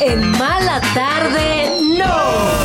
En 0.00 0.30
Mala 0.38 0.80
Tarde, 0.94 1.70
no. 1.82 2.63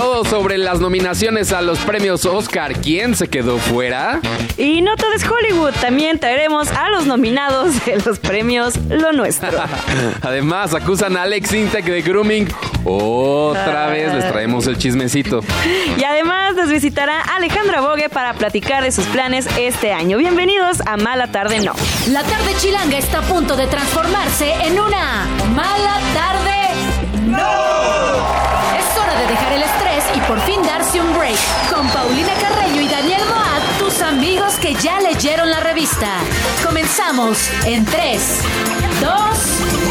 Todo 0.00 0.24
sobre 0.24 0.56
las 0.56 0.80
nominaciones 0.80 1.52
a 1.52 1.60
los 1.60 1.78
premios 1.80 2.24
Oscar. 2.24 2.72
¿Quién 2.80 3.14
se 3.14 3.28
quedó 3.28 3.58
fuera? 3.58 4.18
Y 4.56 4.80
no 4.80 4.96
todo 4.96 5.12
es 5.12 5.22
Hollywood, 5.28 5.74
también 5.78 6.18
traeremos 6.18 6.70
a 6.70 6.88
los 6.88 7.04
nominados 7.04 7.84
de 7.84 7.98
los 7.98 8.18
premios 8.18 8.78
Lo 8.88 9.12
Nuestro. 9.12 9.50
Además, 10.22 10.72
acusan 10.72 11.18
a 11.18 11.24
Alex 11.24 11.52
Intec 11.52 11.84
de 11.84 12.00
grooming. 12.00 12.48
Otra 12.86 13.88
vez 13.88 14.14
les 14.14 14.26
traemos 14.26 14.66
el 14.68 14.78
chismecito. 14.78 15.40
Y 15.98 16.02
además 16.02 16.54
nos 16.54 16.70
visitará 16.70 17.20
Alejandra 17.20 17.82
Bogue 17.82 18.08
para 18.08 18.32
platicar 18.32 18.82
de 18.82 18.92
sus 18.92 19.04
planes 19.04 19.46
este 19.58 19.92
año. 19.92 20.16
Bienvenidos 20.16 20.78
a 20.86 20.96
Mala 20.96 21.30
Tarde 21.30 21.60
No. 21.60 21.74
La 22.08 22.22
tarde 22.22 22.54
chilanga 22.58 22.96
está 22.96 23.18
a 23.18 23.22
punto 23.22 23.54
de 23.54 23.66
transformarse 23.66 24.50
en 24.64 24.80
una 24.80 25.26
Mala 25.54 26.00
Tarde 26.14 27.26
No 27.26 27.69
ya 34.82 35.00
leyeron 35.00 35.50
la 35.50 35.60
revista. 35.60 36.20
Comenzamos 36.64 37.50
en 37.66 37.84
3, 37.84 38.40
2, 39.00 39.89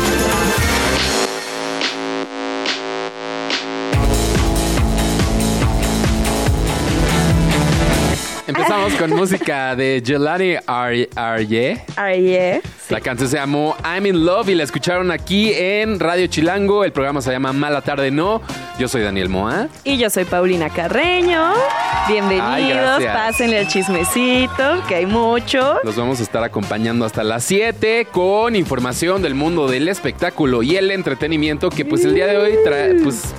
Empezamos 8.50 8.94
con 8.96 9.12
música 9.12 9.76
de 9.76 10.02
Jelani 10.04 10.56
Arye. 10.66 11.08
Arye. 11.96 12.62
La 12.90 13.00
canción 13.00 13.30
se 13.30 13.38
llamó 13.38 13.78
I'm 13.84 14.08
in 14.08 14.26
Love 14.26 14.50
y 14.50 14.56
la 14.56 14.64
escucharon 14.64 15.12
aquí 15.12 15.54
en 15.54 16.00
Radio 16.00 16.26
Chilango. 16.26 16.84
El 16.84 16.92
programa 16.92 17.22
se 17.22 17.32
llama 17.32 17.54
Mala 17.54 17.82
Tarde 17.82 18.10
No. 18.10 18.42
Yo 18.80 18.88
soy 18.88 19.04
Daniel 19.04 19.30
Moa. 19.30 19.68
Y 19.84 20.00
yo 20.00 20.10
soy 20.10 20.26
Paulina 20.26 20.72
Carreño. 20.72 21.54
Bienvenidos, 22.08 23.04
pásenle 23.04 23.60
el 23.60 23.68
chismecito, 23.68 24.84
que 24.88 24.96
hay 24.96 25.06
mucho. 25.06 25.78
Los 25.84 25.96
vamos 25.96 26.20
a 26.20 26.24
estar 26.24 26.44
acompañando 26.44 27.06
hasta 27.06 27.24
las 27.24 27.44
7 27.44 28.08
con 28.12 28.56
información 28.56 29.22
del 29.22 29.36
mundo 29.36 29.68
del 29.68 29.88
espectáculo 29.88 30.64
y 30.64 30.76
el 30.76 30.90
entretenimiento 30.90 31.70
que 31.70 31.86
pues 31.86 32.04
el 32.04 32.16
día 32.16 32.26
de 32.26 32.38
hoy 32.38 32.54
trae, 32.64 32.96
pues 32.96 33.32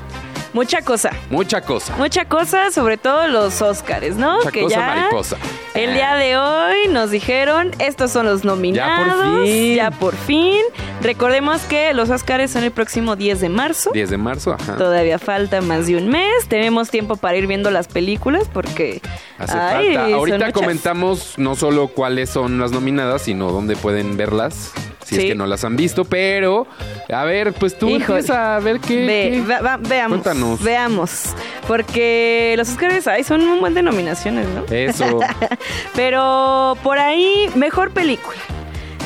Mucha 0.52 0.82
cosa. 0.82 1.10
Mucha 1.30 1.60
cosa. 1.60 1.96
Mucha 1.96 2.24
cosa, 2.24 2.70
sobre 2.70 2.96
todo 2.96 3.28
los 3.28 3.62
Óscares, 3.62 4.16
¿no? 4.16 4.38
Mucha 4.38 4.50
que 4.50 4.62
cosa 4.62 4.76
ya 4.76 4.86
mariposa. 4.86 5.36
El 5.74 5.94
día 5.94 6.16
de 6.16 6.36
hoy 6.36 6.88
nos 6.90 7.10
dijeron, 7.10 7.70
estos 7.78 8.10
son 8.10 8.26
los 8.26 8.44
nominados. 8.44 9.06
Ya 9.06 9.30
por 9.30 9.44
fin. 9.44 9.76
Ya 9.76 9.90
por 9.90 10.16
fin. 10.16 10.62
Recordemos 11.02 11.62
que 11.62 11.94
los 11.94 12.10
Óscares 12.10 12.50
son 12.50 12.64
el 12.64 12.72
próximo 12.72 13.14
10 13.14 13.40
de 13.40 13.48
marzo. 13.48 13.90
10 13.92 14.10
de 14.10 14.16
marzo, 14.18 14.52
ajá. 14.52 14.76
Todavía 14.76 15.18
falta 15.18 15.60
más 15.60 15.86
de 15.86 15.96
un 15.96 16.08
mes. 16.08 16.48
Tenemos 16.48 16.90
tiempo 16.90 17.16
para 17.16 17.36
ir 17.36 17.46
viendo 17.46 17.70
las 17.70 17.86
películas 17.86 18.48
porque... 18.52 19.00
Hace 19.38 19.52
falta. 19.52 20.14
Ahorita 20.14 20.52
comentamos 20.52 21.34
no 21.38 21.54
solo 21.54 21.88
cuáles 21.88 22.28
son 22.28 22.58
las 22.58 22.72
nominadas, 22.72 23.22
sino 23.22 23.52
dónde 23.52 23.76
pueden 23.76 24.16
verlas 24.16 24.72
si 25.10 25.20
es 25.20 25.24
que 25.26 25.34
no 25.34 25.46
las 25.46 25.64
han 25.64 25.76
visto, 25.76 26.04
pero 26.04 26.66
a 27.12 27.24
ver, 27.24 27.52
pues 27.52 27.78
tú 27.78 27.88
empieza 27.88 28.56
a 28.56 28.60
ver 28.60 28.80
qué, 28.80 29.42
veamos. 29.88 30.20
Cuéntanos. 30.20 30.62
Veamos, 30.62 31.34
porque 31.66 32.54
los 32.56 32.68
Oscars 32.70 33.06
ahí 33.06 33.24
son 33.24 33.42
un 33.42 33.60
buen 33.60 33.74
denominaciones, 33.74 34.46
¿no? 34.48 34.64
Eso. 34.74 35.20
pero 35.94 36.76
por 36.82 36.98
ahí 36.98 37.50
mejor 37.54 37.90
película. 37.90 38.38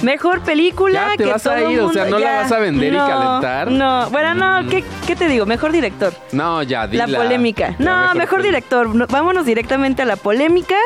Mejor 0.05 0.43
película 0.43 1.11
ya 1.11 1.17
te 1.17 1.27
vas 1.27 1.47
a 1.47 1.71
ir, 1.71 1.81
o 1.81 1.93
sea, 1.93 2.05
no 2.07 2.19
la 2.19 2.43
vas 2.43 2.53
a 2.53 2.59
vender 2.59 2.93
y 2.93 2.97
calentar. 2.97 3.71
No, 3.71 4.11
bueno, 4.11 4.35
no, 4.35 4.63
mm. 4.63 4.69
¿qué, 5.07 5.17
te 5.17 5.29
digo? 5.29 5.47
Mejor 5.47 5.73
director. 5.73 6.13
No, 6.33 6.63
ya, 6.63 6.87
dila. 6.87 7.07
La 7.07 7.19
polémica. 7.19 7.75
no, 7.79 8.15
mejor, 8.15 8.43
director. 8.43 9.09
Vámonos 9.09 9.47
directamente 9.47 10.03
a 10.03 10.05
la 10.05 10.17
polémica. 10.17 10.77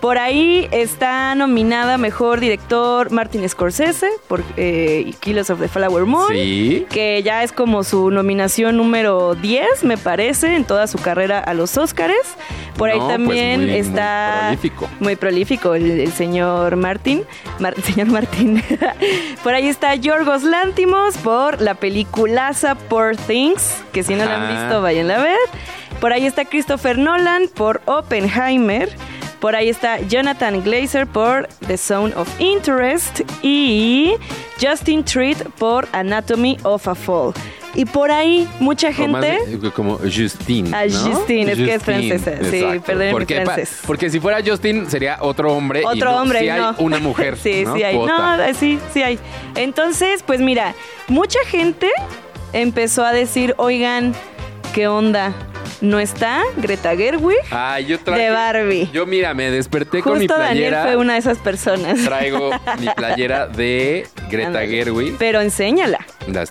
Por 0.00 0.16
ahí 0.16 0.66
está 0.70 1.34
nominada 1.34 1.98
mejor 1.98 2.40
director 2.40 3.10
Martin 3.10 3.46
Scorsese 3.46 4.08
por 4.28 4.42
eh, 4.56 5.12
Killers 5.20 5.50
of 5.50 5.60
the 5.60 5.68
Flower 5.68 6.06
Moon. 6.06 6.32
Sí. 6.32 6.86
Que 6.88 7.22
ya 7.22 7.42
es 7.42 7.52
como 7.52 7.84
su 7.84 8.10
nominación 8.10 8.78
número 8.78 9.34
10, 9.34 9.84
me 9.84 9.98
parece, 9.98 10.56
en 10.56 10.64
toda 10.64 10.86
su 10.86 10.96
carrera 10.98 11.38
a 11.38 11.52
los 11.52 11.76
Oscars. 11.76 12.14
Por 12.78 12.88
ahí 12.88 12.98
pues 12.98 13.10
también 13.10 13.68
está. 13.68 14.46
Muy 14.48 14.56
prolífico. 14.56 14.90
Muy 15.00 15.16
prolífico 15.16 15.74
el, 15.74 16.10
señor 16.12 16.76
Martin. 16.76 17.24
señor 17.84 18.06
Martín. 18.08 18.59
por 19.42 19.54
ahí 19.54 19.68
está 19.68 19.94
Yorgos 19.94 20.42
Lántimos 20.42 21.16
por 21.18 21.60
la 21.60 21.74
peliculaza 21.74 22.74
Poor 22.74 23.16
Things, 23.16 23.82
que 23.92 24.02
si 24.02 24.14
no 24.14 24.24
la 24.24 24.36
han 24.36 24.60
visto, 24.60 24.82
vayan 24.82 25.10
a 25.10 25.18
ver. 25.18 25.38
Por 26.00 26.12
ahí 26.12 26.26
está 26.26 26.44
Christopher 26.44 26.98
Nolan 26.98 27.48
por 27.54 27.82
Oppenheimer. 27.84 28.88
Por 29.40 29.56
ahí 29.56 29.70
está 29.70 30.00
Jonathan 30.00 30.62
Glazer 30.62 31.06
por 31.06 31.48
The 31.66 31.78
Zone 31.78 32.14
of 32.14 32.28
Interest 32.40 33.20
y 33.42 34.14
Justin 34.60 35.02
Treat 35.04 35.38
por 35.58 35.88
Anatomy 35.92 36.58
of 36.62 36.86
a 36.88 36.94
Fall. 36.94 37.32
Y 37.74 37.84
por 37.84 38.10
ahí 38.10 38.48
mucha 38.58 38.92
gente... 38.92 39.38
como 39.74 39.98
Justine, 39.98 40.70
ah, 40.74 40.84
Justine, 40.88 41.52
es 41.52 41.58
que 41.58 41.74
es 41.74 41.82
francesa. 41.82 42.32
Sí, 42.50 42.64
perdón 42.84 43.26
francés. 43.26 43.78
porque 43.86 44.10
si 44.10 44.18
fuera 44.18 44.38
Justin 44.44 44.90
sería 44.90 45.18
otro 45.20 45.52
hombre. 45.52 45.82
Otro 45.84 46.16
hombre, 46.16 46.40
sí 46.40 46.48
hay 46.48 46.74
una 46.78 46.98
mujer. 46.98 47.36
sí, 47.42 47.64
sí 47.74 47.82
hay. 47.82 47.98
No, 47.98 48.54
sí, 48.54 48.78
sí 48.92 49.02
hay. 49.02 49.18
Entonces, 49.54 50.22
pues 50.24 50.40
mira, 50.40 50.74
mucha 51.08 51.38
gente 51.46 51.88
empezó 52.52 53.04
a 53.04 53.12
decir, 53.12 53.54
oigan, 53.56 54.14
¿qué 54.74 54.88
onda? 54.88 55.32
No 55.80 55.98
está 55.98 56.42
Greta 56.56 56.94
Gerwig 56.96 57.36
ah, 57.50 57.80
yo 57.80 57.98
traje, 57.98 58.22
de 58.22 58.30
Barbie. 58.30 58.88
Yo 58.92 59.06
mira, 59.06 59.34
me 59.34 59.50
desperté 59.50 60.02
con 60.02 60.18
mi 60.18 60.26
playera. 60.26 60.48
Daniel 60.48 60.76
fue 60.82 60.96
una 60.96 61.14
de 61.14 61.18
esas 61.18 61.38
personas. 61.38 62.04
Traigo 62.04 62.50
mi 62.78 62.88
playera 62.96 63.46
de 63.46 64.06
Greta 64.30 64.60
Gerwig. 64.66 65.16
Pero 65.18 65.40
enséñala. 65.40 65.98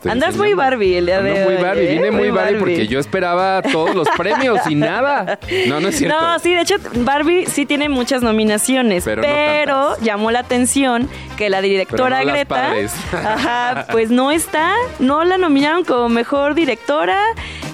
Andas 0.06 0.36
muy 0.36 0.54
Barbie 0.54 0.98
el 0.98 1.06
día 1.06 1.22
de 1.22 1.32
hoy. 1.32 1.54
muy 1.54 1.64
Barbie, 1.64 1.88
vine 1.88 2.08
¿eh? 2.08 2.12
muy, 2.12 2.32
Barbie, 2.32 2.60
porque 2.60 2.88
yo 2.88 3.00
esperaba 3.00 3.62
todos 3.62 3.96
los 3.96 4.10
premios 4.10 4.60
y 4.68 4.76
nada. 4.76 5.40
No, 5.68 5.80
no 5.80 5.90
es 5.90 5.98
cierto. 5.98 6.20
No, 6.20 6.40
sí, 6.40 6.54
de 6.54 6.62
hecho 6.62 6.76
Barbie 6.96 7.46
sí 7.46 7.66
tiene 7.66 7.88
muchas 7.88 8.22
nominaciones, 8.22 9.06
pero, 9.06 9.98
llamó 10.02 10.32
la 10.32 10.40
atención 10.40 11.10
que 11.38 11.50
la 11.50 11.62
directora 11.62 12.24
Greta, 12.24 12.74
ajá, 13.14 13.86
pues 13.92 14.10
no 14.10 14.32
está, 14.32 14.74
no 15.00 15.24
la 15.24 15.38
nominaron 15.38 15.84
como 15.84 16.10
mejor 16.10 16.56
directora. 16.56 17.22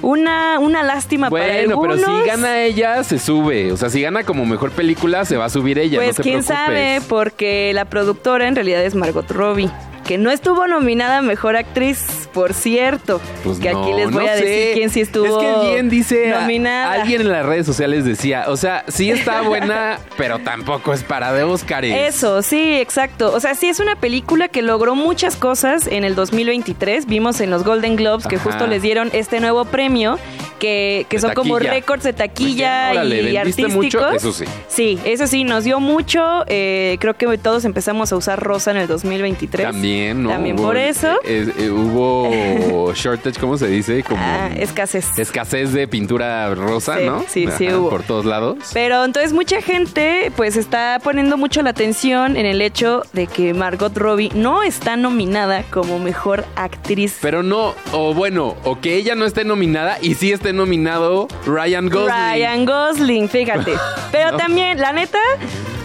Una, 0.02 0.60
una 0.60 0.84
lástima 0.84 1.30
bueno, 1.30 1.45
algunos. 1.52 2.02
pero 2.02 2.20
si 2.20 2.28
gana 2.28 2.64
ella, 2.64 3.04
se 3.04 3.20
sube. 3.20 3.72
O 3.72 3.78
sea, 3.78 3.90
si 3.90 4.02
gana 4.02 4.24
como 4.24 4.46
mejor 4.46 4.72
película, 4.72 5.26
se 5.26 5.38
va 5.38 5.46
a 5.46 5.50
subir 5.50 5.80
ella. 5.80 5.98
Pues 6.00 6.18
no 6.18 6.24
quién 6.24 6.44
sabe, 6.44 7.02
porque 7.08 7.72
la 7.74 7.86
productora 7.86 8.48
en 8.48 8.56
realidad 8.56 8.84
es 8.84 8.96
Margot 8.96 9.30
Robbie 9.32 9.70
que 10.06 10.18
no 10.18 10.30
estuvo 10.30 10.68
nominada 10.68 11.18
a 11.18 11.22
Mejor 11.22 11.56
Actriz, 11.56 12.30
por 12.32 12.54
cierto. 12.54 13.20
Pues 13.44 13.60
que 13.60 13.70
aquí 13.70 13.92
les 13.94 14.12
voy 14.12 14.28
a 14.28 14.36
decir 14.36 14.74
quién 14.76 14.90
sí 14.90 15.02
estuvo 15.02 15.42
Es 15.42 15.44
que 15.44 15.72
bien 15.72 15.90
dice 15.90 16.30
nominada. 16.30 16.94
alguien 16.94 17.22
en 17.22 17.32
las 17.32 17.46
redes 17.46 17.66
sociales 17.66 18.06
decía, 18.06 18.46
o 18.48 18.56
sea, 18.56 18.86
sí 18.88 19.10
está 19.10 19.42
buena, 19.48 20.00
pero 20.16 20.40
tampoco 20.40 20.94
es 20.94 21.04
para 21.04 21.34
de 21.34 21.44
Oscar. 21.44 21.84
Eso, 21.84 22.42
sí, 22.44 22.76
exacto. 22.76 23.34
O 23.34 23.40
sea, 23.40 23.56
sí 23.56 23.68
es 23.68 23.80
una 23.80 23.96
película 23.96 24.48
que 24.48 24.62
logró 24.62 24.96
muchas 24.96 25.36
cosas 25.36 25.88
en 25.88 26.04
el 26.04 26.14
2023. 26.16 27.08
Vimos 27.08 27.42
en 27.42 27.50
los 27.50 27.64
Golden 27.64 27.96
Globes 27.96 28.28
que 28.28 28.38
justo 28.38 28.68
les 28.68 28.82
dieron 28.84 29.10
este 29.12 29.40
nuevo 29.40 29.66
premio 29.66 30.20
que, 30.60 31.18
son 31.20 31.34
como 31.34 31.60
récords 31.60 32.04
de 32.04 32.14
taquilla 32.14 32.92
pues 32.94 33.32
y 33.32 33.38
artísticos. 33.38 34.16
eso 34.16 34.32
sí. 34.34 34.46
Sí, 34.68 35.00
eso 35.06 35.28
sí, 35.28 35.44
nos 35.44 35.64
dio 35.64 35.80
mucho. 35.80 36.44
Eh, 36.48 36.98
creo 37.00 37.16
que 37.16 37.38
todos 37.38 37.66
empezamos 37.66 38.12
a 38.12 38.16
usar 38.16 38.42
rosa 38.42 38.72
en 38.72 38.78
el 38.78 38.88
2023. 38.88 39.68
También, 39.68 39.95
¿no? 40.14 40.30
También 40.30 40.56
por 40.56 40.78
eso. 40.78 41.20
Eh, 41.24 41.52
eh, 41.58 41.70
hubo 41.70 42.94
shortage, 42.96 43.40
¿cómo 43.40 43.58
se 43.58 43.68
dice? 43.68 44.04
Como 44.04 44.22
ah, 44.22 44.50
escasez. 44.56 45.18
Escasez 45.18 45.74
de 45.74 45.88
pintura 45.88 46.54
rosa, 46.56 47.00
¿no? 47.00 47.26
Sí, 47.28 47.48
sí 47.58 47.70
hubo. 47.70 47.90
Por 47.90 48.04
todos 48.04 48.26
lados. 48.26 48.58
Pero 48.74 49.06
entonces 49.06 49.34
mucha 49.34 49.62
gente 49.62 50.32
pues 50.36 50.58
está 50.58 51.00
poniendo 51.04 51.38
mucho 51.38 51.62
la 51.62 51.72
atención 51.72 52.38
en 52.38 52.46
el 52.46 52.62
hecho 52.62 53.04
de 53.14 53.28
que 53.28 53.54
Margot 53.54 53.96
Robbie 53.96 54.32
no 54.34 54.64
está 54.64 54.98
nominada 54.98 55.64
como 55.70 56.00
mejor 56.00 56.46
actriz. 56.56 57.18
Pero 57.22 57.44
no, 57.44 57.74
o 57.92 58.14
bueno, 58.14 58.56
o 58.64 58.80
que 58.80 58.96
ella 58.96 59.16
no 59.16 59.26
esté 59.26 59.44
nominada 59.46 59.98
y 60.02 60.16
sí 60.16 60.32
esté 60.32 60.54
nominado 60.54 61.28
Ryan 61.46 61.90
Gosling. 61.90 62.10
Ryan 62.10 62.66
Gosling, 62.66 63.30
fíjate. 63.30 63.74
Pero 64.12 64.38
también, 64.38 64.80
la 64.80 64.94
neta, 64.94 65.20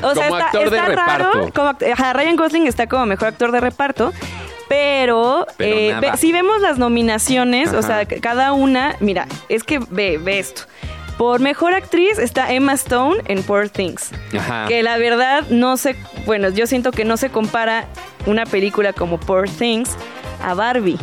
o 0.02 0.14
sea, 0.14 0.28
está, 0.28 0.46
actor 0.46 0.70
de 0.70 0.80
raro. 0.80 1.30
Como, 1.54 1.72
Ryan 2.12 2.36
Gosling 2.36 2.66
está 2.66 2.86
como 2.86 3.06
mejor 3.06 3.28
actor 3.28 3.52
de 3.52 3.60
reparto. 3.60 4.12
Pero, 4.68 5.48
eh, 5.58 5.98
si 6.16 6.30
vemos 6.30 6.60
las 6.60 6.78
nominaciones, 6.78 7.72
o 7.72 7.82
sea, 7.82 8.06
cada 8.06 8.52
una, 8.52 8.94
mira, 9.00 9.26
es 9.48 9.64
que 9.64 9.80
ve, 9.90 10.18
ve 10.18 10.38
esto. 10.38 10.62
Por 11.18 11.40
mejor 11.40 11.74
actriz 11.74 12.18
está 12.18 12.52
Emma 12.52 12.74
Stone 12.74 13.20
en 13.26 13.42
Poor 13.42 13.68
Things. 13.68 14.12
Ajá. 14.32 14.66
Que 14.68 14.82
la 14.84 14.96
verdad 14.96 15.42
no 15.50 15.76
se, 15.76 15.96
bueno, 16.24 16.50
yo 16.50 16.68
siento 16.68 16.92
que 16.92 17.04
no 17.04 17.16
se 17.16 17.30
compara 17.30 17.86
una 18.26 18.46
película 18.46 18.92
como 18.92 19.18
Poor 19.18 19.50
Things 19.50 19.90
a 20.42 20.54
Barbie. 20.54 20.98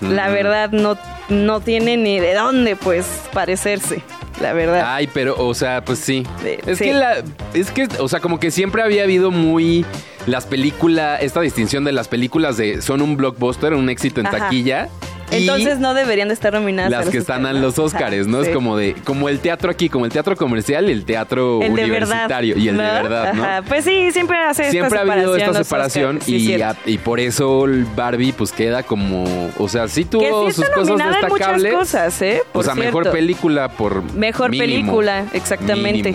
La 0.00 0.28
verdad 0.30 0.70
no, 0.70 0.96
no 1.28 1.60
tiene 1.60 1.96
ni 1.96 2.18
de 2.18 2.34
dónde 2.34 2.76
pues 2.76 3.06
parecerse 3.32 4.02
la 4.40 4.52
verdad. 4.52 4.82
Ay, 4.84 5.08
pero, 5.12 5.36
o 5.38 5.54
sea, 5.54 5.84
pues 5.84 5.98
sí. 5.98 6.26
es 6.66 6.78
que 6.78 6.92
la, 6.92 7.22
es 7.54 7.70
que, 7.70 7.88
o 7.98 8.08
sea, 8.08 8.20
como 8.20 8.38
que 8.38 8.50
siempre 8.50 8.82
había 8.82 9.02
habido 9.02 9.30
muy 9.30 9.84
las 10.26 10.46
películas, 10.46 11.22
esta 11.22 11.40
distinción 11.40 11.84
de 11.84 11.92
las 11.92 12.08
películas 12.08 12.56
de 12.56 12.82
son 12.82 13.00
un 13.02 13.16
blockbuster, 13.16 13.74
un 13.74 13.88
éxito 13.88 14.20
en 14.20 14.30
taquilla 14.30 14.88
entonces 15.30 15.78
no 15.78 15.94
deberían 15.94 16.28
de 16.28 16.34
estar 16.34 16.52
nominadas. 16.52 16.90
Las 16.90 17.08
que 17.08 17.18
están 17.18 17.46
en 17.46 17.60
los 17.60 17.78
Oscars, 17.78 18.26
¿no? 18.26 18.42
Es 18.42 18.48
como 18.50 18.76
de, 18.76 18.94
como 19.04 19.28
el 19.28 19.40
teatro 19.40 19.70
aquí, 19.70 19.88
como 19.88 20.04
el 20.04 20.12
teatro 20.12 20.36
comercial 20.36 20.88
y 20.88 20.92
el 20.92 21.04
teatro 21.04 21.58
universitario. 21.58 22.56
y 22.56 22.68
el 22.68 22.76
de 22.76 22.82
verdad, 22.82 23.34
¿no? 23.34 23.46
Pues 23.68 23.84
sí, 23.84 24.10
siempre 24.12 24.38
hace 24.38 24.70
Siempre 24.70 24.98
ha 24.98 25.02
habido 25.02 25.36
esta 25.36 25.64
separación 25.64 26.20
y, 26.26 26.54
y, 26.84 26.98
por 26.98 27.20
eso 27.20 27.66
Barbie 27.94 28.32
pues 28.32 28.52
queda 28.52 28.82
como, 28.82 29.24
o 29.58 29.68
sea, 29.68 29.88
sí 29.88 30.04
tuvo 30.04 30.50
sus 30.50 30.68
cosas 30.70 30.98
destacables. 30.98 31.72
muchas 31.72 31.72
cosas, 31.72 32.22
¿eh? 32.22 32.42
o 32.52 32.62
sea, 32.62 32.74
mejor 32.74 33.10
película 33.10 33.68
por 33.68 34.02
Mejor 34.14 34.50
película, 34.50 35.26
exactamente. 35.32 36.14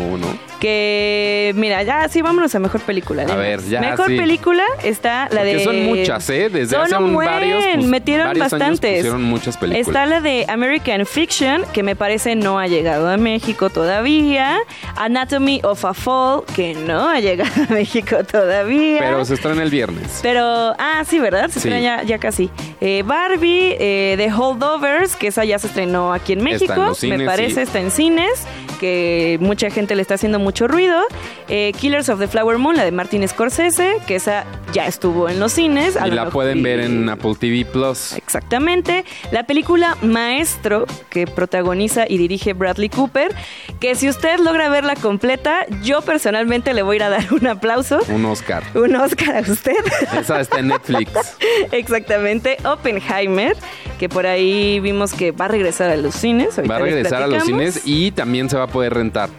Que, 0.61 1.53
mira, 1.55 1.81
ya 1.81 2.07
sí, 2.07 2.21
vámonos 2.21 2.53
a 2.53 2.59
mejor 2.59 2.81
película. 2.81 3.23
A 3.23 3.35
ver, 3.35 3.63
ya. 3.63 3.81
Mejor 3.81 4.05
película 4.05 4.63
está 4.83 5.27
la 5.31 5.43
de. 5.43 5.63
son 5.63 5.85
muchas, 5.85 6.29
¿eh? 6.29 6.49
Desde 6.49 6.77
hace 6.77 6.95
un 6.97 7.15
varios. 7.15 7.63
Pues, 7.65 7.87
metieron 7.87 8.37
bastantes. 8.37 9.11
muchas 9.15 9.57
películas. 9.57 9.87
Está 9.87 10.05
la 10.05 10.21
de 10.21 10.45
American 10.47 11.07
Fiction, 11.07 11.63
que 11.73 11.81
me 11.81 11.95
parece 11.95 12.35
no 12.35 12.59
ha 12.59 12.67
llegado 12.67 13.09
a 13.09 13.17
México 13.17 13.71
todavía. 13.71 14.59
Anatomy 14.97 15.61
of 15.63 15.83
a 15.83 15.95
Fall, 15.95 16.43
que 16.55 16.75
no 16.75 17.09
ha 17.09 17.19
llegado 17.19 17.63
a 17.67 17.73
México 17.73 18.17
todavía. 18.23 18.99
Pero 18.99 19.25
se 19.25 19.33
estrena 19.33 19.63
el 19.63 19.71
viernes. 19.71 20.19
Pero, 20.21 20.75
ah, 20.77 21.03
sí, 21.07 21.17
¿verdad? 21.17 21.49
Se 21.49 21.57
estrena 21.57 22.03
ya, 22.03 22.19
casi. 22.19 22.51
Eh, 22.81 23.01
Barbie, 23.03 23.77
eh, 23.79 24.13
The 24.15 24.31
Holdovers, 24.31 25.15
que 25.15 25.29
esa 25.29 25.43
ya 25.43 25.57
se 25.57 25.65
estrenó 25.65 26.13
aquí 26.13 26.33
en 26.33 26.43
México. 26.43 26.93
me 27.01 27.25
parece, 27.25 27.63
está 27.63 27.79
en 27.79 27.89
cines, 27.89 28.45
que 28.79 29.39
mucha 29.41 29.71
gente 29.71 29.95
le 29.95 30.03
está 30.03 30.13
haciendo 30.13 30.37
mucho 30.37 30.50
mucho 30.51 30.67
ruido. 30.67 30.99
Eh, 31.47 31.71
Killers 31.79 32.09
of 32.09 32.19
the 32.19 32.27
Flower 32.27 32.57
Moon, 32.57 32.75
la 32.75 32.83
de 32.83 32.91
Martin 32.91 33.25
Scorsese, 33.25 33.95
que 34.05 34.15
esa 34.17 34.43
ya 34.73 34.85
estuvo 34.85 35.29
en 35.29 35.39
los 35.39 35.53
cines. 35.53 35.97
Y 36.05 36.11
la 36.11 36.29
pueden 36.29 36.61
ver 36.61 36.81
en 36.81 37.07
Apple 37.07 37.35
TV 37.39 37.63
Plus. 37.63 38.11
Exactamente. 38.17 39.05
La 39.31 39.43
película 39.43 39.95
Maestro, 40.01 40.87
que 41.09 41.25
protagoniza 41.25 42.03
y 42.05 42.17
dirige 42.17 42.51
Bradley 42.51 42.89
Cooper, 42.89 43.33
que 43.79 43.95
si 43.95 44.09
usted 44.09 44.39
logra 44.39 44.67
verla 44.67 44.97
completa, 44.97 45.65
yo 45.83 46.01
personalmente 46.01 46.73
le 46.73 46.81
voy 46.81 46.95
a 46.95 46.97
ir 46.97 47.03
a 47.03 47.09
dar 47.09 47.31
un 47.33 47.47
aplauso. 47.47 47.99
Un 48.09 48.25
Oscar. 48.25 48.61
Un 48.75 48.93
Oscar 48.97 49.37
a 49.37 49.39
usted. 49.39 49.77
Esa 50.19 50.41
está 50.41 50.59
en 50.59 50.67
Netflix. 50.67 51.11
Exactamente. 51.71 52.57
Oppenheimer, 52.65 53.55
que 53.97 54.09
por 54.09 54.27
ahí 54.27 54.81
vimos 54.81 55.13
que 55.13 55.31
va 55.31 55.45
a 55.45 55.47
regresar 55.47 55.91
a 55.91 55.95
los 55.95 56.13
cines. 56.13 56.59
va 56.69 56.75
a 56.75 56.79
regresar 56.79 57.23
a 57.23 57.27
los 57.27 57.45
cines 57.45 57.83
y 57.85 58.11
también 58.11 58.49
se 58.49 58.57
va 58.57 58.63
a 58.63 58.67
poder 58.67 58.93
rentar. 58.93 59.29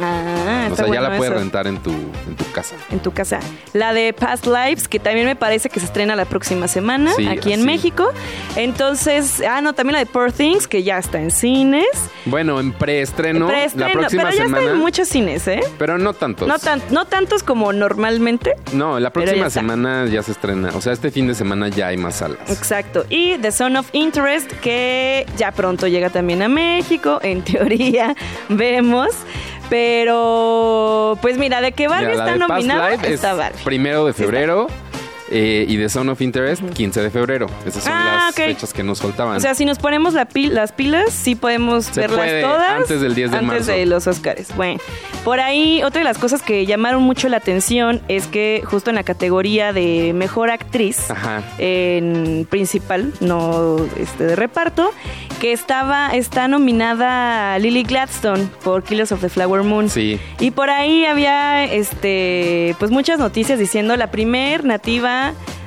Ah, 0.00 0.55
o 0.70 0.76
sea, 0.76 0.86
ya 0.88 1.00
la 1.00 1.16
puedes 1.16 1.32
rentar 1.32 1.66
en 1.66 1.78
tu, 1.78 1.90
en 1.90 2.36
tu 2.36 2.50
casa. 2.52 2.76
En 2.90 3.00
tu 3.00 3.12
casa. 3.12 3.40
La 3.72 3.92
de 3.92 4.12
Past 4.12 4.46
Lives, 4.46 4.88
que 4.88 4.98
también 4.98 5.26
me 5.26 5.36
parece 5.36 5.68
que 5.68 5.80
se 5.80 5.86
estrena 5.86 6.16
la 6.16 6.24
próxima 6.24 6.68
semana 6.68 7.12
aquí 7.30 7.52
en 7.52 7.64
México. 7.64 8.10
Entonces, 8.56 9.42
ah, 9.48 9.60
no, 9.60 9.72
también 9.74 9.94
la 9.94 9.98
de 10.00 10.06
Poor 10.06 10.32
Things, 10.32 10.66
que 10.66 10.82
ya 10.82 10.98
está 10.98 11.20
en 11.20 11.30
cines. 11.30 11.86
Bueno, 12.24 12.60
en 12.60 12.72
preestreno, 12.72 13.48
la 13.48 13.92
próxima 13.92 14.24
pero 14.24 14.30
ya 14.30 14.44
semana. 14.44 14.58
Está 14.58 14.72
en 14.72 14.78
muchos 14.78 15.08
cines, 15.08 15.46
¿eh? 15.48 15.60
Pero 15.78 15.98
no 15.98 16.12
tantos. 16.12 16.48
No, 16.48 16.56
no 16.90 17.04
tantos 17.04 17.42
como 17.42 17.72
normalmente. 17.72 18.54
No, 18.72 18.98
la 18.98 19.10
próxima 19.10 19.50
semana 19.50 20.06
ya 20.06 20.22
se 20.22 20.32
estrena. 20.32 20.70
O 20.74 20.80
sea, 20.80 20.92
este 20.92 21.10
fin 21.10 21.26
de 21.26 21.34
semana 21.34 21.68
ya 21.68 21.88
hay 21.88 21.96
más 21.96 22.16
salas. 22.16 22.38
Exacto. 22.48 23.04
Y 23.08 23.38
The 23.38 23.52
Son 23.52 23.76
of 23.76 23.88
Interest, 23.92 24.50
que 24.60 25.26
ya 25.36 25.52
pronto 25.52 25.86
llega 25.86 26.10
también 26.10 26.42
a 26.42 26.48
México, 26.48 27.20
en 27.22 27.42
teoría, 27.42 28.14
vemos. 28.48 29.10
Pero, 29.68 31.18
pues 31.20 31.38
mira, 31.38 31.60
de 31.60 31.72
que 31.72 31.88
Barbie 31.88 32.12
está 32.12 32.36
nominada, 32.36 32.94
está 32.94 33.34
Barbie. 33.34 33.62
Primero 33.64 34.06
de 34.06 34.12
febrero. 34.12 34.68
Eh, 35.30 35.66
y 35.68 35.76
de 35.76 35.88
Zone 35.88 36.12
of 36.12 36.20
Interest, 36.20 36.62
15 36.62 37.02
de 37.02 37.10
febrero. 37.10 37.46
Esas 37.66 37.82
son 37.82 37.92
ah, 37.92 38.26
las 38.26 38.34
fechas 38.34 38.72
que 38.72 38.84
nos 38.84 39.00
faltaban. 39.00 39.36
O 39.36 39.40
sea, 39.40 39.54
si 39.54 39.64
nos 39.64 39.78
ponemos 39.78 40.14
las 40.14 40.26
pilas, 40.72 41.10
sí 41.10 41.34
podemos 41.34 41.92
verlas 41.94 42.42
todas. 42.42 42.70
Antes 42.70 43.00
del 43.00 43.14
10 43.14 43.30
de 43.32 43.40
marzo. 43.40 43.52
Antes 43.52 43.66
de 43.66 43.86
los 43.86 44.06
Oscars. 44.06 44.54
Bueno, 44.54 44.80
por 45.24 45.40
ahí, 45.40 45.82
otra 45.82 46.00
de 46.00 46.04
las 46.04 46.18
cosas 46.18 46.42
que 46.42 46.64
llamaron 46.64 47.02
mucho 47.02 47.28
la 47.28 47.38
atención 47.38 48.00
es 48.06 48.28
que 48.28 48.62
justo 48.64 48.90
en 48.90 48.96
la 48.96 49.02
categoría 49.02 49.72
de 49.72 50.12
mejor 50.14 50.50
actriz, 50.50 51.08
en 51.58 52.46
principal, 52.48 53.12
no 53.20 53.76
este, 53.98 54.24
de 54.24 54.36
reparto, 54.36 54.92
que 55.40 55.52
estaba, 55.52 56.10
está 56.10 56.46
nominada 56.46 57.58
Lily 57.58 57.82
Gladstone 57.82 58.48
por 58.62 58.84
Killers 58.84 59.10
of 59.10 59.20
the 59.20 59.28
Flower 59.28 59.64
Moon. 59.64 59.90
Sí. 59.90 60.20
Y 60.38 60.52
por 60.52 60.70
ahí 60.70 61.04
había 61.04 61.64
este 61.64 62.76
pues 62.78 62.90
muchas 62.90 63.18
noticias 63.18 63.58
diciendo 63.58 63.96
la 63.96 64.10
primer 64.10 64.64
nativa 64.64 65.15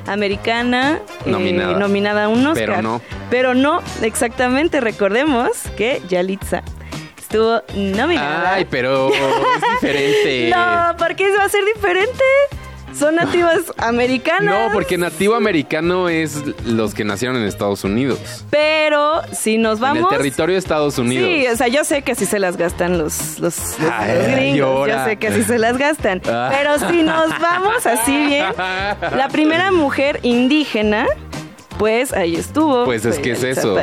americana 0.07 0.99
eh, 1.25 1.29
nominada. 1.29 2.25
a 2.25 2.27
un 2.27 2.45
Oscar. 2.47 2.65
Pero 2.65 2.81
no. 2.81 3.01
Pero 3.29 3.53
no, 3.53 3.81
exactamente. 4.01 4.81
Recordemos 4.81 5.51
que 5.77 6.01
Yalitza 6.07 6.63
estuvo 7.17 7.61
nominada. 7.75 8.55
Ay, 8.55 8.65
pero 8.69 9.09
es 9.09 9.61
diferente. 9.73 10.49
no, 10.55 10.97
¿por 10.97 11.15
qué 11.15 11.29
va 11.37 11.43
a 11.43 11.49
ser 11.49 11.63
diferente? 11.65 12.23
Son 12.97 13.15
nativas 13.15 13.59
americanas. 13.77 14.67
No, 14.67 14.73
porque 14.73 14.97
nativo 14.97 15.35
americano 15.35 16.09
es 16.09 16.43
los 16.65 16.93
que 16.93 17.03
nacieron 17.03 17.37
en 17.37 17.43
Estados 17.43 17.83
Unidos. 17.83 18.19
Pero 18.49 19.21
si 19.31 19.57
nos 19.57 19.79
vamos. 19.79 19.99
En 19.99 20.03
el 20.03 20.09
territorio 20.09 20.53
de 20.53 20.59
Estados 20.59 20.97
Unidos. 20.97 21.27
Sí, 21.27 21.47
o 21.47 21.55
sea, 21.55 21.67
yo 21.67 21.83
sé 21.83 22.01
que 22.01 22.13
así 22.13 22.25
se 22.25 22.39
las 22.39 22.57
gastan 22.57 22.97
los, 22.97 23.39
los, 23.39 23.55
gringos. 24.31 24.87
Yo 24.87 25.05
sé 25.05 25.17
que 25.17 25.27
así 25.27 25.43
se 25.43 25.59
las 25.59 25.77
gastan. 25.77 26.21
Ah. 26.27 26.51
Pero 26.51 26.91
si 26.91 27.03
nos 27.03 27.29
vamos 27.39 27.85
así 27.85 28.15
bien, 28.25 28.45
la 28.57 29.29
primera 29.31 29.71
mujer 29.71 30.19
indígena 30.23 31.05
pues 31.77 32.11
ahí 32.11 32.35
estuvo. 32.35 32.83
Pues 32.83 33.05
es 33.05 33.19
que 33.19 33.31
es 33.31 33.43
eso. 33.43 33.81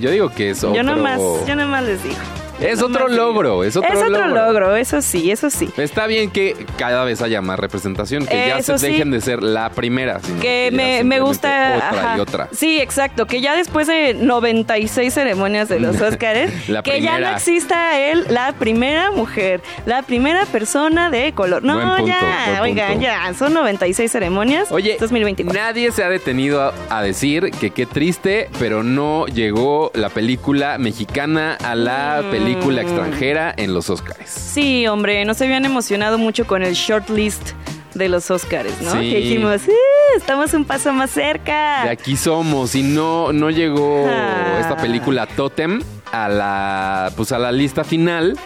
Yo 0.00 0.10
digo 0.10 0.28
que 0.28 0.50
es 0.50 0.62
otro... 0.62 0.76
Yo 0.76 0.82
nomás, 0.82 1.18
yo 1.46 1.56
nomás 1.56 1.82
les 1.82 2.02
digo. 2.02 2.16
Es 2.60 2.82
otro 2.82 3.08
logro, 3.08 3.62
es 3.62 3.76
otro, 3.76 3.92
es 3.92 4.02
otro 4.02 4.26
logro. 4.28 4.74
eso 4.74 5.00
sí, 5.00 5.30
eso 5.30 5.48
sí. 5.50 5.68
Está 5.76 6.06
bien 6.06 6.30
que 6.30 6.66
cada 6.76 7.04
vez 7.04 7.22
haya 7.22 7.40
más 7.40 7.58
representación, 7.58 8.26
que 8.26 8.48
ya 8.48 8.62
se 8.62 8.74
dejen 8.74 9.10
de 9.10 9.20
ser 9.20 9.42
la 9.42 9.70
primera. 9.70 10.20
Sino 10.20 10.40
que, 10.40 10.70
me, 10.72 11.04
me, 11.04 11.20
gusta. 11.20 11.90
Otra 11.90 12.16
y 12.16 12.20
otra. 12.20 12.48
Sí, 12.52 12.80
exacto. 12.80 13.26
Que 13.26 13.40
ya 13.40 13.54
después 13.54 13.86
de 13.86 14.14
96 14.14 15.12
ceremonias 15.12 15.68
de 15.68 15.78
los 15.78 16.00
Oscars, 16.00 16.50
que 16.82 17.00
ya 17.00 17.18
no 17.20 17.30
exista 17.30 17.98
él, 17.98 18.26
la 18.28 18.52
primera 18.52 19.10
mujer, 19.10 19.60
la 19.86 20.02
primera 20.02 20.44
persona 20.46 21.10
de 21.10 21.32
color. 21.32 21.62
No, 21.62 22.04
ya, 22.04 22.60
oigan, 22.62 23.00
ya, 23.00 23.32
son 23.34 23.54
96 23.54 24.10
ceremonias. 24.10 24.72
Oye, 24.72 24.96
2024. 24.98 25.60
nadie 25.60 25.92
se 25.92 26.02
ha 26.02 26.08
detenido 26.08 26.72
a, 26.90 27.02
decir 27.02 27.52
que 27.60 27.70
qué 27.70 27.86
triste, 27.86 28.50
pero 28.58 28.82
no 28.82 29.26
llegó 29.26 29.92
la 29.94 30.08
película 30.08 30.76
mexicana 30.78 31.56
a 31.62 31.76
la 31.76 32.22
película 32.30 32.46
mm 32.46 32.47
película 32.47 32.47
extranjera 32.52 33.54
en 33.56 33.74
los 33.74 33.90
Oscars. 33.90 34.28
Sí, 34.28 34.86
hombre, 34.86 35.24
nos 35.24 35.40
habían 35.42 35.64
emocionado 35.64 36.18
mucho 36.18 36.46
con 36.46 36.62
el 36.62 36.74
shortlist 36.74 37.52
de 37.94 38.08
los 38.08 38.30
Oscars, 38.30 38.80
¿no? 38.80 38.92
Que 38.92 39.16
dijimos, 39.16 39.62
estamos 40.16 40.54
un 40.54 40.64
paso 40.64 40.92
más 40.92 41.10
cerca. 41.10 41.84
De 41.84 41.90
aquí 41.90 42.16
somos 42.16 42.74
y 42.74 42.82
no 42.82 43.32
no 43.32 43.50
llegó 43.50 44.06
ah. 44.08 44.58
esta 44.60 44.76
película 44.76 45.26
Totem 45.26 45.82
a 46.12 46.28
la 46.28 47.12
pues 47.16 47.32
a 47.32 47.38
la 47.38 47.52
lista 47.52 47.84
final. 47.84 48.38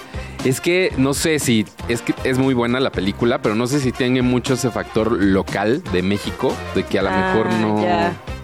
Es 0.44 0.60
que 0.60 0.92
no 0.96 1.14
sé 1.14 1.38
si 1.38 1.64
es 1.88 2.02
que 2.02 2.14
es 2.24 2.38
muy 2.38 2.52
buena 2.52 2.80
la 2.80 2.90
película, 2.90 3.40
pero 3.40 3.54
no 3.54 3.68
sé 3.68 3.78
si 3.78 3.92
tiene 3.92 4.22
mucho 4.22 4.54
ese 4.54 4.70
factor 4.70 5.12
local 5.12 5.84
de 5.92 6.02
México, 6.02 6.52
de 6.74 6.82
que 6.82 6.98
a 6.98 7.02
lo 7.02 7.10
ah, 7.10 7.32
mejor 7.34 7.52
no 7.54 7.78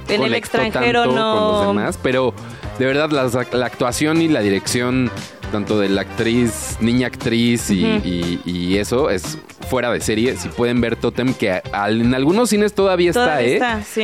en 0.09 0.23
el 0.23 0.35
extranjero 0.35 1.07
no 1.07 1.35
con 1.35 1.53
los 1.53 1.67
demás, 1.67 1.99
pero 2.01 2.35
de 2.79 2.87
verdad 2.87 3.11
la 3.11 3.67
actuación 3.67 4.23
y 4.23 4.29
la 4.29 4.41
dirección 4.41 5.11
tanto 5.49 5.79
de 5.79 5.89
la 5.89 6.03
actriz, 6.03 6.77
niña 6.81 7.07
actriz 7.07 7.71
y, 7.71 8.77
eso, 8.79 9.11
es 9.11 9.39
fuera 9.69 9.91
de 9.91 10.01
serie. 10.01 10.37
Si 10.37 10.49
pueden 10.49 10.81
ver 10.81 10.97
Totem, 10.97 11.35
que 11.35 11.63
en 11.89 12.15
algunos 12.15 12.51
cines 12.51 12.75
todavía 12.75 13.11
está, 13.11 13.43
¿eh? 13.43 13.61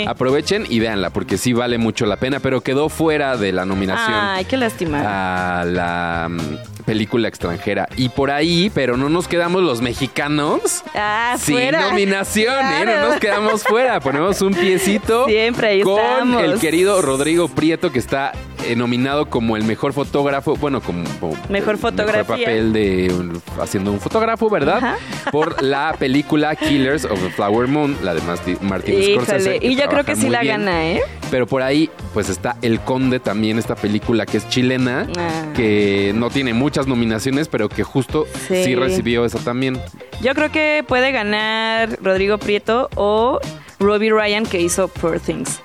Aprovechen 0.07 0.67
y 0.69 0.81
véanla, 0.81 1.11
porque 1.11 1.39
sí 1.39 1.53
vale 1.53 1.79
mucho 1.79 2.07
la 2.07 2.17
pena, 2.17 2.41
pero 2.41 2.61
quedó 2.61 2.89
fuera 2.89 3.37
de 3.37 3.53
la 3.53 3.65
nominación. 3.65 4.15
Ay, 4.15 4.45
qué 4.45 4.57
lástima. 4.57 5.61
A 5.61 5.65
la 5.65 6.29
mm, 6.31 6.85
película 6.85 7.29
extranjera. 7.29 7.89
Y 7.97 8.09
por 8.09 8.31
ahí, 8.31 8.71
pero 8.75 8.97
no 8.97 9.09
nos 9.09 9.29
quedamos 9.29 9.63
los 9.63 9.81
mexicanos 9.81 10.83
ah, 10.95 11.37
sin 11.39 11.71
nominación, 11.73 12.65
¿eh? 12.75 12.85
No 12.85 13.09
nos 13.09 13.21
quedamos 13.21 13.63
fuera. 13.63 14.01
Ponemos 14.01 14.41
un 14.43 14.55
piecito 14.55 15.25
Siempre 15.27 15.69
ahí 15.69 15.83
con 15.83 16.35
el 16.35 16.59
querido 16.59 17.01
Rodrigo 17.03 17.49
Prieto, 17.49 17.93
que 17.93 17.99
está 17.99 18.33
eh, 18.66 18.76
nominado 18.76 19.26
como 19.30 19.56
el 19.56 19.64
mejor 19.64 19.92
fotógrafo, 19.92 20.56
bueno, 20.56 20.80
como, 20.80 21.04
como 21.21 21.37
Mejor 21.49 21.75
el 21.75 21.78
fotografía. 21.80 22.23
mejor 22.23 22.38
papel 22.38 22.73
de 22.73 23.14
un- 23.18 23.42
haciendo 23.61 23.92
un 23.92 24.00
fotógrafo, 24.00 24.49
¿verdad? 24.50 24.76
Ajá. 24.78 24.97
Por 25.30 25.62
la 25.62 25.94
película 25.99 26.54
Killers 26.56 27.04
of 27.04 27.21
the 27.23 27.30
Flower 27.30 27.66
Moon, 27.68 27.97
la 28.02 28.14
de 28.14 28.21
Marti- 28.23 28.59
Martin 28.61 28.94
Scorsese. 29.14 29.56
Híjole, 29.56 29.66
y 29.73 29.76
yo 29.76 29.88
creo 29.88 30.04
que 30.04 30.16
sí 30.16 30.28
la 30.28 30.40
bien. 30.40 30.59
gana, 30.61 30.85
¿eh? 30.87 31.00
Pero 31.30 31.47
por 31.47 31.62
ahí, 31.62 31.90
pues 32.12 32.28
está 32.28 32.56
El 32.62 32.80
Conde 32.80 33.21
también, 33.21 33.59
esta 33.59 33.75
película 33.75 34.26
que 34.26 34.37
es 34.38 34.49
chilena, 34.49 35.06
Ah. 35.18 35.52
que 35.56 36.12
no 36.14 36.30
tiene 36.30 36.54
muchas 36.54 36.87
nominaciones, 36.87 37.49
pero 37.49 37.68
que 37.68 37.83
justo 37.83 38.26
Sí. 38.49 38.64
sí, 38.64 38.75
recibió 38.75 39.25
esa 39.25 39.38
también. 39.38 39.80
Yo 40.23 40.35
creo 40.35 40.50
que 40.52 40.85
puede 40.87 41.11
ganar 41.12 41.99
Rodrigo 42.02 42.38
Prieto 42.38 42.88
o 42.94 43.40
Robbie 43.80 44.11
Ryan 44.12 44.44
que 44.47 44.61
hizo 44.61 44.88
Poor 44.88 45.18
Things. 45.21 45.61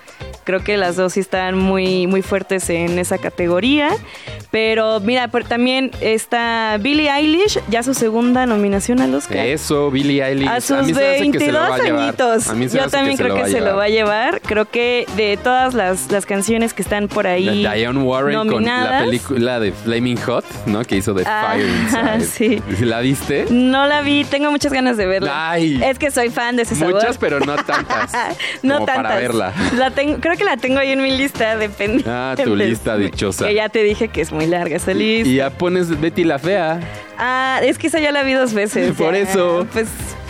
Creo 0.50 0.64
que 0.64 0.76
las 0.76 0.96
dos 0.96 1.12
sí 1.12 1.20
están 1.20 1.56
muy, 1.56 2.08
muy 2.08 2.22
fuertes 2.22 2.68
en 2.70 2.98
esa 2.98 3.18
categoría. 3.18 3.90
Pero 4.50 4.98
mira, 4.98 5.28
por- 5.28 5.44
también 5.44 5.92
está 6.00 6.76
Billie 6.80 7.08
Eilish, 7.08 7.60
ya 7.68 7.84
su 7.84 7.94
segunda 7.94 8.46
nominación 8.46 9.00
al 9.00 9.14
Oscar. 9.14 9.46
Eso, 9.46 9.92
Billie 9.92 10.24
Eilish. 10.24 10.48
A 10.48 10.60
sus 10.60 10.92
22 10.92 11.56
a 11.56 11.78
llevar. 11.78 12.02
añitos. 12.02 12.48
A 12.48 12.54
mí 12.54 12.68
se 12.68 12.74
me 12.74 12.80
Yo 12.80 12.86
hace 12.86 12.96
también 12.96 13.16
creo 13.16 13.36
que 13.36 13.46
se 13.48 13.60
lo 13.60 13.76
va 13.76 13.84
a 13.84 13.88
llevar. 13.88 14.40
Creo 14.40 14.68
que 14.68 15.06
de 15.16 15.38
todas 15.40 15.72
las, 15.74 16.10
las 16.10 16.26
canciones 16.26 16.74
que 16.74 16.82
están 16.82 17.06
por 17.06 17.28
ahí. 17.28 17.62
La 17.62 17.74
Diane 17.74 18.00
Warren 18.02 18.48
con 18.48 18.64
la 18.64 19.02
película 19.04 19.60
de 19.60 19.70
Flaming 19.70 20.16
Hot, 20.22 20.44
¿no? 20.66 20.82
Que 20.84 20.96
hizo 20.96 21.14
de 21.14 21.22
Ah, 21.28 21.52
Fire 21.54 21.68
Inside. 21.68 22.60
sí. 22.76 22.84
¿La 22.84 22.98
viste? 22.98 23.46
No 23.50 23.86
la 23.86 24.00
vi, 24.00 24.24
tengo 24.24 24.50
muchas 24.50 24.72
ganas 24.72 24.96
de 24.96 25.06
verla. 25.06 25.50
Ay. 25.52 25.80
Es 25.80 25.96
que 25.96 26.10
soy 26.10 26.28
fan 26.30 26.56
de 26.56 26.62
ese 26.62 26.74
sabor. 26.74 26.94
Muchas, 26.94 27.18
pero 27.18 27.38
no 27.38 27.54
tantas. 27.64 28.10
no 28.64 28.74
como 28.74 28.86
tantas. 28.86 29.04
para 29.04 29.14
verla. 29.14 29.52
La 29.76 29.92
tengo, 29.92 30.18
creo 30.18 30.36
que 30.36 30.39
la 30.44 30.56
tengo 30.56 30.78
ahí 30.78 30.90
en 30.90 31.02
mi 31.02 31.16
lista 31.16 31.56
de 31.56 31.68
pendientes. 31.68 32.06
Ah, 32.12 32.34
tu 32.42 32.54
lista 32.56 32.96
dichosa. 32.96 33.46
Que 33.46 33.54
ya 33.54 33.68
te 33.68 33.82
dije 33.82 34.08
que 34.08 34.20
es 34.20 34.32
muy 34.32 34.46
larga 34.46 34.76
esa 34.76 34.92
lista. 34.94 35.28
Y 35.28 35.36
ya 35.36 35.50
pones 35.50 36.00
Betty 36.00 36.24
la 36.24 36.38
Fea. 36.38 36.80
Ah, 37.18 37.60
es 37.62 37.78
que 37.78 37.86
esa 37.88 37.98
ya 38.00 38.12
la 38.12 38.22
vi 38.22 38.32
dos 38.32 38.54
veces. 38.54 38.94
Por 38.98 39.14
ya. 39.14 39.20
eso. 39.20 39.66
Pues, 39.72 39.88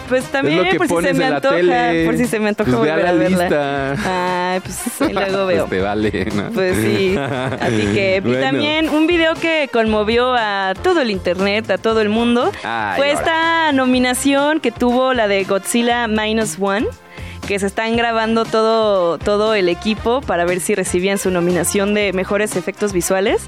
pues 0.09 0.25
también, 0.25 0.59
es 0.59 0.65
lo 0.65 0.71
que 0.73 0.77
por 0.79 0.87
si 0.87 0.89
se 0.89 0.95
pones 0.95 1.17
me 1.17 1.25
antoja. 1.27 1.55
tele. 1.55 2.05
Por 2.05 2.17
si 2.17 2.27
se 2.27 2.41
me 2.41 2.49
antoja 2.49 2.69
Pues 2.73 2.83
ve 2.83 2.91
a 2.91 2.95
volver 2.97 3.05
la 3.05 3.11
a 3.11 3.15
verla. 3.15 3.95
lista. 3.95 4.53
Ay, 4.55 4.61
pues 4.61 5.01
ahí 5.03 5.13
luego 5.31 5.47
veo. 5.47 5.67
Pues 5.69 5.71
te 5.79 5.85
vale, 5.87 6.29
¿no? 6.35 6.51
Pues 6.51 6.77
sí, 6.79 7.17
así 7.61 7.83
que 7.95 8.21
y 8.25 8.33
también 8.41 8.89
un 8.89 9.07
video 9.07 9.35
que 9.35 9.69
conmovió 9.73 10.35
a 10.37 10.75
todo 10.83 11.01
el 11.03 11.13
internet, 11.13 11.71
a 11.71 11.79
todo 11.79 12.01
el 12.01 12.09
mundo, 12.09 12.51
Ay, 12.65 12.97
fue 12.97 13.11
ahora. 13.11 13.21
esta 13.21 13.73
nominación 13.73 14.59
que 14.59 14.73
tuvo 14.73 15.15
la 15.15 15.29
de 15.29 15.45
Godzilla 15.45 16.09
Minus 16.09 16.57
One, 16.59 16.89
que 17.51 17.59
se 17.59 17.67
están 17.67 17.97
grabando 17.97 18.45
todo, 18.45 19.19
todo 19.19 19.55
el 19.55 19.69
equipo 19.69 20.21
para 20.21 20.45
ver 20.45 20.61
si 20.61 20.77
recibían 20.77 21.19
su 21.19 21.33
nominación 21.33 21.95
de 21.95 22.13
mejores 22.13 22.55
efectos 22.55 22.93
visuales. 22.93 23.43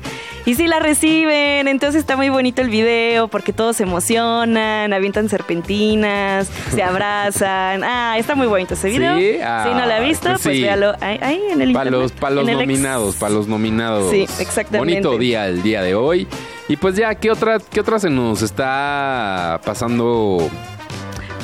Y 0.44 0.56
sí 0.56 0.66
la 0.66 0.80
reciben, 0.80 1.68
entonces 1.68 2.00
está 2.00 2.16
muy 2.16 2.28
bonito 2.28 2.62
el 2.62 2.68
video 2.68 3.28
porque 3.28 3.52
todos 3.52 3.76
se 3.76 3.85
emocionan, 3.85 4.92
avientan 4.92 5.28
serpentinas, 5.28 6.50
se 6.75 6.82
abrazan. 6.82 7.85
Ah, 7.85 8.16
está 8.18 8.35
muy 8.35 8.49
bonito 8.49 8.75
ese 8.75 8.88
video. 8.88 9.16
¿Sí? 9.18 9.35
si 9.35 9.38
no 9.38 9.87
la 9.87 9.94
ha 9.94 9.99
Ah, 9.99 10.00
visto, 10.00 10.28
pues 10.30 10.40
sí. 10.42 10.62
véalo 10.62 10.94
ahí, 11.00 11.18
ahí 11.23 11.40
en 11.52 11.62
el 11.62 11.73
Para 11.73 11.88
los, 11.92 12.11
pa' 12.11 12.30
los 12.30 12.44
nominados, 12.44 13.14
para 13.14 13.32
los 13.32 13.47
nominados. 13.47 14.11
Sí, 14.11 14.23
exactamente. 14.40 15.00
Bonito 15.06 15.16
día 15.16 15.47
el 15.47 15.62
día 15.62 15.80
de 15.80 15.94
hoy. 15.94 16.26
Y 16.66 16.76
pues 16.76 16.97
ya, 16.97 17.14
¿qué 17.14 17.30
otra, 17.30 17.61
qué 17.61 17.78
otra 17.78 18.00
se 18.00 18.11
nos 18.11 18.42
está 18.42 19.61
pasando? 19.64 20.50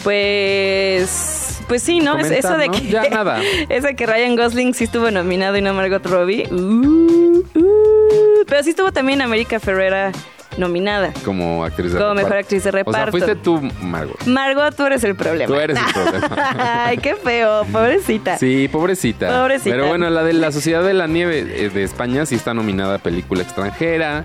Pues, 0.03 1.48
pues 1.69 1.83
sí, 1.83 2.01
¿no? 2.01 2.13
Comentar, 2.13 2.33
eso 2.39 2.57
de 2.57 2.67
¿no? 2.69 2.73
que 2.73 2.89
Ya 2.89 3.03
nada. 3.11 3.41
eso 3.69 3.87
de 3.87 3.95
que 3.95 4.07
Ryan 4.07 4.35
Gosling 4.37 4.75
sí 4.75 4.85
estuvo 4.85 5.11
nominado 5.11 5.57
y 5.57 5.63
no 5.63 5.75
Margot 5.75 6.05
Robbie. 6.07 6.49
Uh, 6.51 7.45
uh. 7.55 8.45
pero 8.47 8.63
sí 8.63 8.71
estuvo 8.71 8.91
también 8.93 9.21
América 9.21 9.61
Ferrera 9.61 10.11
nominada. 10.57 11.13
Como 11.25 11.65
actriz 11.65 11.93
de 11.93 11.99
Como 11.99 12.11
reparto? 12.11 12.25
mejor 12.27 12.37
actriz 12.39 12.65
de 12.65 12.71
O 12.71 12.73
sea, 12.73 12.81
reparto. 12.81 13.11
fuiste 13.13 13.37
tú, 13.37 13.61
Margot. 13.81 14.21
Margot, 14.27 14.75
tú 14.75 14.87
eres 14.87 15.05
el 15.05 15.15
problema. 15.15 15.47
Tú 15.47 15.61
eres 15.61 15.79
el 15.79 15.93
problema. 15.93 16.55
Ay, 16.87 16.99
qué 16.99 17.15
feo, 17.15 17.65
pobrecita. 17.71 18.39
Sí, 18.39 18.69
pobrecita. 18.69 19.29
Pobrecita. 19.41 19.71
Pero 19.71 19.87
bueno, 19.87 20.11
la 20.11 20.25
de 20.25 20.33
la 20.33 20.51
Sociedad 20.51 20.83
de 20.83 20.95
la 20.95 21.07
Nieve 21.07 21.47
eh, 21.65 21.71
de 21.71 21.83
España 21.85 22.27
sí 22.27 22.35
está 22.35 22.55
nominada 22.55 22.97
a 22.97 22.99
película 22.99 23.43
extranjera. 23.43 24.25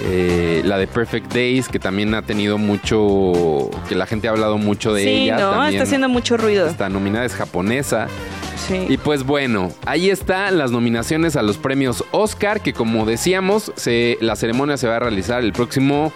Eh, 0.00 0.62
la 0.64 0.78
de 0.78 0.86
Perfect 0.86 1.32
Days, 1.32 1.68
que 1.68 1.78
también 1.78 2.14
ha 2.14 2.22
tenido 2.22 2.56
mucho. 2.58 3.68
que 3.88 3.94
la 3.94 4.06
gente 4.06 4.28
ha 4.28 4.30
hablado 4.30 4.58
mucho 4.58 4.92
de 4.94 5.02
Sí, 5.04 5.08
ella. 5.10 5.38
no, 5.38 5.50
también 5.50 5.74
está 5.74 5.82
haciendo 5.84 6.08
mucho 6.08 6.36
ruido. 6.36 6.66
Está 6.68 6.88
nominada, 6.88 7.24
es 7.24 7.34
japonesa. 7.34 8.06
Sí. 8.68 8.86
Y 8.88 8.96
pues 8.98 9.24
bueno, 9.24 9.72
ahí 9.86 10.10
están 10.10 10.58
las 10.58 10.70
nominaciones 10.70 11.36
a 11.36 11.42
los 11.42 11.56
premios 11.58 12.04
Oscar, 12.10 12.60
que 12.60 12.72
como 12.72 13.06
decíamos, 13.06 13.72
se, 13.76 14.18
la 14.20 14.36
ceremonia 14.36 14.76
se 14.76 14.86
va 14.88 14.96
a 14.96 14.98
realizar 15.00 15.42
el 15.42 15.52
próximo 15.52 16.12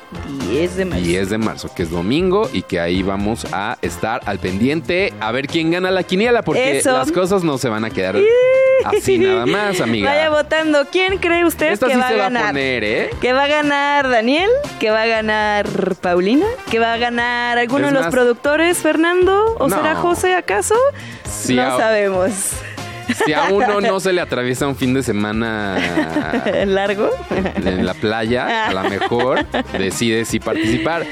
10 0.51 0.77
de 0.77 0.85
marzo. 0.85 1.05
10 1.05 1.31
de 1.31 1.39
marzo, 1.39 1.71
que 1.75 1.83
es 1.85 1.91
domingo, 1.91 2.51
y 2.53 2.63
que 2.63 2.79
ahí 2.81 3.03
vamos 3.03 3.47
a 3.53 3.79
estar 3.81 4.21
al 4.27 4.39
pendiente 4.39 5.13
a 5.21 5.33
ver 5.33 5.47
quién 5.47 5.71
gana 5.71 5.91
la 5.91 6.03
quiniela, 6.03 6.43
porque 6.43 6.79
Eso. 6.79 6.93
las 6.93 7.11
cosas 7.11 7.43
no 7.43 7.59
se 7.59 7.69
van 7.69 7.85
a 7.85 7.91
quedar 7.91 8.17
así 8.85 9.19
nada 9.19 9.47
más, 9.47 9.81
amiga. 9.81 10.11
Vaya 10.11 10.31
votando. 10.31 10.87
¿Quién 10.91 11.19
cree 11.19 11.45
usted 11.45 11.73
Esta 11.73 11.87
que 11.87 11.95
sí 11.95 11.99
va 12.01 12.09
se 12.09 12.15
a 12.15 12.17
va 12.17 12.23
ganar? 12.25 12.45
a 12.45 12.49
poner, 12.49 12.85
¿eh? 12.85 13.11
Que 13.21 13.33
va 13.33 13.45
a 13.45 13.49
ganar 13.49 14.09
Daniel, 14.09 14.51
que 14.81 14.91
va 14.91 15.03
a 15.03 15.07
ganar 15.07 15.67
Paulina, 16.01 16.47
que 16.71 16.79
va 16.79 16.95
a 16.95 16.97
ganar 16.97 17.59
alguno 17.59 17.87
Es 17.87 17.91
de 17.93 17.95
los 17.95 18.03
más- 18.07 18.13
productores, 18.13 18.79
Fernando, 18.79 19.57
o 19.59 19.69
No. 19.69 19.77
será 19.77 19.95
José 19.95 20.35
acaso? 20.35 20.75
Si 21.25 21.55
no 21.55 21.63
a- 21.63 21.79
sabemos. 21.79 22.33
Si 23.27 23.33
a 23.33 23.45
uno 23.51 23.81
no 23.81 23.99
se 24.01 24.13
le 24.13 24.21
atraviesa 24.21 24.67
un 24.69 24.77
fin 24.77 24.95
de 24.95 25.03
semana 25.03 25.77
¿Largo? 26.67 27.11
en 27.31 27.85
la 27.85 27.95
playa, 27.95 28.69
a 28.69 28.73
lo 28.73 28.85
mejor 28.89 29.45
decide 29.77 30.25
si 30.25 30.39
participar. 30.41 31.05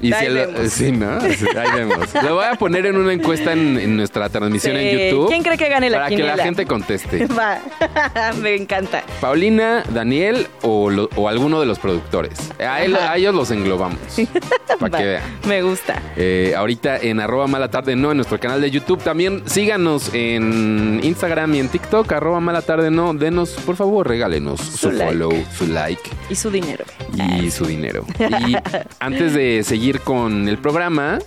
Y 0.00 0.12
si 0.12 0.24
el- 0.24 0.34
vemos. 0.34 0.72
sí, 0.72 0.92
¿no? 0.92 1.20
Sí, 1.36 1.46
Ahí 1.56 1.70
vemos. 1.74 1.98
Lo 2.22 2.34
voy 2.36 2.44
a 2.44 2.54
poner 2.54 2.86
en 2.86 2.96
una 2.96 3.12
encuesta 3.12 3.52
en, 3.52 3.78
en 3.78 3.96
nuestra 3.96 4.28
transmisión 4.28 4.76
en. 4.76 5.10
YouTube. 5.10 5.28
¿Quién 5.28 5.42
cree 5.42 5.56
que 5.58 5.68
gane 5.68 5.90
la 5.90 5.98
Para 5.98 6.08
que 6.10 6.18
la 6.22 6.36
gente 6.38 6.66
conteste. 6.66 7.26
Va, 7.38 7.58
me 8.40 8.54
encanta. 8.54 9.02
Paulina, 9.20 9.82
Daniel 9.92 10.46
o, 10.62 10.90
lo- 10.90 11.08
o 11.16 11.28
alguno 11.28 11.60
de 11.60 11.66
los 11.66 11.78
productores. 11.78 12.38
A, 12.60 12.82
él- 12.82 12.94
Ajá. 12.96 13.12
a 13.12 13.16
ellos 13.16 13.34
los 13.34 13.50
englobamos. 13.50 13.98
Para 14.78 14.98
que 14.98 15.04
vean. 15.04 15.22
Me 15.46 15.62
gusta. 15.62 16.00
Eh, 16.16 16.54
ahorita 16.56 16.98
en 16.98 17.20
arroba 17.20 17.46
mala 17.46 17.70
tarde 17.70 17.96
no, 17.96 18.10
en 18.10 18.16
nuestro 18.18 18.38
canal 18.38 18.60
de 18.60 18.70
YouTube. 18.70 19.02
También 19.02 19.42
síganos 19.46 20.10
en 20.14 21.00
Instagram 21.02 21.54
y 21.54 21.60
en 21.60 21.68
TikTok, 21.68 22.10
arroba 22.12 22.40
mala 22.40 22.62
tarde 22.62 22.90
no. 22.90 23.12
Denos, 23.14 23.50
por 23.64 23.76
favor, 23.76 24.08
regálenos 24.08 24.60
su, 24.60 24.76
Su 24.76 24.90
like. 24.92 25.04
follow, 25.12 25.32
su 25.56 25.66
like 25.66 26.10
Y 26.30 26.34
su 26.34 26.50
dinero. 26.50 26.84
y 27.42 27.50
su 27.50 27.64
dinero. 27.66 28.04
Y 28.46 28.56
antes 29.00 29.32
de 29.34 29.62
seguir 29.64 29.95
con 29.98 30.48
el 30.48 30.58
programa, 30.58 31.18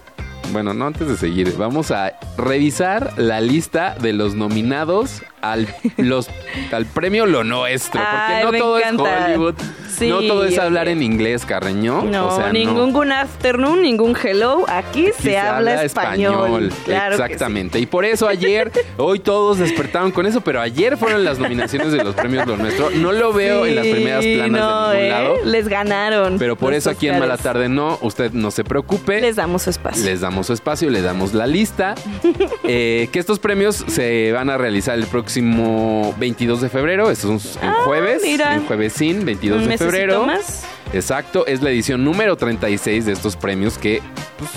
bueno, 0.51 0.73
no 0.73 0.87
antes 0.87 1.07
de 1.07 1.17
seguir, 1.17 1.55
vamos 1.57 1.91
a 1.91 2.13
revisar 2.37 3.13
la 3.17 3.41
lista 3.41 3.95
de 3.99 4.13
los 4.13 4.35
nominados 4.35 5.21
al, 5.41 5.67
los, 5.97 6.29
al 6.71 6.85
premio 6.85 7.25
Lo 7.25 7.43
Nuestro. 7.43 7.99
Porque 8.01 8.15
Ay, 8.15 8.45
no 8.45 8.51
me 8.51 8.59
todo 8.59 8.77
encanta. 8.79 9.17
es 9.17 9.25
Hollywood. 9.35 9.55
Sí, 9.89 10.09
no 10.09 10.21
todo 10.21 10.45
es 10.45 10.57
hablar 10.57 10.87
en 10.87 11.03
inglés, 11.03 11.45
Carreño. 11.45 12.03
No, 12.03 12.27
O 12.27 12.35
sea, 12.35 12.47
no. 12.47 12.53
ningún 12.53 12.93
good 12.93 13.11
afternoon, 13.11 13.81
ningún 13.81 14.15
hello. 14.21 14.65
Aquí, 14.67 15.07
Aquí 15.07 15.21
se, 15.21 15.37
habla 15.37 15.83
español. 15.83 16.71
Claro 16.85 17.17
sí. 17.17 17.21
Exactamente. 17.21 17.79
Y 17.79 17.85
por 17.85 18.05
eso 18.05 18.27
ayer, 18.27 18.71
hoy 18.97 19.19
todos 19.19 19.57
despertaron 19.59 20.11
con 20.11 20.25
eso, 20.25 20.41
pero 20.41 20.61
ayer 20.61 20.97
fueron 20.97 21.23
las 21.23 21.39
nominaciones 21.39 21.91
de 21.91 22.03
los 22.03 22.15
premios 22.15 22.47
Lo 22.47 22.57
Nuestro. 22.57 22.89
No 22.91 23.11
lo 23.11 23.33
veo 23.33 23.65
en 23.65 23.75
las 23.75 23.87
primeras 23.87 24.25
planas 24.25 24.61
no, 24.61 24.89
de 24.89 24.95
ningún 24.95 25.05
¿eh? 25.05 25.09
lado. 25.09 25.35
Les 25.45 25.67
ganaron. 25.67 26.37
Pero 26.39 26.55
por 26.55 26.73
eso 26.73 26.89
aquí 26.89 27.07
en 27.07 27.19
Mala. 27.19 27.37
Tarde 27.37 27.69
no, 27.69 27.97
usted 28.01 28.31
no 28.33 28.51
se 28.51 28.63
preocupe. 28.63 29.21
Les 29.21 29.37
damos 29.37 29.63
su 29.63 29.69
espacio. 29.69 30.03
Les 30.03 30.19
damos 30.21 30.47
su 30.47 30.53
espacio, 30.53 30.89
le 30.89 31.01
damos 31.01 31.33
la 31.33 31.47
lista. 31.47 31.95
Eh, 32.71 33.09
que 33.11 33.17
estos 33.17 33.39
premios 33.39 33.83
se 33.87 34.31
van 34.31 34.49
a 34.49 34.57
realizar 34.57 34.95
el 34.95 35.07
próximo 35.07 35.28
22 35.37 36.61
de 36.61 36.69
febrero. 36.69 37.09
Es 37.11 37.23
un, 37.23 37.39
Ah, 37.61 37.81
jueves. 37.85 38.21
mira. 38.23 38.55
Un 38.57 38.65
jueves 38.65 38.93
sin, 38.93 39.25
22 39.25 39.63
Un 39.63 39.69
de 39.69 39.77
febrero. 39.77 40.25
más. 40.25 40.63
Exacto, 40.93 41.45
es 41.45 41.61
la 41.61 41.69
edición 41.69 42.03
número 42.03 42.35
36 42.35 43.05
de 43.05 43.11
estos 43.11 43.35
premios 43.35 43.77
que 43.77 44.01
pues, 44.39 44.49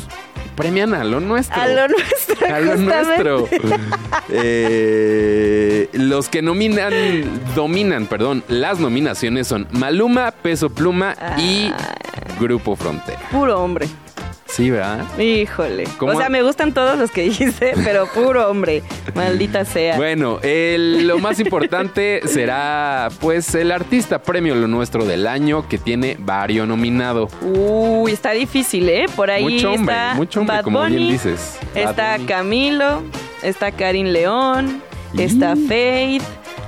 premian 0.57 0.95
a 0.95 1.05
lo 1.05 1.21
nuestro. 1.21 1.61
A 1.61 1.67
lo 1.69 1.89
nuestro. 1.89 2.47
A 2.55 2.61
lo 2.61 2.77
nuestro. 2.77 3.49
Eh, 4.35 5.89
los 5.93 6.29
que 6.29 6.43
nominan, 6.43 6.93
dominan, 7.55 8.07
perdón, 8.07 8.43
las 8.49 8.79
nominaciones 8.81 9.47
son 9.49 9.67
Maluma, 9.73 10.31
Peso 10.31 10.71
Pluma 10.71 11.15
y 11.39 11.71
Ah. 11.73 11.95
Grupo 12.41 12.77
Frontera. 12.77 13.21
Puro 13.31 13.63
hombre. 13.63 13.87
Sí, 14.53 14.71
¿verdad? 14.71 15.19
Híjole. 15.19 15.85
¿Cómo? 15.97 16.13
O 16.13 16.17
sea, 16.17 16.29
me 16.29 16.43
gustan 16.43 16.75
todos 16.75 16.99
los 16.99 17.11
que 17.11 17.23
dijiste, 17.31 17.73
pero 17.85 18.07
puro 18.07 18.51
hombre. 18.51 18.83
Maldita 19.15 19.65
sea. 19.65 19.97
Bueno, 19.97 20.41
el- 20.43 21.07
lo 21.09 21.19
más 21.19 21.41
importante 21.41 22.21
será, 22.27 23.09
pues, 23.21 23.55
el 23.55 23.73
artista 23.73 24.21
premio 24.23 24.55
lo 24.55 24.69
nuestro 24.69 25.05
del 25.07 25.27
año 25.27 25.67
que 25.69 25.79
tiene 25.79 26.17
varios 26.21 26.69
nominado. 26.69 27.29
Uy, 27.41 28.13
está 28.13 28.33
difícil, 28.33 28.89
¿eh? 28.91 29.07
Por 29.17 29.31
ahí 29.31 29.43
Mucho 29.45 29.73
hombre, 29.73 29.95
está 29.95 30.15
mucho 30.15 30.41
hombre, 30.41 30.57
Bad 30.57 30.65
como 30.65 30.81
Bunny, 30.81 30.97
bien 30.97 31.13
dices. 31.13 31.59
Está. 31.75 32.19
Camilo, 32.27 33.03
está 33.43 33.73
Karin 33.73 34.13
León, 34.13 34.83
Y- 35.15 35.23
está 35.23 35.55
Faith. 35.69 36.23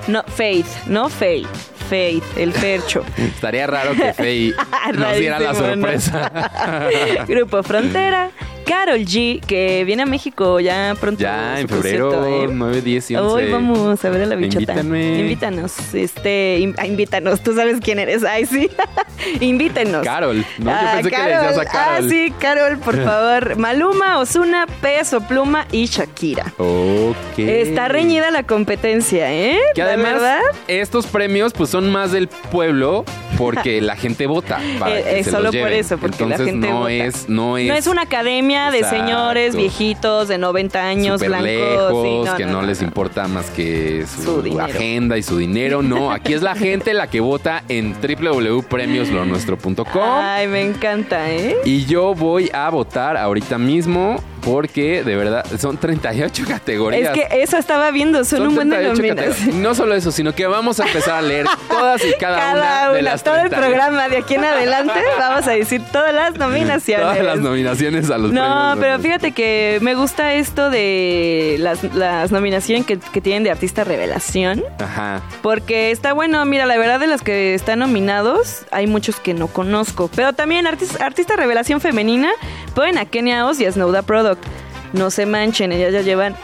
No, 0.06 0.22
Faith, 0.26 0.66
no 0.86 1.08
Faith. 1.08 1.46
El 1.94 2.52
Fercho. 2.52 3.04
Estaría 3.16 3.66
raro 3.66 3.92
que 3.94 4.12
Fey 4.12 4.52
nos 4.94 5.16
diera 5.16 5.38
la 5.38 5.54
sorpresa. 5.54 7.24
Grupo 7.28 7.62
Frontera, 7.62 8.30
Carol 8.64 9.00
G, 9.00 9.40
que 9.46 9.84
viene 9.84 10.02
a 10.02 10.06
México 10.06 10.58
ya 10.60 10.94
pronto. 11.00 11.20
ya, 11.22 11.60
en 11.60 11.68
febrero 11.68 12.10
concierto, 12.10 12.44
¿eh? 12.50 12.54
9, 12.54 12.80
10 12.82 13.10
y 13.10 13.16
11. 13.16 13.34
Hoy 13.44 13.50
vamos 13.52 14.04
a 14.04 14.10
ver 14.10 14.22
a 14.22 14.26
la 14.26 14.36
bichota. 14.36 14.58
Invítame. 14.72 15.18
Invítanos, 15.20 15.94
este, 15.94 16.58
in- 16.60 16.74
ah, 16.78 16.86
invítanos, 16.86 17.40
tú 17.42 17.54
sabes 17.54 17.78
quién 17.80 17.98
eres, 17.98 18.24
ay 18.24 18.46
sí, 18.46 18.68
invítenos. 19.40 20.02
Carol, 20.04 20.44
¿no? 20.58 20.64
Yo 20.64 20.70
Ah, 20.70 20.92
pensé 20.94 21.10
que 21.10 21.16
le 21.22 21.28
decías 21.28 21.58
a 21.58 21.64
Carol. 21.64 22.04
Ah, 22.04 22.08
sí, 22.08 22.32
Carol, 22.38 22.78
por 22.78 22.96
favor. 23.04 23.56
Maluma, 23.56 24.18
Osuna, 24.18 24.66
Peso 24.80 25.20
Pluma 25.20 25.66
y 25.72 25.86
Shakira. 25.86 26.52
Ok. 26.58 27.38
Está 27.38 27.88
reñida 27.88 28.30
la 28.30 28.42
competencia, 28.44 29.32
¿eh? 29.32 29.58
Que 29.74 29.82
además, 29.82 30.14
verdad, 30.14 30.40
estos 30.68 31.06
premios 31.06 31.52
pues 31.52 31.70
son 31.70 31.90
más 31.90 32.12
del 32.12 32.28
pueblo 32.28 33.04
porque 33.36 33.80
la 33.80 33.96
gente 33.96 34.26
vota 34.26 34.60
para 34.78 34.98
Eh, 34.98 35.02
que 35.02 35.20
eh, 35.20 35.24
se 35.24 35.30
solo 35.30 35.44
los 35.44 35.56
por 35.56 35.72
eso, 35.72 35.98
porque 35.98 36.24
la 36.24 36.36
Entonces, 36.36 36.46
gente 36.46 36.68
no 36.68 36.78
vota. 36.80 36.92
es 36.92 37.28
no 37.28 37.58
es 37.58 37.68
no 37.68 37.74
es 37.74 37.86
una 37.86 38.02
academia 38.02 38.70
de 38.70 38.78
Exacto. 38.78 38.98
señores 38.98 39.56
viejitos 39.56 40.28
de 40.28 40.38
90 40.38 40.82
años, 40.82 41.20
blancos. 41.20 41.46
lejos, 41.46 42.28
sí, 42.28 42.34
que 42.36 42.46
no, 42.46 42.62
les 42.62 42.82
importa 42.82 43.26
más 43.28 43.50
que 43.50 44.04
su, 44.06 44.60
agenda 44.60 45.16
y 45.18 45.22
su 45.22 45.38
dinero. 45.38 45.82
No, 45.82 46.10
aquí 46.12 46.34
es 46.34 46.42
la 46.42 46.54
gente 46.56 46.94
la 46.94 47.08
que 47.08 47.20
vota 47.20 47.64
en 47.68 47.94
www.premioslonuestro.com. 47.94 50.02
Ay, 50.02 50.46
me 50.48 50.62
encanta, 50.62 51.30
¿eh? 51.30 51.56
Y 51.64 51.84
yo 51.86 52.14
voy 52.14 52.50
a 52.52 52.68
votar 52.70 53.16
ahorita 53.16 53.58
mismo 53.58 54.16
porque 54.44 55.02
de 55.04 55.16
verdad 55.16 55.44
son 55.58 55.76
38 55.78 56.44
categorías. 56.48 57.16
Es 57.16 57.28
que 57.28 57.42
eso 57.42 57.56
estaba 57.56 57.90
viendo, 57.90 58.24
son, 58.24 58.46
un 58.46 58.54
buen 58.54 58.68
de 58.70 58.76
38 58.76 58.96
nominaciones. 59.02 59.36
categorías. 59.36 59.62
No 59.62 59.74
solo 59.74 59.94
eso, 59.94 60.12
sino 60.12 60.34
que 60.34 60.46
vamos 60.46 60.80
a 60.80 60.86
empezar 60.86 61.16
a 61.16 61.22
leer 61.22 61.46
todas 61.68 62.04
y 62.04 62.12
cada, 62.18 62.38
Cada 62.38 62.52
una, 62.54 62.82
una, 62.84 62.92
de 62.92 63.02
las 63.02 63.22
todo 63.22 63.34
el 63.36 63.48
38. 63.48 63.66
programa 63.68 64.08
de 64.08 64.16
aquí 64.18 64.34
en 64.34 64.44
adelante 64.44 65.00
vamos 65.18 65.46
a 65.46 65.52
decir 65.52 65.82
todas 65.92 66.12
las 66.14 66.34
nominaciones. 66.38 67.06
Todas 67.06 67.24
las 67.24 67.38
nominaciones 67.38 68.10
a 68.10 68.18
los 68.18 68.32
No, 68.32 68.42
premios. 68.72 68.78
pero 68.80 68.98
fíjate 69.00 69.32
que 69.32 69.78
me 69.82 69.94
gusta 69.94 70.34
esto 70.34 70.70
de 70.70 71.56
las, 71.58 71.82
las 71.94 72.30
nominaciones 72.32 72.86
que, 72.86 72.98
que 72.98 73.20
tienen 73.20 73.44
de 73.44 73.50
artista 73.50 73.84
revelación. 73.84 74.62
Ajá. 74.78 75.22
Porque 75.42 75.90
está 75.90 76.12
bueno, 76.12 76.44
mira, 76.44 76.66
la 76.66 76.76
verdad 76.76 77.00
de 77.00 77.06
los 77.06 77.22
que 77.22 77.54
están 77.54 77.78
nominados, 77.80 78.66
hay 78.70 78.86
muchos 78.86 79.16
que 79.20 79.34
no 79.34 79.48
conozco. 79.48 80.10
Pero 80.14 80.32
también 80.32 80.66
artis- 80.66 81.00
artista 81.00 81.36
revelación 81.36 81.80
femenina, 81.80 82.30
ponen 82.74 82.98
a 82.98 83.04
Kenia 83.06 83.46
Oz 83.46 83.60
y 83.60 83.66
a 83.66 83.72
Snowda 83.72 84.02
No 84.92 85.10
se 85.10 85.26
manchen, 85.26 85.72
ellas 85.72 85.92
ya 85.92 86.02
llevan 86.02 86.36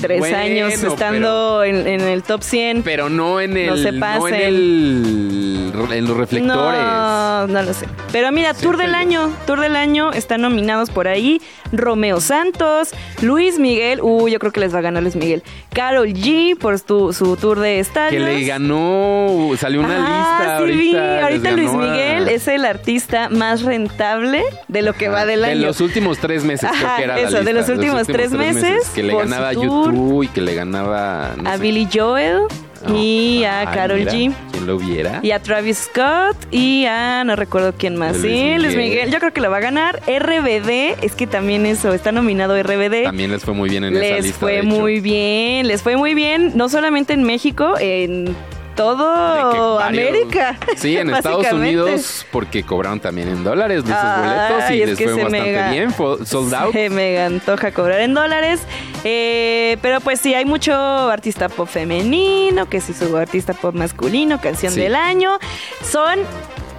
tres 0.00 0.18
Bueno, 0.20 0.36
años 0.38 0.72
estando 0.82 1.64
en, 1.64 1.86
en 1.86 2.00
el 2.00 2.22
top 2.22 2.42
100. 2.42 2.82
Pero 2.82 3.08
no 3.08 3.40
en 3.40 3.56
el. 3.56 3.66
No 3.66 3.76
se 3.76 3.88
en 3.90 4.00
pasen. 4.00 4.34
el. 4.34 5.72
En 5.92 6.06
los 6.06 6.16
reflectores. 6.16 6.80
No, 6.80 7.46
no 7.46 7.62
lo 7.62 7.72
sé. 7.72 7.86
Pero 8.12 8.30
mira, 8.32 8.52
Tour 8.54 8.76
del. 8.76 8.94
Año. 8.94 9.30
Tour 9.46 9.60
del 9.60 9.76
Año 9.76 10.12
están 10.12 10.42
nominados 10.42 10.90
por 10.90 11.08
ahí. 11.08 11.40
Romeo 11.72 12.20
Santos, 12.20 12.90
Luis 13.22 13.58
Miguel. 13.58 14.00
Uh, 14.02 14.28
yo 14.28 14.38
creo 14.40 14.52
que 14.52 14.60
les 14.60 14.74
va 14.74 14.78
a 14.80 14.82
ganar 14.82 15.02
Luis 15.02 15.16
Miguel. 15.16 15.42
Carol 15.72 16.08
G 16.08 16.58
por 16.58 16.78
su, 16.80 17.12
su 17.12 17.36
tour 17.36 17.60
de 17.60 17.74
Que 17.74 17.80
estadios. 17.80 18.24
le 18.24 18.44
ganó. 18.44 19.50
Salió 19.56 19.80
una 19.80 19.88
lista 19.96 20.56
Ah, 20.56 20.58
sí 20.58 20.64
vi. 20.72 20.96
ahorita. 20.96 21.00
les 21.14 21.22
Ahorita 21.22 21.50
Luis 21.52 21.70
a- 21.70 21.76
Miguel 21.76 22.28
es 22.28 22.48
el 22.48 22.64
artista 22.64 23.28
más 23.30 23.62
rentable 23.62 24.42
de 24.68 24.82
lo 24.82 24.92
que 24.94 25.08
va 25.08 25.24
del 25.24 25.42
de 25.42 25.46
año. 25.52 25.66
los 25.68 25.80
últimos 25.80 26.18
tres 26.18 26.44
meses, 26.44 26.68
creo 26.70 26.86
Ajá, 26.86 26.96
que 26.96 27.04
era 27.04 27.14
la 27.14 27.20
eso, 27.22 27.30
de 27.38 27.38
lista, 27.44 27.52
los 27.52 27.68
últimos 27.68 28.06
tres 28.06 28.32
meses, 28.32 28.88
Que 28.94 29.02
le 29.04 29.14
ganaba 29.16 29.54
su 29.54 29.60
tour. 29.90 29.94
YouTube 29.94 30.22
y 30.24 30.28
que 30.28 30.40
le 30.40 30.54
ganaba. 30.54 31.34
no 31.36 31.48
a 31.48 31.56
sé. 31.56 31.62
Billy 31.62 31.88
Joel 31.92 32.42
y 32.88 33.44
a 33.44 33.70
Carol 33.72 33.98
mira, 33.98 34.12
G. 34.12 34.34
¿Quién 34.52 34.66
lo 34.66 34.78
viera? 34.78 35.20
Y 35.22 35.32
a 35.32 35.40
Travis 35.40 35.78
Scott 35.78 36.36
y 36.50 36.86
a 36.86 37.24
no 37.24 37.36
recuerdo 37.36 37.74
quién 37.76 37.96
más. 37.96 38.18
Luis 38.18 38.22
sí, 38.22 38.54
Luis 38.56 38.76
Miguel. 38.76 38.90
Miguel. 38.90 39.10
Yo 39.10 39.18
creo 39.18 39.32
que 39.32 39.40
lo 39.40 39.50
va 39.50 39.58
a 39.58 39.60
ganar. 39.60 40.00
RBD, 40.06 41.02
es 41.02 41.14
que 41.14 41.26
también 41.26 41.66
eso, 41.66 41.92
está 41.92 42.12
nominado 42.12 42.60
RBD. 42.60 43.04
También 43.04 43.30
les 43.30 43.44
fue 43.44 43.54
muy 43.54 43.68
bien 43.68 43.84
en 43.84 43.96
esa 43.96 44.02
les 44.02 44.24
lista. 44.24 44.38
fue 44.38 44.52
de 44.52 44.58
hecho. 44.60 44.68
muy 44.68 45.00
bien, 45.00 45.66
les 45.68 45.82
fue 45.82 45.96
muy 45.96 46.14
bien, 46.14 46.52
no 46.56 46.68
solamente 46.68 47.12
en 47.12 47.22
México, 47.22 47.74
en 47.78 48.34
todo 48.84 49.76
varios- 49.76 50.10
América. 50.10 50.56
Sí, 50.76 50.96
en 50.96 51.10
Estados. 51.14 51.46
Unidos, 51.52 52.26
porque 52.30 52.62
cobraron 52.62 53.00
también 53.00 53.28
en 53.28 53.42
dólares 53.44 53.84
de 53.84 53.90
esos 53.92 54.16
boletos 54.18 54.70
y 54.70 54.82
es 54.82 54.88
les 54.88 54.98
fue 54.98 55.12
bastante 55.14 55.40
mega- 55.42 55.70
bien. 55.70 55.94
Sold 56.24 56.54
out. 56.54 56.72
Se 56.72 56.88
me 56.90 57.18
antoja 57.22 57.72
cobrar 57.72 58.00
en 58.00 58.14
dólares. 58.14 58.60
Eh, 59.04 59.76
pero 59.82 60.00
pues 60.00 60.20
sí, 60.20 60.34
hay 60.34 60.44
mucho 60.44 60.72
artista 60.74 61.48
pop 61.48 61.68
femenino, 61.68 62.68
que 62.68 62.80
si 62.80 62.92
su 62.92 63.16
artista 63.16 63.52
pop 63.54 63.74
masculino, 63.74 64.40
canción 64.40 64.72
Sí. 64.72 64.80
del 64.80 64.94
año. 64.94 65.38
Son 65.82 66.18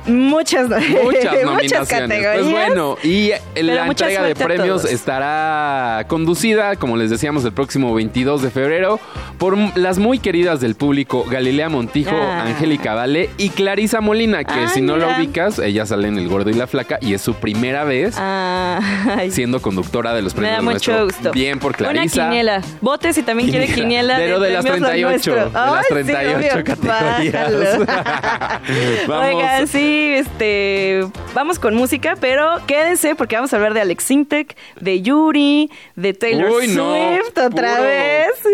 muchas, 0.11 0.69
Muchas 0.69 1.43
nominaciones. 1.43 1.87
categorías. 1.87 2.33
Pues 2.39 2.51
bueno, 2.51 2.97
y 3.03 3.31
la 3.55 3.85
entrega 3.87 4.23
de 4.23 4.35
premios 4.35 4.85
estará 4.85 6.05
conducida, 6.07 6.75
como 6.75 6.97
les 6.97 7.09
decíamos, 7.09 7.45
el 7.45 7.51
próximo 7.53 7.93
22 7.93 8.41
de 8.41 8.49
febrero 8.51 8.99
por 9.37 9.57
las 9.77 9.97
muy 9.97 10.19
queridas 10.19 10.59
del 10.61 10.75
público 10.75 11.25
Galilea 11.29 11.69
Montijo, 11.69 12.11
Ah. 12.13 12.43
Angélica 12.45 12.93
Vale 12.93 13.29
y 13.37 13.49
Clarisa 13.49 14.01
Molina, 14.01 14.43
que 14.43 14.53
Ah, 14.53 14.67
si 14.73 14.81
no 14.81 14.97
la 14.97 15.17
ubicas, 15.17 15.59
ella 15.59 15.85
sale 15.85 16.07
en 16.07 16.17
El 16.17 16.27
Gordo 16.29 16.49
y 16.49 16.53
la 16.53 16.67
Flaca 16.67 16.97
y 17.01 17.13
es 17.13 17.21
su 17.21 17.33
primera 17.35 17.83
vez 17.83 18.15
Ah, 18.17 18.79
siendo 19.29 19.61
conductora 19.61 20.13
de 20.13 20.21
los 20.21 20.35
me 20.35 20.41
premios 20.41 20.57
da 20.57 20.61
mucho 20.71 20.91
Nuestro. 20.91 21.05
gusto. 21.05 21.31
Bien 21.31 21.59
por 21.59 21.71
Una 21.79 21.89
Clarisa. 21.91 22.23
quiniela. 22.29 22.61
Vote 22.81 23.13
si 23.13 23.23
también 23.23 23.49
quiere 23.49 23.67
quiniela. 23.67 24.17
Pero 24.17 24.39
de 24.39 24.49
las 24.51 24.63
premios 24.65 24.81
Lo 24.81 24.87
38, 24.87 25.31
Nuestro. 25.31 25.35
de 25.35 25.51
las 25.51 25.75
Ay, 25.77 25.83
sí, 25.87 25.93
38 25.93 26.53
obvio. 26.53 26.63
categorías. 26.63 27.79
Vamos. 29.07 29.25
Oigan, 29.27 29.67
sí, 29.67 29.90
este, 29.91 31.05
vamos 31.33 31.59
con 31.59 31.75
música, 31.75 32.15
pero 32.19 32.59
quédense 32.67 33.15
porque 33.15 33.35
vamos 33.35 33.53
a 33.53 33.55
hablar 33.57 33.73
de 33.73 33.81
Alex 33.81 34.03
Sintek, 34.03 34.55
de 34.79 35.01
Yuri, 35.01 35.69
de 35.95 36.13
Taylor 36.13 36.49
Uy, 36.51 36.67
no, 36.69 36.93
Swift 36.93 37.37
otra 37.37 37.49
puro- 37.75 37.83
vez. 37.83 38.27
Sí, 38.41 38.49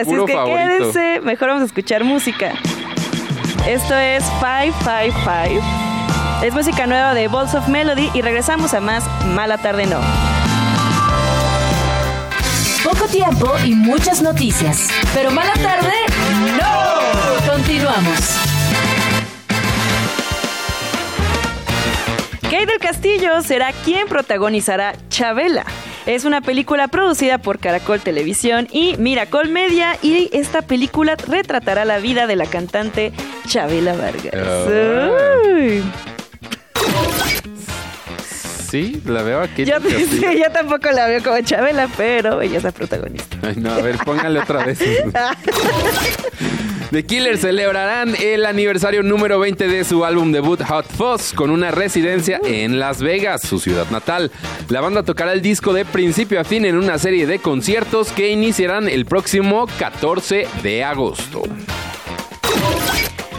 Así 0.00 0.14
es 0.14 0.22
que 0.24 0.32
favorito. 0.32 0.56
quédense, 0.92 1.20
mejor 1.22 1.48
vamos 1.48 1.62
a 1.62 1.66
escuchar 1.66 2.04
música. 2.04 2.52
Esto 3.66 3.94
es 3.96 4.24
555. 4.40 5.62
Es 6.42 6.54
música 6.54 6.86
nueva 6.86 7.14
de 7.14 7.28
Balls 7.28 7.54
of 7.54 7.66
Melody 7.68 8.10
y 8.14 8.22
regresamos 8.22 8.72
a 8.72 8.80
más 8.80 9.04
Mala 9.26 9.58
Tarde 9.58 9.86
No. 9.86 9.98
Poco 12.84 13.06
tiempo 13.08 13.52
y 13.64 13.74
muchas 13.74 14.22
noticias. 14.22 14.88
Pero 15.12 15.30
mala 15.30 15.52
tarde, 15.54 15.92
no. 16.56 17.52
Continuamos. 17.52 18.18
Kate 22.50 22.64
del 22.64 22.78
Castillo 22.78 23.42
será 23.42 23.72
quien 23.84 24.08
protagonizará 24.08 24.94
Chabela. 25.10 25.66
Es 26.06 26.24
una 26.24 26.40
película 26.40 26.88
producida 26.88 27.36
por 27.36 27.58
Caracol 27.58 28.00
Televisión 28.00 28.68
y 28.72 28.96
Miracol 28.96 29.50
Media 29.50 29.98
y 30.00 30.30
esta 30.32 30.62
película 30.62 31.16
retratará 31.16 31.84
la 31.84 31.98
vida 31.98 32.26
de 32.26 32.36
la 32.36 32.46
cantante 32.46 33.12
Chabela 33.46 33.94
Vargas. 33.94 34.32
Ah. 34.34 35.10
Sí, 38.70 39.02
la 39.04 39.22
veo 39.22 39.42
aquí. 39.42 39.66
Yo, 39.66 39.76
sí, 39.80 40.22
yo 40.22 40.50
tampoco 40.50 40.90
la 40.90 41.06
veo 41.06 41.22
como 41.22 41.38
Chabela, 41.42 41.86
pero 41.98 42.40
ella 42.40 42.56
es 42.56 42.64
la 42.64 42.72
protagonista. 42.72 43.36
Ay, 43.42 43.56
no, 43.56 43.72
a 43.72 43.82
ver, 43.82 43.98
póngale 43.98 44.40
otra 44.40 44.64
vez. 44.64 44.78
The 46.90 47.04
Killers 47.04 47.42
celebrarán 47.42 48.14
el 48.16 48.46
aniversario 48.46 49.02
número 49.02 49.38
20 49.38 49.68
de 49.68 49.84
su 49.84 50.06
álbum 50.06 50.32
debut 50.32 50.62
Hot 50.62 50.86
Fuzz 50.86 51.34
con 51.34 51.50
una 51.50 51.70
residencia 51.70 52.40
en 52.42 52.78
Las 52.78 53.02
Vegas, 53.02 53.42
su 53.42 53.60
ciudad 53.60 53.90
natal. 53.90 54.30
La 54.70 54.80
banda 54.80 55.02
tocará 55.02 55.34
el 55.34 55.42
disco 55.42 55.74
de 55.74 55.84
principio 55.84 56.40
a 56.40 56.44
fin 56.44 56.64
en 56.64 56.78
una 56.78 56.96
serie 56.96 57.26
de 57.26 57.40
conciertos 57.40 58.10
que 58.10 58.30
iniciarán 58.30 58.88
el 58.88 59.04
próximo 59.04 59.66
14 59.78 60.48
de 60.62 60.82
agosto. 60.82 61.42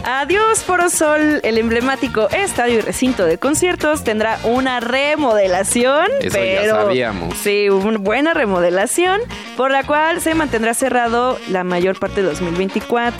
Adiós 0.04 0.60
Foro 0.64 0.88
Sol, 0.88 1.40
el 1.42 1.58
emblemático 1.58 2.28
estadio 2.30 2.78
y 2.78 2.80
recinto 2.80 3.26
de 3.26 3.38
conciertos 3.38 4.02
tendrá 4.02 4.38
una 4.44 4.80
remodelación, 4.80 6.06
Eso 6.20 6.38
ya 6.38 6.60
pero 6.60 6.76
sabíamos. 6.76 7.36
sí, 7.36 7.68
una 7.68 7.98
buena 7.98 8.32
remodelación, 8.34 9.20
por 9.56 9.70
la 9.70 9.84
cual 9.84 10.20
se 10.20 10.34
mantendrá 10.34 10.72
cerrado 10.74 11.38
la 11.50 11.64
mayor 11.64 11.98
parte 11.98 12.22
de 12.22 12.28
2024. 12.28 13.18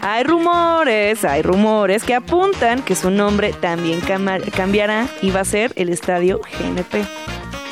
Hay 0.00 0.24
rumores, 0.24 1.24
hay 1.24 1.42
rumores 1.42 2.02
que 2.04 2.14
apuntan 2.14 2.82
que 2.82 2.94
su 2.94 3.10
nombre 3.10 3.52
también 3.52 4.00
cambiará 4.00 5.08
y 5.22 5.30
va 5.30 5.40
a 5.40 5.44
ser 5.44 5.72
el 5.76 5.88
estadio 5.90 6.40
GNP. 6.58 7.04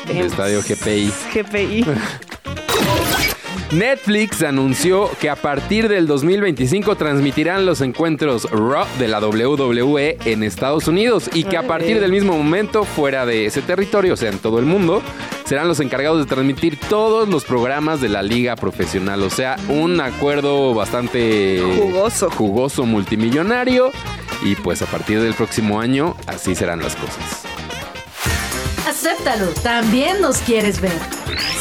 El 0.09 0.25
estadio 0.27 0.61
GPI. 0.61 1.11
GPI. 1.33 1.85
Netflix 3.71 4.43
anunció 4.43 5.09
que 5.21 5.29
a 5.29 5.37
partir 5.37 5.87
del 5.87 6.05
2025 6.05 6.95
transmitirán 6.95 7.65
los 7.65 7.79
encuentros 7.79 8.49
Raw 8.51 8.85
de 8.99 9.07
la 9.07 9.19
WWE 9.19 10.17
en 10.25 10.43
Estados 10.43 10.89
Unidos 10.89 11.29
y 11.33 11.45
que 11.45 11.55
a 11.55 11.65
partir 11.65 12.01
del 12.01 12.11
mismo 12.11 12.35
momento 12.37 12.83
fuera 12.83 13.25
de 13.25 13.45
ese 13.45 13.61
territorio, 13.61 14.15
o 14.15 14.17
sea, 14.17 14.29
en 14.29 14.39
todo 14.39 14.59
el 14.59 14.65
mundo, 14.65 15.01
serán 15.45 15.69
los 15.69 15.79
encargados 15.79 16.19
de 16.19 16.25
transmitir 16.25 16.77
todos 16.89 17.29
los 17.29 17.45
programas 17.45 18.01
de 18.01 18.09
la 18.09 18.23
liga 18.23 18.57
profesional. 18.57 19.23
O 19.23 19.29
sea, 19.29 19.55
un 19.69 20.01
acuerdo 20.01 20.73
bastante 20.73 21.61
Jugoso. 21.77 22.29
jugoso 22.29 22.85
multimillonario. 22.85 23.91
Y 24.43 24.55
pues 24.55 24.81
a 24.81 24.85
partir 24.85 25.21
del 25.21 25.33
próximo 25.33 25.79
año, 25.79 26.17
así 26.27 26.55
serán 26.55 26.81
las 26.81 26.95
cosas. 26.95 27.50
Acéptalo, 28.87 29.47
también 29.63 30.21
nos 30.21 30.39
quieres 30.39 30.81
ver. 30.81 30.91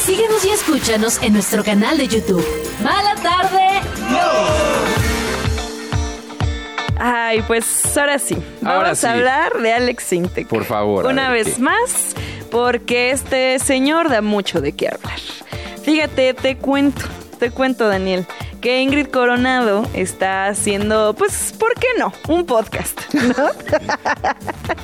Síguenos 0.05 0.45
y 0.45 0.51
escúchanos 0.51 1.23
en 1.23 1.35
nuestro 1.35 1.63
canal 1.63 1.97
de 1.99 2.09
YouTube. 2.09 2.45
Mala 2.83 3.15
tarde. 3.17 3.61
Ay, 6.99 7.43
pues 7.47 7.97
ahora 7.97 8.19
sí. 8.19 8.35
Vamos 8.61 8.77
Ahora 8.77 8.95
sí. 8.95 9.07
a 9.07 9.13
hablar 9.13 9.53
de 9.61 9.73
Alex 9.73 10.05
Sintek. 10.05 10.49
Por 10.49 10.65
favor. 10.65 11.07
Una 11.07 11.31
ver 11.31 11.45
vez 11.45 11.55
qué. 11.57 11.63
más, 11.63 12.15
porque 12.51 13.11
este 13.11 13.59
señor 13.59 14.09
da 14.11 14.21
mucho 14.21 14.61
de 14.61 14.73
qué 14.73 14.89
hablar. 14.89 15.19
Fíjate, 15.83 16.35
te 16.35 16.57
cuento, 16.57 17.03
te 17.39 17.51
cuento, 17.51 17.89
Daniel, 17.89 18.27
que 18.61 18.83
Ingrid 18.83 19.07
Coronado 19.07 19.89
está 19.95 20.47
haciendo, 20.47 21.15
pues, 21.17 21.55
¿por 21.59 21.75
qué 21.75 21.87
no? 21.99 22.13
Un 22.29 22.45
podcast, 22.45 23.13
¿no? 23.15 23.51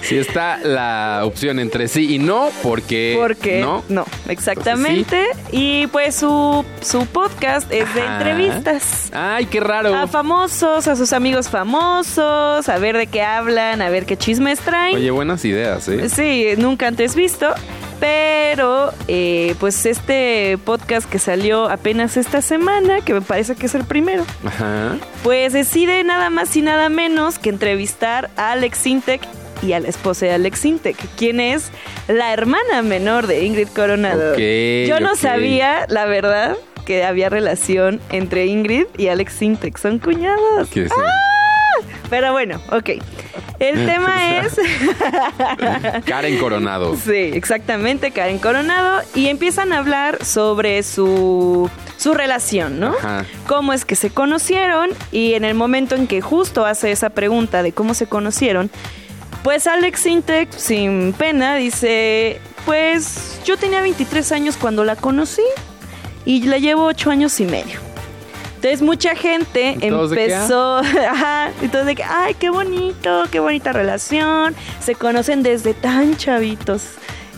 Si 0.03 0.17
está 0.17 0.59
la 0.59 1.23
opción 1.25 1.59
entre 1.59 1.89
sí 1.89 2.15
y 2.15 2.19
no, 2.19 2.51
porque. 2.62 3.17
Porque 3.21 3.61
no. 3.61 3.83
no, 3.89 4.07
exactamente. 4.29 5.27
Y 5.53 5.87
pues 5.89 6.15
su, 6.17 6.65
su 6.81 7.07
podcast 7.07 7.71
es 7.73 7.93
de 7.95 8.03
Ajá. 8.03 8.17
entrevistas. 8.19 9.11
Ay, 9.12 9.47
qué 9.47 9.61
raro. 9.61 9.95
A 9.95 10.07
famosos, 10.07 10.89
a 10.89 10.97
sus 10.97 11.12
amigos 11.12 11.49
famosos, 11.49 12.69
a 12.69 12.79
ver 12.79 12.97
de 12.97 13.07
qué 13.07 13.23
hablan, 13.23 13.83
a 13.83 13.91
ver 13.91 14.07
qué 14.07 14.17
chismes 14.17 14.61
traen. 14.61 14.97
Oye, 14.97 15.11
buenas 15.11 15.45
ideas, 15.45 15.89
¿eh? 15.89 16.09
Sí, 16.09 16.49
nunca 16.57 16.87
antes 16.89 17.15
visto. 17.15 17.49
Pero, 18.01 18.93
eh, 19.09 19.55
pues 19.59 19.87
este 19.87 20.59
podcast 20.65 21.09
que 21.09 21.19
salió 21.19 21.69
apenas 21.71 22.17
esta 22.17 22.43
semana, 22.43 23.01
que 23.01 23.15
me 23.15 23.23
parece 23.23 23.55
que 23.55 23.67
es 23.67 23.75
el 23.75 23.85
primero, 23.85 24.25
Ajá. 24.45 24.97
pues 25.23 25.53
decide 25.53 26.05
nada 26.05 26.31
más 26.31 26.55
y 26.57 26.63
nada 26.63 26.89
menos 26.89 27.39
que 27.39 27.49
entrevistar 27.49 28.31
a 28.37 28.53
Alex 28.53 28.79
Sintek 28.79 29.23
y 29.63 29.73
a 29.73 29.81
la 29.81 29.89
esposa 29.89 30.27
de 30.27 30.33
Alex 30.33 30.59
Sintek, 30.61 30.97
quien 31.17 31.41
es 31.41 31.71
la 32.09 32.33
hermana 32.33 32.83
menor 32.83 33.27
de 33.27 33.45
Ingrid 33.45 33.69
Coronado. 33.69 34.33
Ok, 34.33 34.39
Yo 34.87 35.01
no 35.01 35.17
sabía, 35.17 35.87
la 35.89 36.05
verdad, 36.05 36.57
que 36.85 37.05
había 37.05 37.29
relación 37.31 38.01
entre 38.11 38.47
Ingrid 38.47 38.87
y 38.99 39.09
Alex 39.09 39.33
Sintek. 39.33 39.79
Son 39.79 39.99
cuñados. 39.99 40.69
¿Qué 40.69 40.85
es? 40.85 40.93
Pero 42.11 42.33
bueno, 42.33 42.61
ok. 42.71 42.90
El 43.59 43.87
tema 43.87 44.38
es... 44.38 44.57
Karen 46.05 46.38
Coronado. 46.38 46.97
Sí, 46.97 47.31
exactamente, 47.35 48.11
Karen 48.11 48.38
Coronado. 48.38 49.03
Y 49.14 49.29
empiezan 49.29 49.73
a 49.73 49.79
hablar 49.79 50.25
sobre 50.25 50.83
su, 50.83 51.71
su 51.97 52.14
relación, 52.14 52.79
¿no? 52.81 52.95
Ajá. 52.99 53.25
Cómo 53.47 53.73
es 53.73 53.85
que 53.85 53.97
se 53.97 54.11
conocieron 54.11 54.90
y 55.12 55.35
en 55.35 55.45
el 55.45 55.55
momento 55.55 55.95
en 55.95 56.07
que 56.07 56.21
justo 56.21 56.66
hace 56.66 56.92
esa 56.92 57.11
pregunta 57.11 57.62
de 57.62 57.73
cómo 57.73 57.95
se 57.95 58.07
conocieron, 58.07 58.71
pues 59.42 59.66
Alex 59.66 60.01
Sintek, 60.01 60.53
sin 60.53 61.12
pena, 61.12 61.55
dice, 61.55 62.40
pues 62.64 63.40
yo 63.45 63.57
tenía 63.57 63.81
23 63.81 64.33
años 64.33 64.57
cuando 64.57 64.83
la 64.85 64.97
conocí 64.97 65.42
y 66.25 66.42
la 66.42 66.59
llevo 66.59 66.85
8 66.85 67.11
años 67.11 67.38
y 67.38 67.45
medio. 67.45 67.86
Entonces 68.57 68.83
mucha 68.83 69.14
gente 69.14 69.77
¿Y 69.81 69.88
todos 69.90 70.11
de 70.11 70.16
qué, 70.16 70.35
empezó, 70.35 70.77
ajá, 71.11 71.53
todos 71.71 71.87
de 71.87 71.95
que, 71.95 72.03
ay, 72.03 72.35
qué 72.35 72.51
bonito, 72.51 73.25
qué 73.31 73.38
bonita 73.38 73.73
relación, 73.73 74.55
se 74.81 74.95
conocen 74.95 75.42
desde 75.42 75.75
tan 75.75 76.16
chavitos 76.16 76.83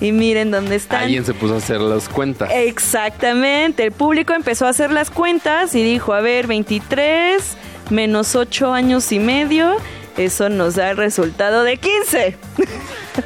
y 0.00 0.12
miren 0.12 0.52
dónde 0.52 0.76
están. 0.76 1.02
Alguien 1.02 1.24
se 1.24 1.34
puso 1.34 1.54
a 1.54 1.58
hacer 1.58 1.80
las 1.80 2.08
cuentas. 2.08 2.50
Exactamente, 2.54 3.84
el 3.84 3.92
público 3.92 4.32
empezó 4.32 4.66
a 4.66 4.70
hacer 4.70 4.92
las 4.92 5.10
cuentas 5.10 5.74
y 5.74 5.82
dijo, 5.82 6.12
a 6.14 6.20
ver, 6.20 6.46
23 6.46 7.56
menos 7.90 8.36
8 8.36 8.72
años 8.72 9.10
y 9.12 9.18
medio, 9.18 9.76
eso 10.16 10.48
nos 10.48 10.76
da 10.76 10.90
el 10.90 10.96
resultado 10.96 11.64
de 11.64 11.78
15. 11.78 12.36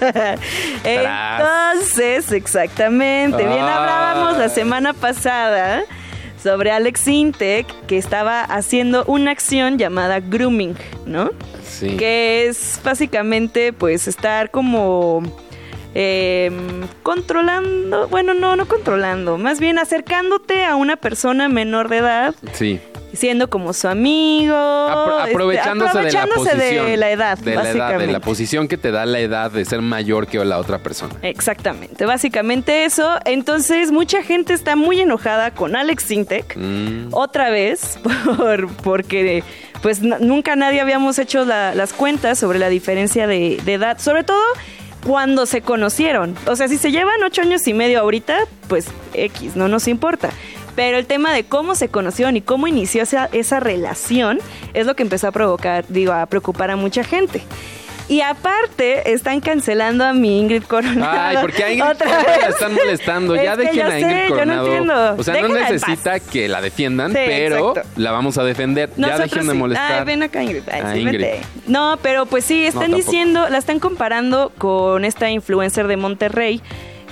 Entonces, 0.84 2.32
exactamente, 2.32 3.36
bien 3.36 3.60
hablábamos 3.60 4.38
la 4.38 4.48
semana 4.48 4.94
pasada 4.94 5.84
sobre 6.42 6.70
Alex 6.70 7.06
Intec 7.08 7.66
que 7.86 7.98
estaba 7.98 8.42
haciendo 8.42 9.04
una 9.06 9.30
acción 9.30 9.78
llamada 9.78 10.20
grooming, 10.20 10.74
¿no? 11.06 11.30
Sí. 11.64 11.96
que 11.96 12.46
es 12.46 12.80
básicamente 12.84 13.72
pues 13.72 14.06
estar 14.06 14.50
como 14.50 15.22
eh, 15.94 16.50
controlando, 17.02 18.08
bueno, 18.08 18.34
no, 18.34 18.56
no 18.56 18.66
controlando, 18.66 19.38
más 19.38 19.60
bien 19.60 19.78
acercándote 19.78 20.64
a 20.64 20.76
una 20.76 20.96
persona 20.96 21.48
menor 21.48 21.88
de 21.88 21.98
edad, 21.98 22.34
Sí. 22.52 22.80
Siendo 23.12 23.48
como 23.50 23.72
su 23.72 23.88
amigo, 23.88 24.54
Apro- 24.54 25.18
este, 25.20 25.30
aprovechándose, 25.32 25.98
de 25.98 26.12
la 26.12 26.26
posición. 26.26 26.86
de 26.86 26.96
la 26.96 27.10
edad, 27.10 27.38
De 27.38 27.54
la 27.54 27.70
edad, 27.70 27.98
de 27.98 28.06
la 28.06 28.20
posición 28.20 28.68
que 28.68 28.76
te 28.78 28.90
da 28.90 29.04
la 29.06 29.20
edad 29.20 29.50
de 29.50 29.64
ser 29.64 29.82
mayor 29.82 30.26
que 30.26 30.42
la 30.44 30.58
otra 30.58 30.78
persona. 30.78 31.14
Exactamente, 31.22 32.06
básicamente 32.06 32.84
eso. 32.84 33.08
Entonces, 33.24 33.92
mucha 33.92 34.22
gente 34.22 34.52
está 34.54 34.76
muy 34.76 35.00
enojada 35.00 35.50
con 35.52 35.76
Alex 35.76 36.04
Sintek. 36.04 36.56
Mm. 36.56 37.08
Otra 37.12 37.50
vez, 37.50 37.98
por, 38.36 38.68
porque 38.76 39.44
pues 39.82 40.00
nunca 40.00 40.54
nadie 40.56 40.80
habíamos 40.80 41.18
hecho 41.18 41.44
la- 41.44 41.74
las 41.74 41.92
cuentas 41.92 42.38
sobre 42.38 42.58
la 42.58 42.68
diferencia 42.68 43.26
de, 43.26 43.60
de 43.64 43.74
edad, 43.74 43.98
sobre 43.98 44.24
todo 44.24 44.40
cuando 45.06 45.46
se 45.46 45.62
conocieron. 45.62 46.36
O 46.46 46.54
sea, 46.54 46.68
si 46.68 46.78
se 46.78 46.92
llevan 46.92 47.20
ocho 47.24 47.42
años 47.42 47.66
y 47.66 47.74
medio 47.74 47.98
ahorita, 48.00 48.38
pues 48.68 48.86
X, 49.14 49.56
no 49.56 49.66
nos 49.68 49.88
importa. 49.88 50.30
Pero 50.74 50.96
el 50.98 51.06
tema 51.06 51.32
de 51.34 51.44
cómo 51.44 51.74
se 51.74 51.88
conocieron 51.88 52.36
y 52.36 52.40
cómo 52.40 52.66
inició 52.66 53.02
esa, 53.02 53.28
esa 53.32 53.60
relación 53.60 54.38
es 54.74 54.86
lo 54.86 54.96
que 54.96 55.02
empezó 55.02 55.28
a 55.28 55.32
provocar, 55.32 55.84
digo, 55.88 56.12
a 56.12 56.24
preocupar 56.26 56.70
a 56.70 56.76
mucha 56.76 57.04
gente. 57.04 57.42
Y 58.08 58.20
aparte, 58.20 59.12
están 59.12 59.40
cancelando 59.40 60.04
a 60.04 60.12
mi 60.12 60.38
Ingrid 60.40 60.64
Coronado. 60.64 61.18
Ay, 61.18 61.36
porque 61.40 61.62
a 61.64 61.72
Ingrid 61.72 61.96
Coronado 61.98 62.24
la 62.40 62.48
están 62.48 62.74
molestando. 62.74 63.34
Es 63.36 63.44
ya 63.44 63.56
dejen 63.56 63.86
a 63.86 63.98
Ingrid 64.00 64.12
sé, 64.14 64.22
yo 64.22 64.28
no 64.28 64.34
Coronado. 64.34 64.66
entiendo. 64.66 65.14
O 65.18 65.22
sea, 65.22 65.34
no 65.34 65.40
Déjenla 65.48 65.70
necesita 65.70 66.20
que 66.20 66.48
la 66.48 66.60
defiendan, 66.60 67.12
Sí, 67.12 67.18
pero 67.24 67.70
exacto. 67.70 67.88
la 67.96 68.10
vamos 68.10 68.36
a 68.38 68.44
defender. 68.44 68.90
ya 68.96 69.18
dejen 69.18 69.46
de 69.46 69.54
molestar. 69.54 70.00
Ay, 70.00 70.04
ven 70.04 70.22
acá, 70.24 70.42
Ingrid. 70.42 70.62
Ay, 70.70 70.82
sí, 70.94 71.00
Ingrid. 71.00 71.26
No, 71.68 71.98
pero 72.02 72.26
pues 72.26 72.44
sí, 72.44 72.66
están 72.66 72.92
diciendo, 72.92 73.48
la 73.48 73.58
están 73.58 73.78
comparando 73.78 74.52
con 74.58 75.04
esta 75.04 75.30
influencer 75.30 75.86
de 75.86 75.96
Monterrey 75.96 76.60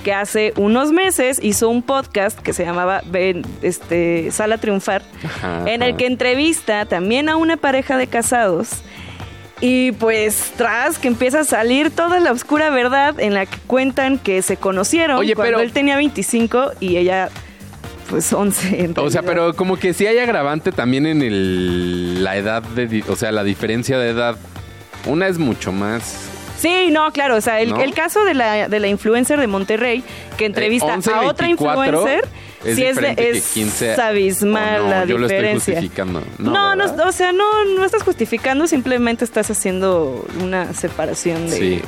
que 0.01 0.13
hace 0.13 0.53
unos 0.57 0.91
meses 0.91 1.39
hizo 1.41 1.69
un 1.69 1.81
podcast 1.83 2.39
que 2.39 2.53
se 2.53 2.65
llamaba 2.65 3.01
Ven, 3.05 3.43
este, 3.61 4.29
Sala 4.31 4.57
Triunfar, 4.57 5.03
Ajá, 5.23 5.63
en 5.65 5.81
el 5.81 5.95
que 5.95 6.05
entrevista 6.07 6.85
también 6.85 7.29
a 7.29 7.35
una 7.35 7.57
pareja 7.57 7.97
de 7.97 8.07
casados. 8.07 8.69
Y 9.63 9.91
pues 9.91 10.53
tras 10.57 10.97
que 10.97 11.07
empieza 11.07 11.41
a 11.41 11.43
salir 11.43 11.91
toda 11.91 12.19
la 12.19 12.31
oscura 12.31 12.71
verdad 12.71 13.19
en 13.19 13.35
la 13.35 13.45
que 13.45 13.57
cuentan 13.67 14.17
que 14.17 14.41
se 14.41 14.57
conocieron 14.57 15.17
Oye, 15.19 15.35
cuando 15.35 15.57
pero- 15.57 15.63
él 15.63 15.71
tenía 15.71 15.97
25 15.97 16.71
y 16.79 16.97
ella 16.97 17.29
pues 18.09 18.33
11. 18.33 18.83
en 18.83 18.93
O 18.97 19.09
sea, 19.11 19.21
pero 19.21 19.55
como 19.55 19.77
que 19.77 19.93
sí 19.93 20.07
hay 20.07 20.17
agravante 20.17 20.71
también 20.71 21.05
en 21.05 21.21
el, 21.21 22.23
la 22.23 22.35
edad 22.37 22.63
de, 22.63 23.03
o 23.07 23.15
sea, 23.15 23.31
la 23.31 23.43
diferencia 23.43 23.99
de 23.99 24.09
edad. 24.09 24.35
Una 25.05 25.27
es 25.27 25.37
mucho 25.37 25.71
más. 25.71 26.30
Sí, 26.61 26.89
no, 26.91 27.11
claro, 27.11 27.37
o 27.37 27.41
sea, 27.41 27.59
el, 27.59 27.71
¿No? 27.71 27.81
el 27.81 27.93
caso 27.93 28.23
de 28.23 28.35
la, 28.35 28.67
de 28.67 28.79
la 28.79 28.87
influencer 28.87 29.39
de 29.39 29.47
Monterrey 29.47 30.03
que 30.37 30.45
entrevista 30.45 30.93
11, 30.93 31.11
a 31.11 31.21
otra 31.21 31.47
24 31.47 31.85
influencer, 31.85 32.27
es 32.65 32.75
sí 32.75 32.83
es, 32.83 32.95
de- 32.95 33.01
diferente 33.09 33.23
que 33.31 33.37
es 33.37 33.47
15 33.53 34.01
abismal 34.01 34.83
no, 34.83 34.89
la 34.89 35.05
yo 35.05 35.17
lo 35.17 35.25
estoy 35.27 35.37
diferencia. 35.37 35.73
justificando. 35.75 36.23
No, 36.39 36.75
No, 36.75 36.85
o 37.07 37.11
sea, 37.11 37.31
no, 37.31 37.65
no 37.75 37.83
estás 37.85 38.03
justificando, 38.03 38.67
simplemente 38.67 39.25
estás 39.25 39.49
haciendo 39.51 40.25
una 40.41 40.73
separación 40.73 41.49
de... 41.49 41.55
Sí, 41.57 41.81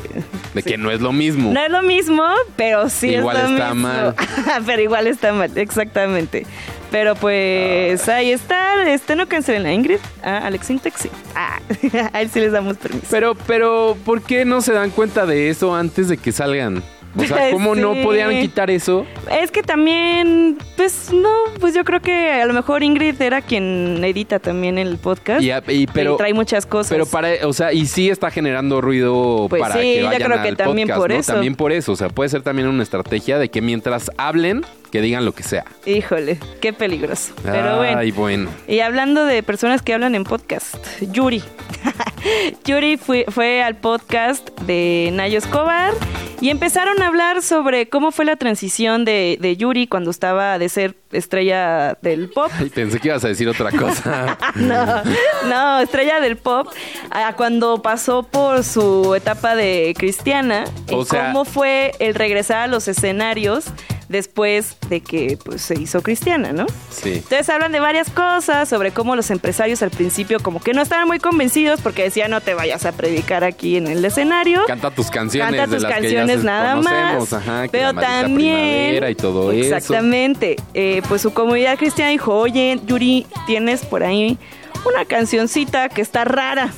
de 0.54 0.62
sí. 0.62 0.70
que 0.70 0.78
no 0.78 0.92
es 0.92 1.02
lo 1.02 1.12
mismo. 1.12 1.52
No 1.54 1.60
es 1.64 1.70
lo 1.72 1.82
mismo, 1.84 2.24
pero 2.56 2.90
sí 2.90 3.10
Igual 3.16 3.38
es 3.38 3.44
lo 3.44 3.50
está 3.58 3.74
mismo. 3.74 3.88
mal. 3.90 4.16
pero 4.66 4.82
igual 4.82 5.08
está 5.08 5.34
mal, 5.34 5.52
exactamente. 5.58 6.46
Pero 6.92 7.16
pues 7.16 8.08
ahí 8.08 8.32
está, 8.32 8.88
este 8.92 9.16
no 9.16 9.28
cancelen 9.28 9.66
a 9.66 9.74
Ingrid, 9.74 9.98
a 10.22 10.46
Alex 10.46 10.68
Sintek, 10.68 10.96
sí. 10.96 11.10
Ah, 11.36 11.60
a 12.14 12.22
él 12.22 12.30
sí 12.32 12.40
les 12.40 12.52
damos 12.52 12.78
permiso. 12.78 13.08
Pero, 13.10 13.34
pero, 13.48 13.98
¿por 14.06 14.22
qué 14.22 14.46
no 14.46 14.62
se 14.62 14.74
dan 14.74 14.92
cuenta 14.92 15.26
de 15.26 15.50
eso 15.50 15.76
antes 15.76 16.08
de 16.08 16.18
que 16.18 16.32
salgan? 16.32 16.84
O 17.16 17.24
sea, 17.24 17.50
¿cómo 17.52 17.76
no 17.76 17.94
podían 18.04 18.32
quitar 18.42 18.70
eso? 18.72 19.06
Es 19.32 19.52
que 19.52 19.62
también, 19.64 20.58
pues 20.76 21.12
no, 21.14 21.30
pues 21.60 21.74
yo 21.76 21.84
creo 21.84 22.02
que 22.02 22.32
a 22.32 22.46
lo 22.46 22.54
mejor 22.54 22.84
Ingrid 22.84 23.22
era 23.22 23.42
quien 23.42 24.04
edita 24.04 24.40
también 24.40 24.78
el 24.78 24.98
podcast. 24.98 25.42
Y, 25.44 25.52
y- 25.72 25.88
pero, 25.88 26.16
y 26.16 26.18
trae 26.18 26.34
muchas 26.34 26.66
cosas. 26.66 26.90
pero 26.90 27.06
para, 27.06 27.30
o 27.48 27.54
sea, 27.54 27.72
y 27.74 27.86
sí 27.86 28.10
está 28.10 28.32
generando 28.32 28.82
ruido 28.82 29.48
Pues 29.50 29.62
para 29.62 29.76
sí, 29.76 29.82
que 29.82 30.00
yo 30.02 30.06
vayan 30.08 30.22
creo 30.24 30.42
que 30.42 30.48
al 30.50 30.58
también 30.58 30.88
podcast, 30.88 31.02
por 31.02 31.10
¿no? 31.12 31.20
eso. 31.20 31.32
También 31.34 31.56
por 31.56 31.72
eso, 31.72 31.92
o 31.92 31.96
sea, 31.96 32.10
puede 32.10 32.30
ser 32.30 32.42
también 32.42 32.68
una 32.68 32.84
estrategia 32.84 33.38
de 33.38 33.50
que 33.50 33.62
mientras 33.62 34.10
hablen, 34.18 34.64
que 34.94 35.02
digan 35.02 35.26
lo 35.26 35.32
que 35.32 35.42
sea. 35.42 35.66
Híjole, 35.88 36.38
qué 36.62 36.72
peligroso. 36.72 37.34
Pero 37.42 37.78
bueno. 37.78 37.98
Ay, 37.98 38.12
bueno. 38.12 38.52
Y 38.68 38.82
hablando 38.82 39.26
de 39.26 39.42
personas 39.42 39.82
que 39.82 39.92
hablan 39.92 40.14
en 40.14 40.24
podcast, 40.24 40.76
Yuri. 41.02 41.42
Yuri 42.64 42.98
fue, 42.98 43.26
fue 43.28 43.64
al 43.64 43.76
podcast 43.76 44.48
de 44.62 45.10
Nayo 45.12 45.40
Escobar 45.40 45.94
Y 46.42 46.50
empezaron 46.52 47.02
a 47.02 47.08
hablar 47.08 47.42
sobre 47.42 47.90
cómo 47.90 48.12
fue 48.12 48.24
la 48.24 48.36
transición 48.36 49.04
de, 49.04 49.38
de 49.42 49.58
Yuri 49.58 49.88
cuando 49.88 50.12
estaba 50.12 50.60
de 50.60 50.70
ser 50.70 50.96
estrella 51.12 51.98
del 52.02 52.30
pop. 52.30 52.52
Ay, 52.60 52.70
pensé 52.70 53.00
que 53.00 53.08
ibas 53.10 53.24
a 53.24 53.28
decir 53.28 53.48
otra 53.48 53.72
cosa. 53.72 54.38
no, 54.56 55.04
no, 55.48 55.80
estrella 55.80 56.20
del 56.20 56.38
pop, 56.38 56.68
a 57.12 57.34
cuando 57.36 57.82
pasó 57.82 58.24
por 58.24 58.64
su 58.64 59.14
etapa 59.16 59.56
de 59.56 59.94
cristiana, 59.98 60.66
O 60.92 61.02
y 61.02 61.06
sea- 61.06 61.28
cómo 61.28 61.46
fue 61.46 61.92
el 62.00 62.16
regresar 62.16 62.60
a 62.62 62.68
los 62.68 62.88
escenarios 62.88 63.66
después 64.14 64.78
de 64.88 65.02
que 65.02 65.38
pues, 65.44 65.62
se 65.62 65.78
hizo 65.78 66.02
cristiana, 66.02 66.54
¿no? 66.54 66.66
Sí. 66.90 67.16
Entonces 67.16 67.50
hablan 67.50 67.74
de 67.74 67.82
varias 67.82 68.10
cosas, 68.10 68.70
sobre 68.70 68.92
cómo 68.92 69.18
los 69.18 69.30
empresarios 69.30 69.82
al 69.84 69.90
principio 69.90 70.40
como 70.40 70.62
que 70.62 70.74
no 70.74 70.82
estaban 70.82 71.08
muy 71.08 71.20
convencidos 71.20 71.82
porque 71.82 72.04
decían 72.04 72.32
no 72.32 72.40
te 72.40 72.54
vayas 72.54 72.86
a 72.86 72.94
predicar 72.94 73.44
aquí 73.44 73.76
en 73.76 73.88
el 73.88 74.06
escenario. 74.06 74.64
Canta 74.66 74.92
tus 74.92 75.10
canciones 75.12 75.50
Canta 75.50 75.68
de 75.68 75.74
tus 75.76 75.84
las 75.84 75.92
canciones 75.92 76.26
que 76.28 76.34
ya 76.36 76.40
se- 76.40 76.46
nada 76.46 76.76
más. 76.78 77.34
ajá, 77.34 77.64
que 77.64 77.70
pero 77.70 77.92
la 77.92 78.02
también 78.02 79.10
y 79.10 79.16
todo 79.16 79.52
eso. 79.52 79.76
Exactamente. 79.76 80.56
Eh, 80.74 81.02
pues 81.10 81.22
su 81.22 81.34
comunidad 81.34 81.78
cristiana 81.78 82.12
dijo, 82.12 82.34
oye, 82.38 82.80
Yuri, 82.86 83.26
tienes 83.46 83.84
por 83.84 84.04
ahí 84.04 84.38
una 84.86 85.06
cancioncita 85.06 85.90
que 85.90 86.02
está 86.02 86.24
rara, 86.26 86.72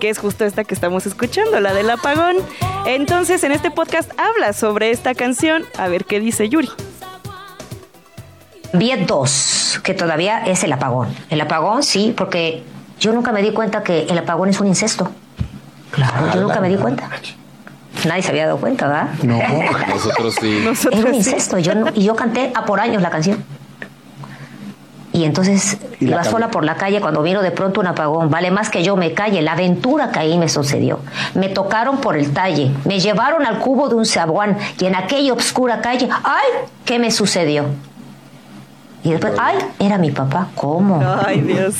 que 0.00 0.08
es 0.10 0.18
justo 0.18 0.44
esta 0.44 0.64
que 0.64 0.74
estamos 0.74 1.06
escuchando, 1.06 1.60
la 1.60 1.72
del 1.74 1.88
apagón. 1.90 2.36
Entonces, 2.86 3.44
en 3.44 3.52
este 3.52 3.70
podcast 3.70 4.10
habla 4.18 4.52
sobre 4.52 4.90
esta 4.90 5.14
canción, 5.14 5.64
a 5.78 5.86
ver 5.88 6.04
qué 6.06 6.18
dice 6.18 6.48
Yuri. 6.48 6.70
Vi 8.72 8.92
dos, 9.06 9.80
que 9.82 9.94
todavía 9.94 10.44
es 10.46 10.62
el 10.64 10.72
apagón. 10.72 11.08
El 11.28 11.40
apagón, 11.40 11.82
sí, 11.82 12.14
porque 12.16 12.62
yo 12.98 13.12
nunca 13.12 13.32
me 13.32 13.42
di 13.42 13.52
cuenta 13.52 13.82
que 13.82 14.02
el 14.04 14.16
apagón 14.18 14.48
es 14.48 14.60
un 14.60 14.68
incesto. 14.68 15.10
Claro, 15.90 16.32
yo 16.34 16.40
nunca 16.40 16.60
me 16.60 16.68
di 16.68 16.76
cuenta. 16.76 17.08
Nadie 18.06 18.22
se 18.22 18.30
había 18.30 18.46
dado 18.46 18.58
cuenta, 18.58 18.86
¿verdad? 18.86 19.08
No. 19.24 19.38
Nosotros 19.88 20.36
sí. 20.40 20.58
Era 20.58 20.64
Nosotros 20.70 21.04
un 21.04 21.10
sí. 21.10 21.16
incesto. 21.16 21.58
Yo 21.58 21.74
no- 21.74 21.88
y 21.94 22.04
yo 22.04 22.14
canté 22.14 22.52
a 22.54 22.64
por 22.64 22.80
años 22.80 23.02
la 23.02 23.10
canción. 23.10 23.44
Y 25.20 25.24
entonces 25.26 25.76
Y 26.00 26.06
la 26.06 26.12
iba 26.12 26.24
sola 26.24 26.50
por 26.50 26.64
la 26.64 26.76
calle 26.76 26.98
cuando 27.02 27.22
vino 27.22 27.42
de 27.42 27.50
pronto 27.50 27.80
un 27.80 27.86
apagón. 27.86 28.30
Vale 28.30 28.50
más 28.50 28.70
que 28.70 28.82
yo 28.82 28.96
me 28.96 29.12
calle. 29.12 29.42
La 29.42 29.52
aventura 29.52 30.10
que 30.10 30.18
ahí 30.18 30.38
me 30.38 30.48
sucedió. 30.48 31.00
Me 31.34 31.50
tocaron 31.50 31.98
por 31.98 32.16
el 32.16 32.32
talle. 32.32 32.70
Me 32.86 33.00
llevaron 33.00 33.44
al 33.44 33.58
cubo 33.58 33.90
de 33.90 33.96
un 33.96 34.06
saguán. 34.06 34.56
Y 34.78 34.86
en 34.86 34.94
aquella 34.94 35.34
obscura 35.34 35.82
calle, 35.82 36.08
¡ay! 36.24 36.68
¿Qué 36.86 36.98
me 36.98 37.10
sucedió? 37.10 37.66
Y 39.04 39.10
después, 39.10 39.34
¡ay! 39.38 39.58
Era 39.78 39.98
mi 39.98 40.10
papá. 40.10 40.48
¿Cómo? 40.54 41.02
Ay, 41.26 41.42
Dios. 41.42 41.74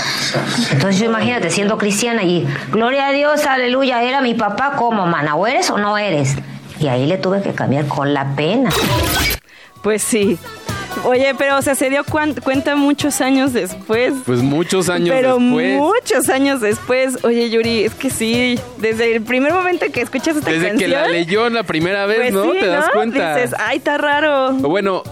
Entonces 0.72 0.98
yo 1.00 1.06
imagínate 1.06 1.48
siendo 1.48 1.78
cristiana 1.78 2.24
y 2.24 2.46
gloria 2.72 3.06
a 3.06 3.12
Dios, 3.12 3.46
aleluya, 3.46 4.02
era 4.02 4.20
mi 4.20 4.34
papá, 4.34 4.74
¿cómo, 4.76 5.06
mana? 5.06 5.34
¿O 5.34 5.46
eres 5.46 5.70
o 5.70 5.78
no 5.78 5.96
eres? 5.96 6.36
Y 6.78 6.88
ahí 6.88 7.06
le 7.06 7.16
tuve 7.16 7.40
que 7.40 7.52
cambiar 7.52 7.86
con 7.86 8.12
la 8.12 8.34
pena. 8.36 8.68
Pues 9.82 10.02
sí. 10.02 10.38
Oye, 11.04 11.34
pero 11.36 11.58
o 11.58 11.62
sea, 11.62 11.74
se 11.74 11.90
dio 11.90 12.02
cuenta 12.04 12.76
muchos 12.76 13.20
años 13.20 13.52
después. 13.52 14.14
Pues 14.24 14.40
muchos 14.42 14.88
años 14.88 15.10
pero 15.14 15.38
después. 15.38 15.76
muchos 15.78 16.28
años 16.28 16.60
después. 16.60 17.18
Oye, 17.24 17.50
Yuri, 17.50 17.84
es 17.84 17.94
que 17.94 18.10
sí, 18.10 18.58
desde 18.78 19.16
el 19.16 19.22
primer 19.22 19.52
momento 19.52 19.86
que 19.92 20.00
escuchas 20.00 20.36
esta 20.36 20.50
Desde 20.50 20.68
canción. 20.68 20.90
que 20.90 20.96
la 20.96 21.08
leyó 21.08 21.48
la 21.50 21.62
primera 21.62 22.06
vez, 22.06 22.18
pues 22.18 22.32
¿no? 22.32 22.52
sí, 22.52 22.58
Te 22.60 22.66
das 22.66 22.86
¿no? 22.86 22.92
cuenta. 22.92 23.36
Dices, 23.36 23.54
ay, 23.58 23.78
está 23.78 23.98
raro. 23.98 24.52
Bueno, 24.54 25.02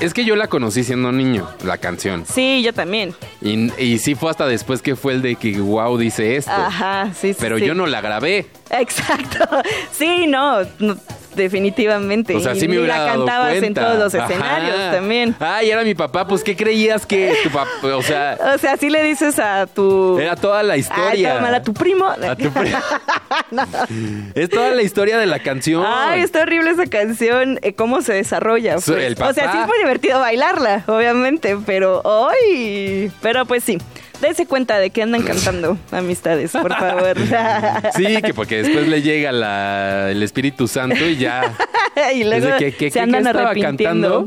es 0.00 0.14
que 0.14 0.24
yo 0.24 0.34
la 0.36 0.48
conocí 0.48 0.82
siendo 0.84 1.12
niño, 1.12 1.48
la 1.64 1.78
canción. 1.78 2.24
Sí, 2.26 2.62
yo 2.64 2.72
también. 2.72 3.14
Y, 3.40 3.72
y 3.82 3.98
sí 3.98 4.14
fue 4.14 4.30
hasta 4.30 4.46
después 4.46 4.82
que 4.82 4.96
fue 4.96 5.12
el 5.14 5.22
de 5.22 5.36
que 5.36 5.58
wow 5.60 5.96
dice 5.98 6.36
esto. 6.36 6.50
Ajá, 6.50 7.10
sí, 7.14 7.32
sí. 7.32 7.38
Pero 7.40 7.58
sí. 7.58 7.66
yo 7.66 7.74
no 7.74 7.86
la 7.86 8.00
grabé. 8.00 8.46
Exacto. 8.70 9.48
Sí, 9.92 10.26
no, 10.26 10.62
no, 10.80 10.96
definitivamente. 11.34 12.36
O 12.36 12.40
sea, 12.40 12.54
Y 12.54 12.60
sí 12.60 12.68
me 12.68 12.74
ni 12.74 12.78
hubiera 12.80 12.98
la 12.98 13.04
dado 13.04 13.18
cantabas 13.26 13.50
cuenta. 13.58 13.66
en 13.66 13.74
todos 13.74 13.98
los 13.98 14.14
Ajá. 14.14 14.24
escenarios 14.26 14.92
también. 14.92 15.36
Ay, 15.40 15.70
era 15.70 15.82
mi 15.82 15.94
papá. 15.94 16.26
Pues, 16.26 16.42
¿qué 16.44 16.56
creías 16.56 17.06
que 17.06 17.34
tu 17.42 17.50
papá? 17.50 17.68
O 17.82 18.02
sea, 18.02 18.38
O 18.54 18.58
sea, 18.58 18.72
así 18.72 18.90
le 18.90 19.02
dices 19.02 19.38
a 19.38 19.66
tu... 19.66 20.18
era 20.18 20.36
toda 20.36 20.62
la 20.62 20.74
Ay, 20.74 20.80
historia. 20.80 21.34
toma, 21.36 21.48
a 21.56 21.62
tu 21.62 21.74
primo. 21.74 22.06
A 22.06 22.36
tu 22.36 22.50
pri- 22.50 22.72
Es 24.34 24.48
toda 24.50 24.70
la 24.70 24.82
historia 24.82 25.18
de 25.18 25.26
la 25.26 25.38
canción. 25.40 25.84
Ay, 25.86 26.20
está 26.22 26.42
horrible 26.42 26.70
esa 26.70 26.86
canción, 26.86 27.58
eh, 27.62 27.74
cómo 27.74 28.02
se 28.02 28.12
desarrolla. 28.14 28.74
Pues. 28.74 28.88
el 28.88 29.12
O 29.20 29.32
sea, 29.32 29.52
sí 29.52 29.58
es 29.58 29.66
muy 29.66 29.78
divertido 29.78 30.20
bailarla, 30.20 30.84
obviamente, 30.86 31.56
pero 31.66 32.02
¡ay! 32.30 33.10
Pero 33.20 33.44
pues 33.46 33.64
sí, 33.64 33.78
dése 34.28 34.46
cuenta 34.46 34.78
de 34.78 34.88
que 34.90 35.02
andan 35.02 35.22
cantando, 35.22 35.76
amistades, 35.90 36.52
por 36.52 36.74
favor. 36.74 37.16
Sí, 37.96 38.22
que 38.22 38.32
porque 38.32 38.62
después 38.62 38.88
le 38.88 39.02
llega 39.02 39.32
la- 39.32 40.10
el 40.10 40.22
Espíritu 40.22 40.66
Santo 40.68 41.04
y 41.06 41.16
ya. 41.16 41.54
y 42.14 42.24
luego 42.24 42.46
Desde 42.46 42.58
que- 42.58 42.72
que- 42.72 42.90
se 42.90 42.94
que- 42.94 43.00
andan 43.00 43.26
arrepintiendo. 43.26 44.26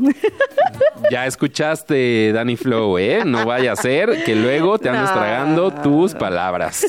Ya 1.10 1.26
escuchaste, 1.26 2.32
Danny 2.32 2.56
Flow, 2.56 2.98
¿eh? 2.98 3.22
No 3.24 3.44
vaya 3.46 3.72
a 3.72 3.76
ser 3.76 4.24
que 4.24 4.34
luego 4.34 4.78
te 4.78 4.88
andes 4.88 5.10
No. 5.10 5.12
tragando 5.14 5.70
tus 5.72 6.14
palabras. 6.14 6.84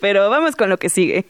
pero 0.00 0.28
vamos 0.30 0.54
con 0.56 0.68
lo 0.70 0.78
que 0.78 0.88
sigue. 0.88 1.24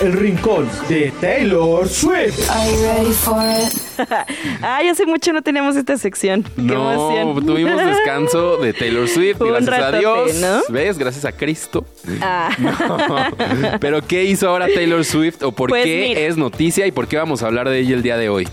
El 0.00 0.12
rincón 0.12 0.68
de 0.88 1.12
Taylor 1.20 1.88
Swift. 1.88 2.50
Are 2.50 2.70
you 2.70 2.82
ready 2.82 3.12
for 3.12 3.40
it? 3.40 3.72
Ay, 4.62 4.88
hace 4.88 5.06
mucho 5.06 5.32
no 5.32 5.40
teníamos 5.40 5.76
esta 5.76 5.96
sección. 5.96 6.42
Qué 6.42 6.50
No, 6.62 6.92
emoción. 6.92 7.46
tuvimos 7.46 7.76
descanso 7.84 8.56
de 8.58 8.72
Taylor 8.74 9.08
Swift, 9.08 9.40
Un 9.40 9.48
gracias 9.64 9.80
a 9.82 9.92
Dios. 9.98 10.34
¿no? 10.34 10.60
¿Ves? 10.68 10.98
Gracias 10.98 11.24
a 11.24 11.32
Cristo. 11.32 11.86
Ah. 12.20 12.50
No. 12.58 13.78
Pero 13.80 14.02
¿qué 14.06 14.24
hizo 14.24 14.48
ahora 14.48 14.66
Taylor 14.72 15.04
Swift 15.04 15.42
o 15.42 15.52
por 15.52 15.70
Pues 15.70 15.84
qué 15.84 16.06
mira. 16.08 16.20
es 16.22 16.36
noticia 16.36 16.86
y 16.86 16.92
por 16.92 17.06
qué 17.06 17.16
vamos 17.16 17.42
a 17.42 17.46
hablar 17.46 17.68
de 17.68 17.78
ella 17.78 17.94
el 17.94 18.02
día 18.02 18.16
de 18.16 18.28
hoy? 18.28 18.48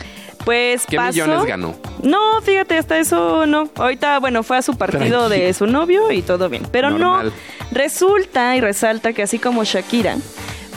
Pues 0.45 0.86
¿Qué 0.88 0.97
pasó- 0.97 1.12
millones 1.12 1.45
ganó? 1.45 1.75
No, 2.01 2.41
fíjate, 2.41 2.77
hasta 2.77 2.97
eso 2.97 3.45
no. 3.45 3.69
Ahorita, 3.75 4.19
bueno, 4.19 4.41
fue 4.43 4.58
a 4.58 4.62
su 4.62 4.75
partido 4.75 5.30
de 5.30 5.54
su 5.54 5.67
novio 5.67 6.12
y 6.12 6.21
todo 6.23 6.49
bien. 6.49 6.63
Pero 6.71 6.89
Normal. 6.89 7.27
no, 7.27 7.32
resulta 7.71 8.56
y 8.56 8.62
resalta 8.62 9.13
que 9.13 9.21
así 9.23 9.38
como 9.39 9.63
Shakira, 9.63 10.17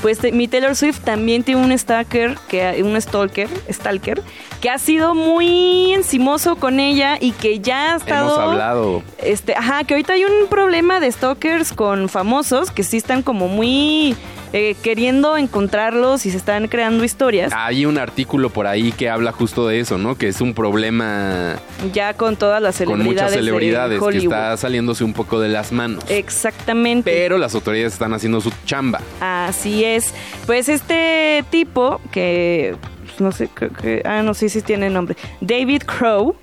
pues 0.03 0.19
te- 0.19 0.33
mi 0.33 0.49
Taylor 0.49 0.77
Swift 0.77 1.01
también 1.01 1.43
tiene 1.45 1.63
un 1.65 1.77
stalker, 1.79 2.37
que, 2.49 2.83
un 2.85 3.01
stalker, 3.01 3.49
stalker, 3.73 4.23
que 4.61 4.69
ha 4.69 4.77
sido 4.79 5.15
muy 5.15 5.95
encimoso 5.95 6.57
con 6.57 6.79
ella 6.79 7.17
y 7.19 7.33
que 7.33 7.61
ya 7.61 7.95
ha 7.95 7.97
estado... 7.97 8.35
Hemos 8.35 8.39
hablado. 8.51 9.03
Este, 9.19 9.55
ajá, 9.55 9.85
que 9.85 9.95
ahorita 9.95 10.13
hay 10.13 10.25
un 10.25 10.47
problema 10.51 11.01
de 11.01 11.11
stalkers 11.11 11.73
con 11.73 12.11
famosos 12.11 12.71
que 12.71 12.83
sí 12.83 12.99
están 12.99 13.23
como 13.23 13.49
muy 13.49 14.15
eh, 14.57 14.77
queriendo 14.85 15.37
encontrarlos 15.37 16.27
y 16.27 16.31
se 16.31 16.37
están 16.37 16.69
creando 16.69 17.03
historias. 17.03 17.53
Hay 17.53 17.87
un 17.87 17.99
artículo 17.99 18.51
por 18.51 18.69
ahí 18.69 18.93
que 18.93 19.11
habla 19.11 19.33
justo 19.33 19.67
de 19.67 19.81
eso, 19.81 19.99
¿no? 19.99 20.15
Que 20.15 20.29
es 20.29 20.41
un 20.41 20.55
problema 20.55 21.57
Ya 21.93 22.15
con 22.15 22.37
todas 22.37 22.63
las 22.63 22.77
con 22.79 22.87
celebridades. 22.87 23.13
muchas 23.13 23.31
de 23.33 23.37
celebridades 23.39 24.01
que 24.01 24.19
está 24.19 24.57
saliéndose 24.57 25.03
un 25.03 25.13
poco 25.13 25.41
de 25.41 25.49
las 25.49 25.73
manos. 25.73 26.05
Exactamente. 26.09 27.11
Pero 27.11 27.37
las 27.37 27.53
autoridades 27.57 27.95
están 27.95 28.15
haciendo 28.15 28.41
su 28.41 28.53
chamba. 28.65 29.01
Así 29.21 29.85
es. 29.85 30.15
Pues 30.47 30.69
este 30.69 31.45
tipo 31.51 32.01
que 32.13 32.77
pues, 33.05 33.21
no 33.21 33.33
sé, 33.33 33.49
creo 33.53 33.73
que 33.73 34.03
ah 34.05 34.23
no 34.23 34.35
sé 34.35 34.49
si 34.49 34.63
tiene 34.63 34.89
nombre, 34.89 35.17
David 35.41 35.83
Crow. 35.83 36.37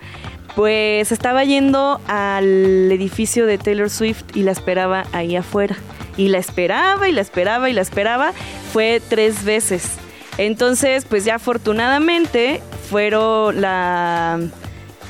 Pues 0.55 1.11
estaba 1.11 1.43
yendo 1.43 2.01
al 2.07 2.91
edificio 2.91 3.45
de 3.45 3.57
Taylor 3.57 3.89
Swift 3.89 4.23
y 4.33 4.43
la 4.43 4.51
esperaba 4.51 5.05
ahí 5.13 5.35
afuera. 5.35 5.77
Y 6.17 6.27
la 6.27 6.39
esperaba 6.39 7.07
y 7.07 7.13
la 7.13 7.21
esperaba 7.21 7.69
y 7.69 7.73
la 7.73 7.81
esperaba. 7.81 8.33
Fue 8.73 9.01
tres 9.07 9.45
veces. 9.45 9.97
Entonces, 10.37 11.05
pues 11.05 11.25
ya 11.25 11.35
afortunadamente 11.35 12.61
fueron 12.89 13.61
la 13.61 14.39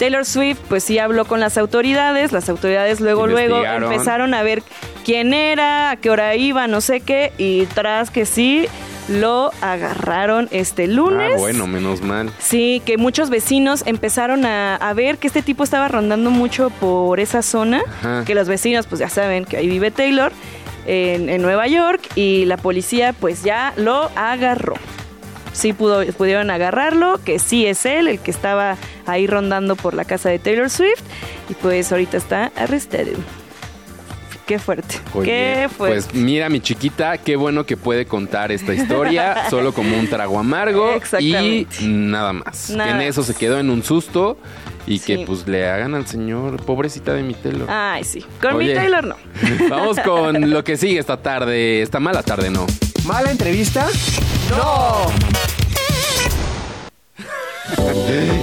Taylor 0.01 0.25
Swift, 0.25 0.57
pues 0.67 0.83
sí 0.83 0.97
habló 0.97 1.25
con 1.25 1.39
las 1.39 1.57
autoridades. 1.57 2.31
Las 2.31 2.49
autoridades 2.49 2.99
luego, 2.99 3.27
luego 3.27 3.63
empezaron 3.63 4.33
a 4.33 4.41
ver 4.41 4.63
quién 5.05 5.33
era, 5.33 5.91
a 5.91 5.95
qué 5.95 6.09
hora 6.09 6.35
iba, 6.35 6.67
no 6.67 6.81
sé 6.81 7.01
qué. 7.01 7.31
Y 7.37 7.65
tras 7.67 8.09
que 8.09 8.25
sí, 8.25 8.67
lo 9.11 9.51
agarraron 9.61 10.47
este 10.51 10.87
lunes. 10.87 11.33
Ah, 11.35 11.37
bueno, 11.37 11.67
menos 11.67 12.01
mal. 12.01 12.31
Sí, 12.39 12.81
que 12.85 12.97
muchos 12.97 13.29
vecinos 13.29 13.83
empezaron 13.85 14.45
a, 14.45 14.75
a 14.75 14.93
ver 14.93 15.17
que 15.17 15.27
este 15.27 15.41
tipo 15.41 15.63
estaba 15.63 15.87
rondando 15.87 16.31
mucho 16.31 16.69
por 16.79 17.19
esa 17.19 17.41
zona, 17.41 17.81
Ajá. 17.99 18.23
que 18.25 18.33
los 18.35 18.47
vecinos 18.47 18.87
pues 18.87 18.99
ya 18.99 19.09
saben 19.09 19.45
que 19.45 19.57
ahí 19.57 19.67
vive 19.67 19.91
Taylor 19.91 20.31
en, 20.87 21.29
en 21.29 21.41
Nueva 21.41 21.67
York 21.67 22.01
y 22.15 22.45
la 22.45 22.57
policía 22.57 23.13
pues 23.13 23.43
ya 23.43 23.73
lo 23.77 24.09
agarró. 24.15 24.75
Sí 25.53 25.73
pudo, 25.73 26.05
pudieron 26.13 26.49
agarrarlo, 26.49 27.19
que 27.25 27.37
sí 27.37 27.65
es 27.65 27.85
él 27.85 28.07
el 28.07 28.19
que 28.19 28.31
estaba 28.31 28.77
ahí 29.05 29.27
rondando 29.27 29.75
por 29.75 29.93
la 29.93 30.05
casa 30.05 30.29
de 30.29 30.39
Taylor 30.39 30.69
Swift 30.69 31.01
y 31.49 31.53
pues 31.55 31.91
ahorita 31.91 32.15
está 32.15 32.51
arrestado. 32.55 33.11
Qué 34.51 34.59
fuerte, 34.59 34.95
Oye, 35.13 35.25
qué 35.27 35.69
fuerte. 35.69 36.01
Pues 36.11 36.13
mira, 36.13 36.49
mi 36.49 36.59
chiquita, 36.59 37.17
qué 37.17 37.37
bueno 37.37 37.65
que 37.65 37.77
puede 37.77 38.05
contar 38.05 38.51
esta 38.51 38.73
historia 38.73 39.43
solo 39.49 39.73
como 39.73 39.97
un 39.97 40.09
trago 40.09 40.37
amargo 40.37 40.91
y 41.21 41.65
nada 41.83 42.33
más. 42.33 42.69
Nada 42.71 42.89
que 42.89 42.95
en 42.97 43.01
eso 43.07 43.21
más. 43.21 43.27
se 43.27 43.35
quedó 43.35 43.59
en 43.59 43.69
un 43.69 43.81
susto 43.81 44.37
y 44.85 44.99
Sí. 44.99 45.05
que 45.05 45.25
pues 45.25 45.47
le 45.47 45.69
hagan 45.69 45.95
al 45.95 46.05
señor, 46.05 46.61
pobrecita 46.65 47.13
de 47.13 47.23
mi 47.23 47.33
Taylor. 47.33 47.65
Ay, 47.69 48.03
sí. 48.03 48.25
Con 48.41 48.57
mi. 48.57 48.73
Taylor 48.73 49.05
no. 49.07 49.15
Vamos 49.69 49.97
con 50.01 50.49
lo 50.49 50.65
que 50.65 50.75
sigue 50.75 50.99
esta 50.99 51.15
tarde, 51.15 51.81
esta 51.81 52.01
mala 52.01 52.21
tarde, 52.21 52.49
¿no? 52.49 52.67
¿Mala 53.05 53.31
entrevista? 53.31 53.87
¡No! 54.49 55.05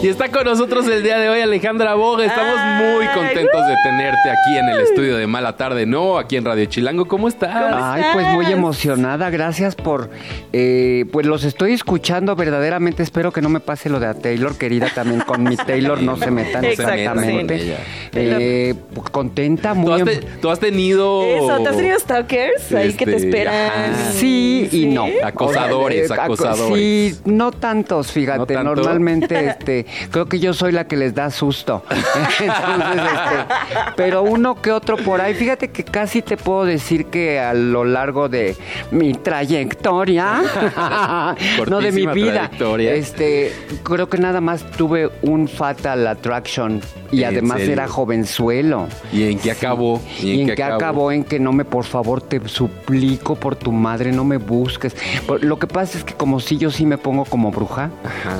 Y 0.02 0.08
está 0.08 0.28
con 0.30 0.44
nosotros 0.44 0.86
el 0.88 1.02
día 1.02 1.18
de 1.18 1.28
hoy 1.28 1.40
Alejandra 1.40 1.94
Boga. 1.94 2.24
Estamos 2.24 2.56
muy 2.80 3.06
contentos 3.08 3.66
de 3.66 3.74
tenerte 3.82 4.30
aquí 4.30 4.56
en 4.56 4.68
el 4.68 4.80
estudio 4.80 5.16
de 5.16 5.26
Mala 5.26 5.56
Tarde, 5.56 5.86
¿no? 5.86 6.18
Aquí 6.18 6.36
en 6.36 6.44
Radio 6.44 6.64
Chilango. 6.66 7.06
¿Cómo 7.06 7.28
estás? 7.28 7.50
Ay, 7.74 8.02
pues 8.12 8.26
muy 8.28 8.46
emocionada. 8.46 9.28
Gracias 9.30 9.74
por. 9.74 10.10
eh, 10.52 11.04
pues 11.12 11.26
los 11.26 11.44
estoy 11.44 11.72
escuchando 11.72 12.34
verdaderamente. 12.36 13.02
Espero 13.02 13.32
que 13.32 13.42
no 13.42 13.48
me 13.48 13.60
pase 13.60 13.88
lo 13.90 14.00
de 14.00 14.06
a 14.06 14.14
Taylor, 14.14 14.56
querida. 14.56 14.88
También 14.94 15.20
con 15.20 15.42
mi 15.42 15.56
Taylor 15.56 16.00
no 16.02 16.16
se 16.16 16.30
metan 16.30 16.64
exactamente. 16.64 17.76
Eh, 18.14 18.74
pues, 18.94 19.10
contenta, 19.10 19.72
¿Tú 19.74 19.80
muy. 19.80 19.92
has, 19.92 20.00
em- 20.00 20.06
te- 20.06 20.20
tú 20.40 20.50
has 20.50 20.60
tenido... 20.60 21.22
Eso, 21.24 21.58
¿te 21.62 21.68
has 21.68 21.76
tenido 21.76 21.98
stalkers 21.98 22.72
ahí 22.72 22.92
que 22.94 23.04
te 23.04 23.16
Este, 23.16 23.28
esperan? 23.28 23.54
ajá. 23.54 24.12
Sí 24.12 24.68
y 24.72 24.86
no. 24.86 25.06
Acosadores, 25.22 26.10
acosadores. 26.10 27.16
Sí, 27.16 27.20
no 27.24 27.50
tantos, 27.52 28.12
fíjate. 28.12 28.38
¿No 28.38 28.46
tanto? 28.46 28.74
Normalmente, 28.76 29.56
este, 29.58 29.86
creo 30.10 30.26
que 30.26 30.38
yo 30.38 30.54
soy 30.54 30.72
la 30.72 30.86
que 30.86 30.96
les 30.96 31.14
da 31.14 31.30
susto. 31.30 31.82
Entonces, 31.90 32.48
este, 33.12 33.92
pero 33.96 34.22
uno 34.22 34.60
que 34.60 34.72
otro 34.72 34.96
por 34.96 35.20
ahí. 35.20 35.34
Fíjate 35.34 35.68
que 35.68 35.84
casi 35.84 36.22
te 36.22 36.36
puedo 36.36 36.64
decir 36.64 37.06
que 37.06 37.40
a 37.40 37.54
lo 37.54 37.84
largo 37.84 38.28
de 38.28 38.56
mi 38.90 39.14
trayectoria, 39.14 40.42
no 41.68 41.80
de 41.80 41.92
mi 41.92 42.06
vida, 42.06 42.50
este, 42.78 43.52
creo 43.82 44.08
que 44.08 44.18
nada 44.18 44.40
más 44.40 44.64
tuve 44.70 45.10
un 45.22 45.48
fatal 45.48 46.06
attraction 46.06 46.80
y 47.10 47.22
¿En 47.22 47.28
además 47.28 47.58
serio? 47.58 47.72
era 47.72 47.88
jovenzuelo. 47.88 48.88
¿Y 49.12 49.24
en 49.24 49.38
qué 49.38 49.50
acabó? 49.50 50.00
¿Y 50.20 50.42
en, 50.42 50.54
qué 50.54 50.62
acabó? 50.62 51.10
En 51.10 51.24
que 51.24 51.38
no 51.38 51.52
me, 51.52 51.64
por 51.64 51.84
favor, 51.84 52.20
te 52.20 52.46
suplico 52.48 53.34
por 53.34 53.56
tu 53.56 53.72
madre, 53.72 54.12
no 54.12 54.24
me 54.24 54.36
busques. 54.36 54.94
Lo 55.40 55.58
que 55.58 55.66
pasa 55.66 55.98
es 55.98 56.04
que 56.04 56.14
como 56.14 56.40
si 56.40 56.58
yo 56.58 56.70
sí 56.70 56.86
me 56.86 56.98
pongo 56.98 57.24
como 57.24 57.50
bruja, 57.50 57.90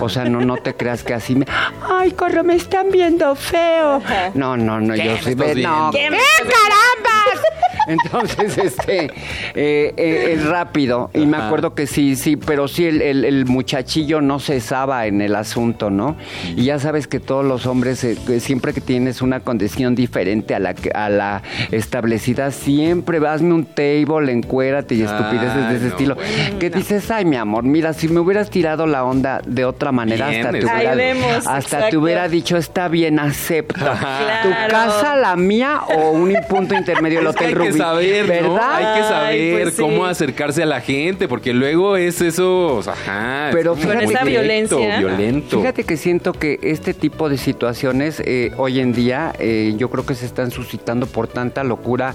o 0.01 0.09
sea, 0.09 0.25
no, 0.25 0.41
no 0.41 0.57
te 0.57 0.75
creas 0.75 1.03
que 1.09 1.15
así 1.15 1.35
me... 1.35 1.47
Ay, 1.89 2.13
corro, 2.13 2.45
me 2.45 2.55
están 2.55 2.91
viendo 2.91 3.35
feo. 3.35 4.03
No, 4.35 4.59
no, 4.59 4.79
no, 4.79 4.95
yo 4.95 5.17
sí 5.25 5.35
ve... 5.35 5.55
No? 5.55 5.91
¿qué 5.91 6.03
carambas? 6.03 7.41
Entonces, 7.89 8.57
este, 8.59 9.05
eh, 9.07 9.95
eh, 9.97 10.35
es 10.37 10.47
rápido. 10.47 11.11
Y 11.15 11.27
me 11.27 11.37
acuerdo 11.39 11.75
que 11.75 11.87
sí, 11.87 12.15
sí, 12.17 12.37
pero 12.37 12.69
sí, 12.69 12.87
el, 12.87 13.03
el- 13.03 13.25
el 13.25 13.47
muchachillo 13.47 14.21
no 14.21 14.39
cesaba 14.39 15.07
en 15.07 15.21
el 15.23 15.35
asunto, 15.35 15.91
¿no? 15.91 16.17
Y 16.57 16.65
ya 16.65 16.79
sabes 16.79 17.07
que 17.07 17.19
todos 17.21 17.45
los 17.45 17.67
hombres, 17.67 18.05
eh, 18.05 18.17
que 18.27 18.41
siempre 18.41 18.73
que 18.73 18.81
tienes 18.81 19.23
una 19.23 19.41
condición 19.41 19.95
diferente 19.95 20.55
a 20.55 20.59
la, 20.59 20.75
que- 20.75 20.91
a 20.91 21.09
la 21.09 21.43
establecida, 21.71 22.51
siempre 22.51 23.19
hazme 23.27 23.55
un 23.55 23.65
table, 23.65 24.31
encuérate 24.33 24.95
y 24.95 25.03
estupideces 25.03 25.55
de 25.55 25.77
ese 25.77 25.77
Ay, 25.77 25.81
no, 25.81 25.87
estilo. 25.89 26.15
bueno. 26.15 26.59
Que 26.59 26.71
dices, 26.71 27.11
ay, 27.11 27.25
mi 27.25 27.37
amor, 27.37 27.65
mira, 27.65 27.93
si 27.93 28.09
me 28.09 28.21
hubieras 28.21 28.51
tirado 28.51 28.87
la 28.87 29.05
onda 29.05 29.41
de 29.47 29.65
otra 29.65 29.93
manera, 29.93 30.29
Bien, 30.29 30.47
hasta 30.47 30.53
te 30.59 30.65
hubiera, 30.65 30.95
vemos, 30.95 31.47
hasta 31.47 31.89
te 31.89 31.97
hubiera 31.97 32.29
dicho, 32.29 32.57
está 32.57 32.89
bien, 32.89 33.19
acepto. 33.19 33.75
¿Tu 34.43 34.51
casa, 34.71 35.17
la 35.17 35.37
mía 35.37 35.81
o 35.97 36.11
un 36.11 36.35
punto 36.49 36.75
intermedio, 36.75 37.21
el 37.21 37.27
Hotel 37.29 37.55
Rubí? 37.55 37.78
Saber, 37.79 38.23
¿no? 38.43 38.55
¿verdad? 38.55 38.75
Hay 38.75 39.01
que 39.01 39.09
saber 39.09 39.29
Ay, 39.57 39.63
pues 39.63 39.75
sí. 39.75 39.83
cómo 39.83 40.05
acercarse 40.05 40.63
a 40.63 40.67
la 40.67 40.81
gente, 40.81 41.29
porque 41.29 41.53
luego 41.53 41.97
es 41.97 42.21
eso, 42.21 42.81
ajá. 42.87 43.51
Pero 43.53 43.75
es 43.75 43.81
fíjate 43.81 44.05
esa 44.05 44.25
violencia. 44.25 44.99
Violento. 44.99 45.59
Fíjate 45.61 45.85
que 45.85 45.97
siento 45.97 46.33
que 46.33 46.59
este 46.63 46.95
tipo 46.95 47.29
de 47.29 47.39
situaciones 47.39 48.21
eh, 48.25 48.53
hoy 48.57 48.81
en 48.81 48.93
día 48.93 49.33
eh, 49.39 49.75
yo 49.77 49.91
creo 49.91 50.05
que 50.05 50.15
se 50.15 50.27
están 50.27 50.51
suscitando 50.51 51.07
por 51.07 51.29
tanta 51.29 51.65
locura 51.65 52.15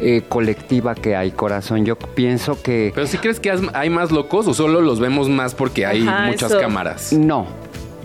eh, 0.00 0.22
colectiva 0.28 0.94
que 0.94 1.16
hay, 1.16 1.30
corazón. 1.32 1.84
Yo 1.84 1.96
pienso 1.96 2.60
que 2.62 2.92
Pero 2.94 3.06
si 3.06 3.18
crees 3.18 3.40
que 3.40 3.52
hay 3.72 3.90
más 3.90 4.10
locos 4.10 4.46
o 4.46 4.54
solo 4.54 4.80
los 4.80 5.00
vemos 5.00 5.28
más 5.28 5.54
porque 5.54 5.86
hay 5.86 6.06
Ajá, 6.06 6.26
muchas 6.26 6.50
eso. 6.50 6.60
cámaras. 6.60 7.12
no. 7.12 7.46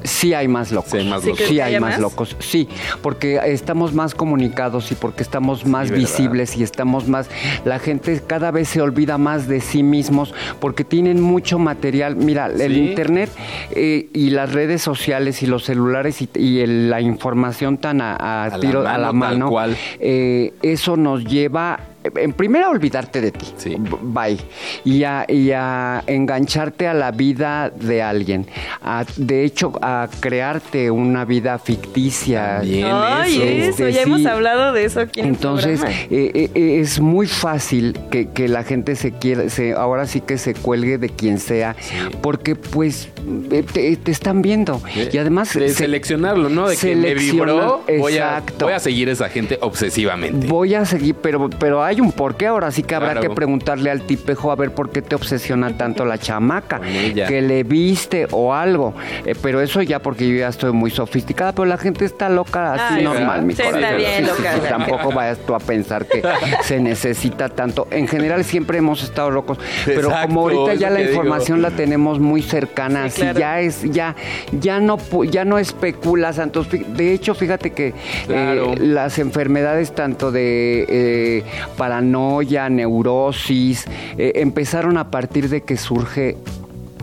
Sí 0.06 0.34
hay 0.34 0.48
más 0.48 0.72
locos. 0.72 0.91
Sí 0.91 0.98
hay 0.98 1.06
más 1.10 1.22
¿Sí 1.22 1.28
locos. 1.30 1.46
Sí 1.48 1.54
que 1.56 1.62
hay 1.62 1.70
haya 1.70 1.80
más 1.80 1.91
más? 1.91 2.00
locos. 2.00 2.36
Sí, 2.39 2.68
porque 3.02 3.39
estamos 3.46 3.94
más 3.94 4.15
comunicados 4.15 4.91
y 4.91 4.96
porque 4.96 5.24
estamos 5.24 5.65
más 5.65 5.91
visibles 5.91 6.56
y 6.58 6.63
estamos 6.63 7.08
más... 7.08 7.30
La 7.65 7.80
gente 7.80 8.22
cada 8.26 8.52
vez 8.52 8.70
se 8.70 8.82
olvida 8.82 9.18
más 9.18 9.48
de 9.48 9.62
sí 9.62 9.84
mismos 9.84 10.34
porque 10.60 10.84
tienen 10.84 11.22
mucho 11.22 11.60
material. 11.60 12.15
Mira, 12.15 12.48
el 12.48 12.78
internet 12.78 13.30
eh, 13.72 14.10
y 14.13 14.30
las 14.32 14.52
redes 14.54 14.82
sociales 14.82 15.41
y 15.44 15.48
los 15.48 15.63
celulares 15.65 16.22
y, 16.22 16.30
y 16.36 16.60
el- 16.60 16.89
la 16.89 17.02
información 17.02 17.78
tan 17.78 18.02
a, 18.02 18.15
a 18.15 18.44
A 18.46 18.50
la 18.50 18.60
tiro, 18.60 18.82
a 18.82 18.84
mano, 18.84 18.98
la 19.00 19.08
tal 19.08 19.15
mano, 19.15 19.50
cual. 19.50 19.78
eh, 20.00 20.54
eso 20.62 20.98
nos 20.98 21.24
lleva... 21.26 21.80
En 22.15 22.34
primera, 22.34 22.68
a 22.68 22.70
olvidarte 22.70 23.22
de 23.22 23.32
ti. 23.32 23.46
Sí. 23.58 23.76
Bye. 24.02 24.38
Y 24.84 25.04
a, 25.04 25.26
y 25.28 25.52
a 25.52 26.04
engancharte 26.08 26.88
a 26.88 26.94
la 26.94 27.12
vida 27.12 27.70
de 27.70 28.02
alguien. 28.02 28.46
A- 28.82 29.06
de 29.18 29.44
hecho, 29.44 29.74
a 29.82 30.08
crearte 30.20 30.91
una 30.91 31.26
vida 31.26 31.58
ficticia. 31.60 32.58
También 32.60 32.88
Ay, 32.91 33.36
eso. 33.36 33.44
Este, 33.44 33.91
ya 33.94 34.04
sí. 34.04 34.10
hemos 34.10 34.26
hablado 34.26 34.74
de 34.74 34.86
eso 34.86 35.00
aquí 35.02 35.20
en 35.22 35.28
Entonces, 35.28 35.82
el 35.84 35.88
eh, 35.89 36.32
eh, 36.34 36.50
eh, 36.54 36.80
es 36.82 37.00
muy 37.00 37.28
fácil 37.28 37.98
que, 38.12 38.30
que 38.30 38.48
la 38.48 38.63
gente 38.63 38.96
se 38.96 39.12
quiera, 39.12 39.50
se, 39.50 39.74
ahora 39.74 40.06
sí 40.08 40.22
que 40.22 40.38
se 40.38 40.54
cuelgue 40.54 40.98
de 40.98 41.10
quien 41.10 41.39
sea, 41.39 41.76
porque 42.22 42.56
pues 42.56 43.10
eh, 43.52 43.63
te, 43.72 43.96
te 43.98 44.12
están 44.12 44.41
viendo. 44.41 44.82
Y 45.12 45.18
además... 45.18 45.54
de 45.54 45.70
se- 45.70 45.76
seleccionarlo, 45.76 46.50
¿no? 46.50 46.68
De 46.68 46.78
que 46.78 46.96
me 46.96 47.13
vibró, 47.13 47.84
voy 48.00 48.13
a, 48.18 48.38
exacto. 48.38 48.65
voy 48.65 48.74
a 48.74 48.80
seguir 48.80 49.10
a 49.10 49.12
esa 49.13 49.30
gente 49.30 49.58
obsesivamente. 49.62 50.48
Voy 50.48 50.74
a 50.76 50.86
seguir, 50.86 51.15
pero, 51.15 51.50
pero 51.50 51.84
hay 51.84 51.95
un 52.02 52.12
porqué. 52.12 52.48
Ahora 52.48 52.72
sí 52.72 52.84
que 52.84 52.96
habrá 52.96 53.12
Claro. 53.14 53.30
que 53.30 53.36
preguntarle 53.36 53.90
al 53.92 54.02
tipejo 54.02 54.52
a 54.52 54.56
ver 54.56 54.72
por 54.72 54.90
qué 54.90 55.02
te 55.02 55.16
obsesiona 55.16 55.78
tanto 55.78 56.06
la 56.06 56.18
chamaca. 56.18 56.80
Que 56.82 57.42
le 57.42 57.64
viste 57.64 58.28
o 58.32 58.54
algo. 58.54 58.94
Eh, 59.26 59.36
pero 59.42 59.62
eso 59.62 59.82
ya 59.82 60.00
porque 60.00 60.28
yo 60.30 60.36
ya 60.38 60.48
estoy 60.50 60.72
muy 60.72 60.92
sofisticada, 60.92 61.52
pero 61.54 61.66
la 61.66 61.78
gente 61.78 62.06
está 62.06 62.30
loca 62.30 62.74
así 62.74 62.96
Ay, 62.98 63.04
normal, 63.04 63.44
mi 63.44 63.54
sí, 63.56 63.62
corazón. 63.64 63.84
está 63.84 63.96
bien 63.96 64.28
loca, 64.28 64.54
sí, 64.56 64.60
la 64.64 64.70
tampoco 64.70 65.12
vayas 65.12 65.38
tú 65.46 65.56
a 65.56 65.60
pensar 65.60 66.06
que 66.06 66.22
se 66.64 66.80
necesita 66.80 67.50
tanto. 67.50 67.88
En 67.92 68.08
general 68.08 68.44
siempre 68.44 68.78
hemos 68.78 69.04
estado 69.04 69.32
locos, 69.32 69.58
pero 69.86 70.10
Exacto, 70.10 70.28
como 70.28 70.42
ahorita 70.42 70.74
ya 70.76 70.90
la 70.90 71.00
digo. 71.00 71.10
información 71.12 71.62
la 71.62 71.72
tenemos 71.72 72.20
muy 72.20 72.42
cercana, 72.42 73.04
Sí, 73.10 73.22
así 73.22 73.22
claro. 73.22 73.40
ya 73.40 73.60
es 73.62 73.82
ya 73.92 74.16
ya 74.52 74.80
no 74.80 74.98
ya 75.30 75.46
no 75.46 75.58
especulas, 75.58 76.36
Santos. 76.38 76.68
De 76.72 77.14
hecho, 77.14 77.34
fíjate 77.36 77.72
que 77.72 77.94
Claro. 78.28 78.74
eh, 78.74 78.78
las 78.80 79.20
enfermedades 79.20 79.94
tanto 79.94 80.32
de 80.32 80.86
eh, 80.90 81.44
paranoia, 81.86 82.67
neurosis, 82.67 83.86
eh, 84.17 84.32
empezaron 84.38 84.98
a 84.98 85.12
partir 85.12 85.50
de 85.50 85.62
que 85.62 85.78
surge 85.78 86.36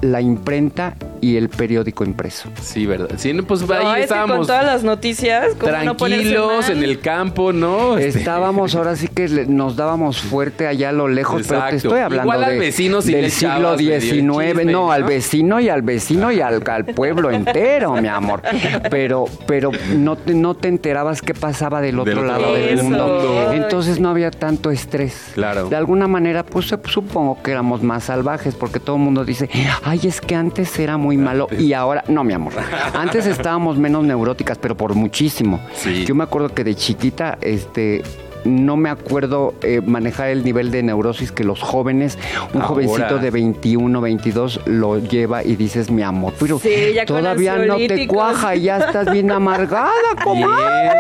la 0.01 0.21
imprenta 0.21 0.97
y 1.23 1.37
el 1.37 1.49
periódico 1.49 2.05
impreso. 2.05 2.51
Sí, 2.61 2.85
¿verdad? 2.85 3.09
Sí, 3.17 3.33
no, 3.33 3.45
pues 3.45 3.63
No, 3.67 3.73
ahí 3.75 3.85
es 3.87 3.95
que 3.95 4.01
estábamos 4.03 4.37
con 4.39 4.47
todas 4.49 4.65
las 4.67 4.83
noticias, 4.83 5.51
no 5.57 5.65
tranquilos 5.97 6.69
mal? 6.69 6.77
en 6.77 6.83
el 6.83 6.99
campo, 7.01 7.53
¿no? 7.53 7.97
Este, 7.97 8.19
Estábamos 8.19 8.75
ahora 8.75 8.97
sí 8.97 9.07
que 9.09 9.29
le- 9.29 9.47
nos 9.47 9.77
dábamos 9.77 10.21
fuerte 10.21 10.67
allá 10.67 10.89
a 10.89 10.93
lo 10.93 11.07
lejos, 11.09 11.43
pero 11.49 11.63
te 11.71 11.77
estoy 11.77 12.01
hablando 12.01 12.25
Igual 12.25 12.45
al 12.45 12.51
de- 12.55 12.59
vecino 12.59 13.01
sí 13.03 13.13
del 13.13 13.31
siglo 13.31 13.79
XIX, 13.79 14.01
chisme, 14.03 14.65
no, 14.65 14.73
¿no? 14.73 14.93
al 14.93 15.05
vecino 15.05 15.61
y 15.61 15.69
al 15.69 15.83
vecino 15.83 16.33
y 16.33 16.41
al, 16.41 16.63
al 16.69 16.85
pueblo 16.87 17.31
entero, 17.31 17.95
mi 17.95 18.09
amor. 18.09 18.43
Pero, 18.91 19.27
pero 19.47 19.71
no 19.97 20.17
te, 20.17 20.35
no 20.35 20.55
te 20.55 20.67
enterabas 20.69 21.23
qué 21.23 21.35
pasaba 21.35 21.81
del 21.81 22.01
otro 22.01 22.11
Del 22.17 22.19
otro 22.19 22.41
lado 22.43 22.55
del 22.55 22.69
Eso. 22.81 22.83
mundo. 22.83 23.53
Entonces 23.53 24.01
no 24.01 24.09
había 24.11 24.33
tanto 24.33 24.73
estrés. 24.73 25.31
Claro. 25.35 25.69
De 25.69 25.77
alguna 25.77 26.09
manera, 26.09 26.45
pues 26.45 26.73
sup- 26.73 26.89
supongo 26.89 27.41
que 27.45 27.53
éramos 27.53 27.83
más 27.85 28.05
salvajes, 28.05 28.57
porque 28.57 28.81
todo 28.81 28.97
el 28.97 29.03
mundo 29.03 29.25
dice, 29.25 29.49
ay, 29.85 30.01
es 30.03 30.21
que 30.21 30.35
antes 30.35 30.77
era 30.81 30.97
muy 30.97 31.12
malo 31.17 31.49
y 31.59 31.73
ahora, 31.73 32.05
no, 32.09 32.25
mi 32.25 32.33
amor. 32.33 32.53
Antes 32.95 33.27
estábamos 33.27 33.79
menos 33.79 34.05
neuróticas, 34.05 34.59
pero 34.59 34.77
por 34.77 34.95
muchísimo. 34.95 35.61
Sí. 35.75 36.05
Yo 36.05 36.15
me 36.15 36.25
acuerdo 36.25 36.49
que 36.51 36.65
de 36.65 36.75
chiquita, 36.75 37.39
este. 37.41 38.03
No 38.45 38.77
me 38.77 38.91
acuerdo 38.91 39.55
eh, 39.63 39.81
manejar 39.87 40.31
el 40.31 40.43
nivel 40.43 40.73
de 40.73 40.83
neurosis 40.83 41.31
que 41.31 41.45
los 41.45 41.61
jóvenes, 41.63 42.19
un 42.53 42.61
Ahora. 42.61 42.67
jovencito 42.67 43.19
de 43.19 43.31
21, 43.31 44.01
22 44.01 44.63
lo 44.67 44.99
lleva 44.99 45.45
y 45.45 45.55
dices, 45.55 45.93
mi 45.93 46.03
amor, 46.03 46.33
pero 46.41 46.59
Sí, 46.59 46.71
todavía 47.07 47.57
no 47.59 47.77
te 47.77 48.09
cuaja 48.09 48.57
y 48.57 48.63
ya 48.63 48.79
estás 48.79 49.13
bien 49.13 49.31
amargada, 49.31 49.93
comadre. 50.25 50.91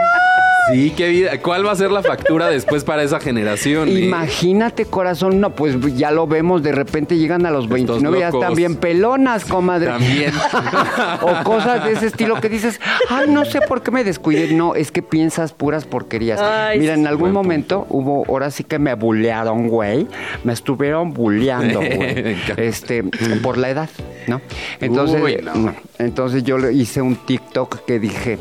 Sí, 0.72 0.92
qué 0.96 1.08
vida. 1.08 1.38
¿Cuál 1.40 1.66
va 1.66 1.72
a 1.72 1.76
ser 1.76 1.90
la 1.90 2.02
factura 2.02 2.48
después 2.48 2.84
para 2.84 3.02
esa 3.02 3.20
generación? 3.20 3.88
eh? 3.88 4.00
Imagínate, 4.06 4.86
corazón, 4.86 5.40
no, 5.40 5.50
pues 5.54 5.76
ya 5.96 6.10
lo 6.10 6.26
vemos, 6.26 6.62
de 6.62 6.72
repente 6.72 7.16
llegan 7.16 7.46
a 7.46 7.50
los 7.50 7.64
Estos 7.64 7.74
29 7.74 8.16
y 8.16 8.20
ya 8.20 8.26
locos. 8.26 8.40
están 8.42 8.54
bien 8.56 8.76
pelonas, 8.76 9.44
comadre. 9.44 9.88
También. 9.88 10.32
o 11.22 11.44
cosas 11.44 11.84
de 11.84 11.92
ese 11.92 12.06
estilo 12.06 12.40
que 12.40 12.48
dices, 12.48 12.80
ay, 13.08 13.26
no 13.28 13.44
sé 13.44 13.60
por 13.60 13.82
qué 13.82 13.90
me 13.90 14.04
descuidé. 14.04 14.52
No, 14.54 14.74
es 14.74 14.90
que 14.90 15.02
piensas 15.02 15.52
puras 15.52 15.84
porquerías. 15.84 16.40
Ay, 16.40 16.78
Mira, 16.78 16.94
en 16.94 17.06
algún 17.06 17.32
momento 17.32 17.86
hubo, 17.90 18.24
ahora 18.28 18.50
sí 18.50 18.64
que 18.64 18.78
me 18.78 18.94
bullearon, 18.94 19.68
güey. 19.68 20.06
Me 20.44 20.52
estuvieron 20.52 21.12
bulleando, 21.12 21.80
Me 21.82 21.96
güey. 21.96 22.36
este, 22.56 23.02
por 23.42 23.58
la 23.58 23.70
edad, 23.70 23.90
¿no? 24.26 24.40
Entonces, 24.80 25.20
Uy, 25.22 25.38
no. 25.42 25.74
entonces 25.98 26.44
yo 26.44 26.58
le 26.58 26.72
hice 26.72 27.02
un 27.02 27.16
TikTok 27.16 27.84
que 27.84 27.98
dije, 27.98 28.38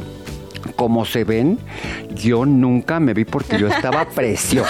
como 0.81 1.05
se 1.05 1.23
ven, 1.23 1.59
yo 2.15 2.43
nunca 2.43 2.99
me 2.99 3.13
vi 3.13 3.23
porque 3.23 3.59
yo 3.59 3.67
estaba 3.67 4.03
preciosa. 4.15 4.67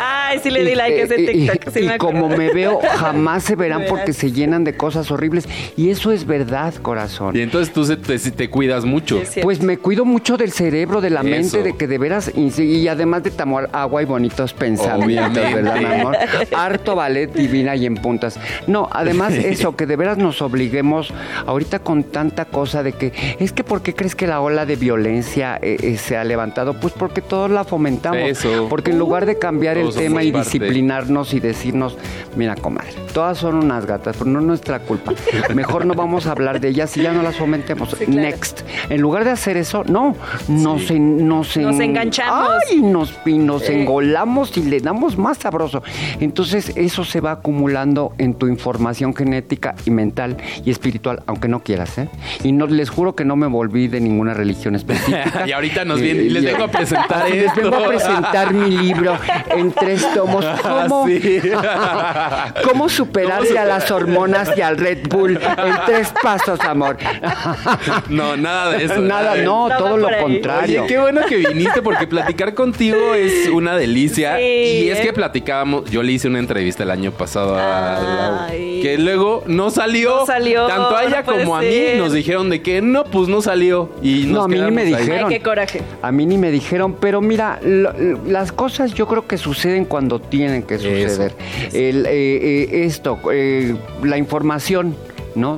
Ay, 0.00 0.38
sí 0.40 0.48
le 0.48 0.64
di 0.64 0.76
like 0.76 1.00
a 1.00 1.04
ese 1.06 1.20
Y- 1.20 1.24
y- 1.24 1.48
TikTok. 1.48 1.72
sí 1.74 1.80
y 1.80 1.88
me 1.88 1.98
como 1.98 2.28
me 2.28 2.52
veo, 2.52 2.78
jamás 2.98 3.42
se 3.42 3.56
verán 3.56 3.82
porque 3.88 4.12
se 4.12 4.30
llenan 4.30 4.62
de 4.62 4.76
cosas 4.76 5.10
horribles. 5.10 5.48
Y 5.76 5.90
eso 5.90 6.12
es 6.12 6.24
verdad, 6.24 6.72
corazón. 6.74 7.34
Y 7.36 7.40
entonces 7.40 7.74
tú 7.74 7.84
se- 7.84 7.96
te, 7.96 8.16
te 8.16 8.48
cuidas 8.48 8.84
mucho. 8.84 9.22
Sí. 9.28 9.40
Pues 9.42 9.60
me 9.60 9.76
cuido 9.76 10.04
mucho 10.04 10.36
del 10.36 10.52
cerebro, 10.52 11.00
de 11.00 11.10
la 11.10 11.22
Eso. 11.22 11.28
mente, 11.30 11.62
de 11.64 11.76
que 11.76 11.88
de 11.88 11.98
veras, 11.98 12.30
y, 12.36 12.86
además 12.86 13.24
de 13.24 13.32
tomar 13.32 13.68
agua 13.72 14.02
y 14.02 14.04
bonitos 14.04 14.52
pensamientos, 14.52 15.26
Obviamente. 15.36 15.54
¿verdad, 15.62 15.76
mi 15.80 15.84
amor? 16.00 16.16
Harto 16.56 16.94
ballet 16.94 17.26
divina 17.32 17.74
y 17.74 17.86
en 17.86 17.96
puntas. 17.96 18.38
No, 18.68 18.88
además 18.92 19.32
eso, 19.32 19.74
que 19.74 19.86
de 19.86 19.96
veras 19.96 20.16
nos 20.16 20.40
obliguemos 20.42 21.12
ahorita 21.44 21.80
con 21.80 22.04
tanta 22.04 22.44
cosa 22.44 22.84
de 22.84 22.92
que, 22.92 23.36
es 23.40 23.52
que 23.52 23.64
¿por 23.64 23.82
qué 23.82 23.94
crees 23.94 24.14
que 24.14 24.28
la 24.28 24.40
ola 24.40 24.64
de 24.64 24.76
violencia 24.76 24.91
eh, 24.96 25.76
eh, 25.80 25.96
se 25.96 26.16
ha 26.16 26.24
levantado? 26.24 26.74
Pues 26.78 26.92
porque 26.92 27.20
todos 27.20 27.50
la 27.50 27.64
fomentamos. 27.64 28.18
Eso. 28.22 28.66
Porque 28.68 28.90
en 28.90 28.98
lugar 28.98 29.26
de 29.26 29.38
cambiar 29.38 29.76
el 29.78 29.92
tema 29.94 30.22
y 30.22 30.32
parte. 30.32 30.44
disciplinarnos 30.58 31.34
y 31.34 31.40
decirnos, 31.40 31.96
mira, 32.36 32.54
comadre, 32.56 32.92
todas 33.12 33.38
son 33.38 33.56
unas 33.56 33.86
gatas, 33.86 34.16
pero 34.18 34.30
no 34.30 34.40
es 34.40 34.44
nuestra 34.46 34.78
culpa. 34.80 35.12
Mejor 35.54 35.86
no 35.86 35.94
vamos 35.94 36.26
a 36.26 36.32
hablar 36.32 36.60
de 36.60 36.68
ellas 36.68 36.96
y 36.96 37.02
ya 37.02 37.12
no 37.12 37.22
las 37.22 37.36
fomentemos. 37.36 37.90
Sí, 37.90 38.04
claro. 38.06 38.20
Next. 38.20 38.60
En 38.88 39.00
lugar 39.00 39.24
de 39.24 39.30
hacer 39.30 39.56
eso, 39.56 39.84
no, 39.84 40.14
nos, 40.48 40.90
en- 40.90 41.26
nos, 41.28 41.56
en- 41.56 41.62
Nos 41.64 41.80
enganchamos. 41.80 42.48
Ay, 42.70 42.80
nos, 42.82 43.14
y 43.26 43.38
nos 43.38 43.68
engolamos 43.68 44.56
y 44.56 44.62
le 44.64 44.80
damos 44.80 45.16
más 45.18 45.38
sabroso. 45.38 45.82
Entonces, 46.20 46.72
eso 46.76 47.04
se 47.04 47.20
va 47.20 47.32
acumulando 47.32 48.12
en 48.18 48.34
tu 48.34 48.46
información 48.46 49.14
genética 49.14 49.74
y 49.86 49.90
mental 49.90 50.36
y 50.64 50.70
espiritual, 50.70 51.22
aunque 51.26 51.48
no 51.48 51.62
quieras, 51.62 51.98
¿eh? 51.98 52.08
Y 52.44 52.52
no, 52.52 52.66
les 52.66 52.90
juro 52.90 53.14
que 53.14 53.24
no 53.24 53.36
me 53.36 53.46
volví 53.46 53.88
de 53.88 54.00
ninguna 54.00 54.34
religión 54.34 54.74
específica. 54.82 55.44
Y 55.46 55.52
ahorita 55.52 55.84
nos 55.84 56.00
viene- 56.00 56.22
y 56.24 56.28
les 56.30 56.44
vengo 56.44 56.64
a 56.64 56.68
presentar 56.68 57.28
Les 57.30 57.54
vengo 57.54 57.76
a 57.76 57.88
presentar 57.88 58.52
mi 58.54 58.70
libro 58.70 59.16
en 59.50 59.72
tres 59.72 60.06
tomos. 60.14 60.44
¿Cómo, 60.62 61.06
Sí. 61.06 61.40
¿Cómo 62.64 62.88
superarse 62.88 63.58
a 63.58 63.64
las 63.64 63.90
hormonas 63.90 64.50
y 64.56 64.60
al 64.60 64.76
Red 64.78 65.08
Bull 65.08 65.36
en 65.36 65.74
tres 65.86 66.12
pasos, 66.22 66.60
amor? 66.60 66.96
No, 68.08 68.36
nada 68.36 68.72
de 68.72 68.84
eso. 68.84 69.00
Nada, 69.00 69.36
no, 69.36 69.68
Nada 69.68 69.78
todo 69.78 69.96
lo 69.96 70.08
ahí. 70.08 70.20
contrario. 70.22 70.80
Oye, 70.82 70.88
qué 70.88 70.98
bueno 70.98 71.20
que 71.28 71.36
viniste 71.36 71.82
porque 71.82 72.06
platicar 72.06 72.54
contigo 72.54 73.14
es 73.14 73.48
una 73.48 73.76
delicia. 73.76 74.36
Sí, 74.36 74.42
y 74.42 74.90
es 74.90 74.98
¿eh? 75.00 75.02
que 75.02 75.12
platicábamos, 75.12 75.90
yo 75.90 76.02
le 76.02 76.12
hice 76.12 76.28
una 76.28 76.38
entrevista 76.38 76.82
el 76.82 76.90
año 76.90 77.10
pasado 77.12 77.56
a 77.56 78.00
Lau, 78.00 78.38
Ay. 78.50 78.80
que 78.82 78.98
luego 78.98 79.42
no 79.46 79.70
salió. 79.70 80.20
No 80.20 80.26
salió, 80.26 80.66
Tanto 80.66 80.96
a 80.96 81.04
ella 81.04 81.22
no 81.26 81.32
como 81.32 81.56
a 81.56 81.60
mí 81.60 81.66
ser. 81.70 81.98
nos 81.98 82.12
dijeron 82.12 82.50
de 82.50 82.62
que 82.62 82.80
no, 82.82 83.04
pues 83.04 83.28
no 83.28 83.42
salió. 83.42 83.90
Y 84.02 84.24
No, 84.26 84.34
nos 84.34 84.44
a 84.44 84.48
mí 84.70 84.76
ni 84.76 84.82
me 84.82 84.84
dijeron. 84.98 85.28
Ay, 85.30 85.38
qué 85.38 85.42
coraje. 85.42 85.80
A 86.02 86.12
mí 86.12 86.26
ni 86.26 86.38
me 86.38 86.50
dijeron, 86.50 86.94
pero 87.00 87.20
mira, 87.20 87.58
lo- 87.62 87.92
las 88.26 88.52
cosas 88.52 88.94
yo 88.94 89.06
creo 89.06 89.26
que 89.26 89.36
suceden 89.38 89.84
cuando 89.84 90.20
tienen 90.20 90.62
que 90.62 90.78
suceder. 90.78 91.32
El, 91.72 92.06
eh, 92.06 92.10
eh, 92.12 92.84
esto, 92.84 93.18
eh, 93.32 93.74
la 94.02 94.16
información. 94.18 94.94
¿No? 95.34 95.56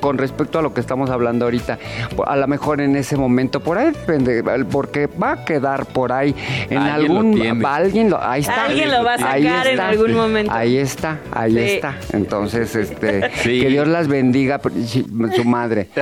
Con, 0.00 0.18
respecto 0.18 0.58
a 0.58 0.62
lo 0.62 0.72
que 0.72 0.80
estamos 0.80 1.10
hablando 1.10 1.44
ahorita, 1.44 1.78
a 2.26 2.36
lo 2.36 2.46
mejor 2.48 2.80
en 2.80 2.96
ese 2.96 3.16
momento, 3.16 3.60
por 3.60 3.78
ahí 3.78 3.86
depende, 3.92 4.42
porque 4.70 5.06
va 5.06 5.32
a 5.32 5.44
quedar 5.44 5.86
por 5.86 6.12
ahí 6.12 6.34
en 6.70 6.78
Alguien 6.78 7.12
lo 7.14 7.18
algún. 7.20 7.34
tiene. 7.34 7.62
va- 7.62 7.76
alguien 7.76 8.10
lo, 8.10 8.22
ahí 8.22 8.40
está. 8.40 8.64
Alguien 8.64 8.90
lo 8.90 9.04
va 9.04 9.12
a 9.14 9.32
Ahí 9.32 9.42
sacar 9.44 9.66
en 9.66 9.72
está. 9.72 9.88
algún 9.88 10.14
momento. 10.14 10.52
Ahí 10.52 10.76
está, 10.78 11.18
ahí 11.32 11.52
Sí. 11.52 11.58
está. 11.74 11.96
Entonces, 12.12 12.74
este, 12.74 13.30
Sí. 13.42 13.60
que 13.60 13.68
Dios 13.68 13.86
las 13.88 14.08
bendiga, 14.08 14.60
su 14.62 15.44
madre. 15.44 15.88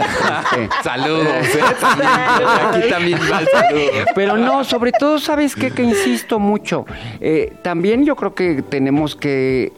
Este, 0.51 0.69
Saludos, 0.83 1.27
¿eh? 1.27 1.61
Aquí 2.73 2.89
también 2.89 3.19
va 3.31 3.41
el 3.41 3.49
saludo. 3.49 3.91
pero 4.15 4.37
no, 4.37 4.65
sobre 4.65 4.93
todo, 4.93 5.19
¿sabes 5.19 5.55
qué? 5.55 5.71
Que 5.71 5.83
insisto 5.83 6.39
mucho. 6.39 6.87
Eh, 7.21 7.53
también 7.63 8.05
yo 8.05 8.17
creo 8.17 8.35
que 8.35 8.63
tenemos 8.63 9.17
que 9.17 9.73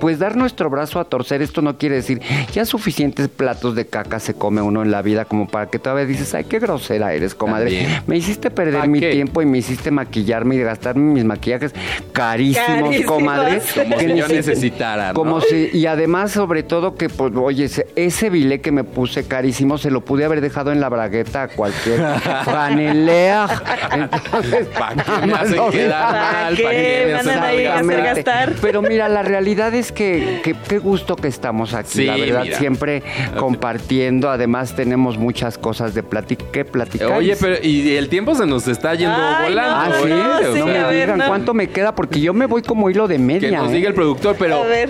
pues 0.00 0.18
dar 0.18 0.36
nuestro 0.36 0.68
brazo 0.70 1.00
a 1.00 1.04
torcer, 1.04 1.42
esto 1.42 1.62
no 1.62 1.78
quiere 1.78 1.96
decir, 1.96 2.20
ya 2.52 2.64
suficientes 2.64 3.28
platos 3.28 3.74
de 3.74 3.86
caca 3.86 4.20
se 4.20 4.34
come 4.34 4.60
uno 4.62 4.82
en 4.82 4.90
la 4.90 5.02
vida 5.02 5.24
como 5.24 5.48
para 5.48 5.66
que 5.66 5.78
todavía 5.78 6.04
dices, 6.06 6.34
ay, 6.34 6.44
qué 6.44 6.58
grosera 6.58 7.12
eres, 7.14 7.34
comadre. 7.34 7.64
También. 7.80 8.02
Me 8.06 8.16
hiciste 8.16 8.50
perder 8.50 8.80
¿Pa 8.80 8.86
mi 8.86 9.00
qué? 9.00 9.10
tiempo 9.12 9.40
y 9.42 9.46
me 9.46 9.58
hiciste 9.58 9.90
maquillarme 9.90 10.56
y 10.56 10.60
gastarme 10.62 11.12
mis 11.14 11.24
maquillajes 11.24 11.72
carísimos, 12.12 12.66
Carísimos. 12.66 13.06
comadre. 13.06 13.60
Como 13.74 13.96
Que 13.96 14.06
si 14.06 14.12
ni 14.12 14.18
yo 14.18 14.26
si- 14.26 14.32
necesitara, 14.34 15.08
¿no? 15.08 15.14
Como 15.14 15.40
si, 15.40 15.70
y 15.72 15.86
además, 15.86 16.30
sobre 16.32 16.62
todo, 16.62 16.94
que, 16.96 17.08
pues, 17.08 17.32
oye, 17.36 17.68
ese, 17.96 18.30
bilé 18.30 18.60
que 18.60 18.72
me 18.72 18.84
puse 18.84 19.24
carísimo, 19.26 19.78
se 19.78 19.90
lo 19.90 20.02
pude 20.02 20.24
haber 20.24 20.40
dejado 20.40 20.72
en 20.72 20.80
la 20.80 20.88
bragueta 20.88 21.42
a 21.44 21.48
cualquier 21.48 22.00
panelea. 22.44 23.46
Entonces, 23.92 24.66
¿Pa' 24.78 24.90
qué 24.90 24.96
nada 25.10 25.26
me 25.26 25.32
más 25.32 25.42
hacen 25.42 25.56
lo 25.56 25.70
quedar 25.70 25.84
deja- 25.84 26.10
¿Para 26.10 26.42
mal? 26.44 26.56
qué 26.56 26.62
¿Pa' 26.64 26.70
qué 26.70 27.02
me 27.06 27.12
me 27.12 27.18
hacen 27.18 27.30
andan 27.30 27.44
ahí 27.44 27.66
a 27.66 27.74
hacer 27.78 27.90
hablar? 27.98 28.14
gastar? 28.16 28.52
Pero 28.60 28.82
mira, 28.82 29.08
la 29.08 29.22
realidad 29.22 29.74
es 29.74 29.83
que, 29.92 30.40
que 30.42 30.54
qué 30.68 30.78
gusto 30.78 31.16
que 31.16 31.28
estamos 31.28 31.74
aquí, 31.74 31.90
Sí, 31.98 32.04
la 32.04 32.16
verdad, 32.16 32.42
mira. 32.44 32.58
siempre 32.58 33.02
compartiendo. 33.38 34.30
Además, 34.30 34.74
tenemos 34.74 35.18
muchas 35.18 35.58
cosas 35.58 35.94
de 35.94 36.02
plati 36.02 36.36
que 36.36 36.64
platicar. 36.64 37.12
Oye, 37.12 37.36
pero 37.40 37.56
y 37.62 37.96
el 37.96 38.08
tiempo 38.08 38.34
se 38.34 38.46
nos 38.46 38.66
está 38.68 38.94
yendo 38.94 39.14
Ay, 39.16 39.50
volando. 39.50 39.74
Ah, 39.74 39.88
no, 39.90 39.96
sí, 40.04 40.10
¿eh? 40.10 40.14
no, 40.14 40.50
O 40.50 40.54
sí, 40.54 40.58
no 40.60 40.66
me 40.66 40.72
ver, 40.84 41.00
digan 41.02 41.18
no. 41.18 41.26
cuánto 41.26 41.54
me 41.54 41.68
queda, 41.68 41.94
porque 41.94 42.20
yo 42.20 42.32
me 42.34 42.46
voy 42.46 42.62
como 42.62 42.90
hilo 42.90 43.06
de 43.08 43.18
media. 43.18 43.50
que 43.50 43.56
nos 43.56 43.70
¿eh? 43.70 43.74
diga 43.76 43.88
el 43.88 43.94
productor, 43.94 44.36
pero 44.38 44.62
A 44.62 44.66
ver, 44.66 44.88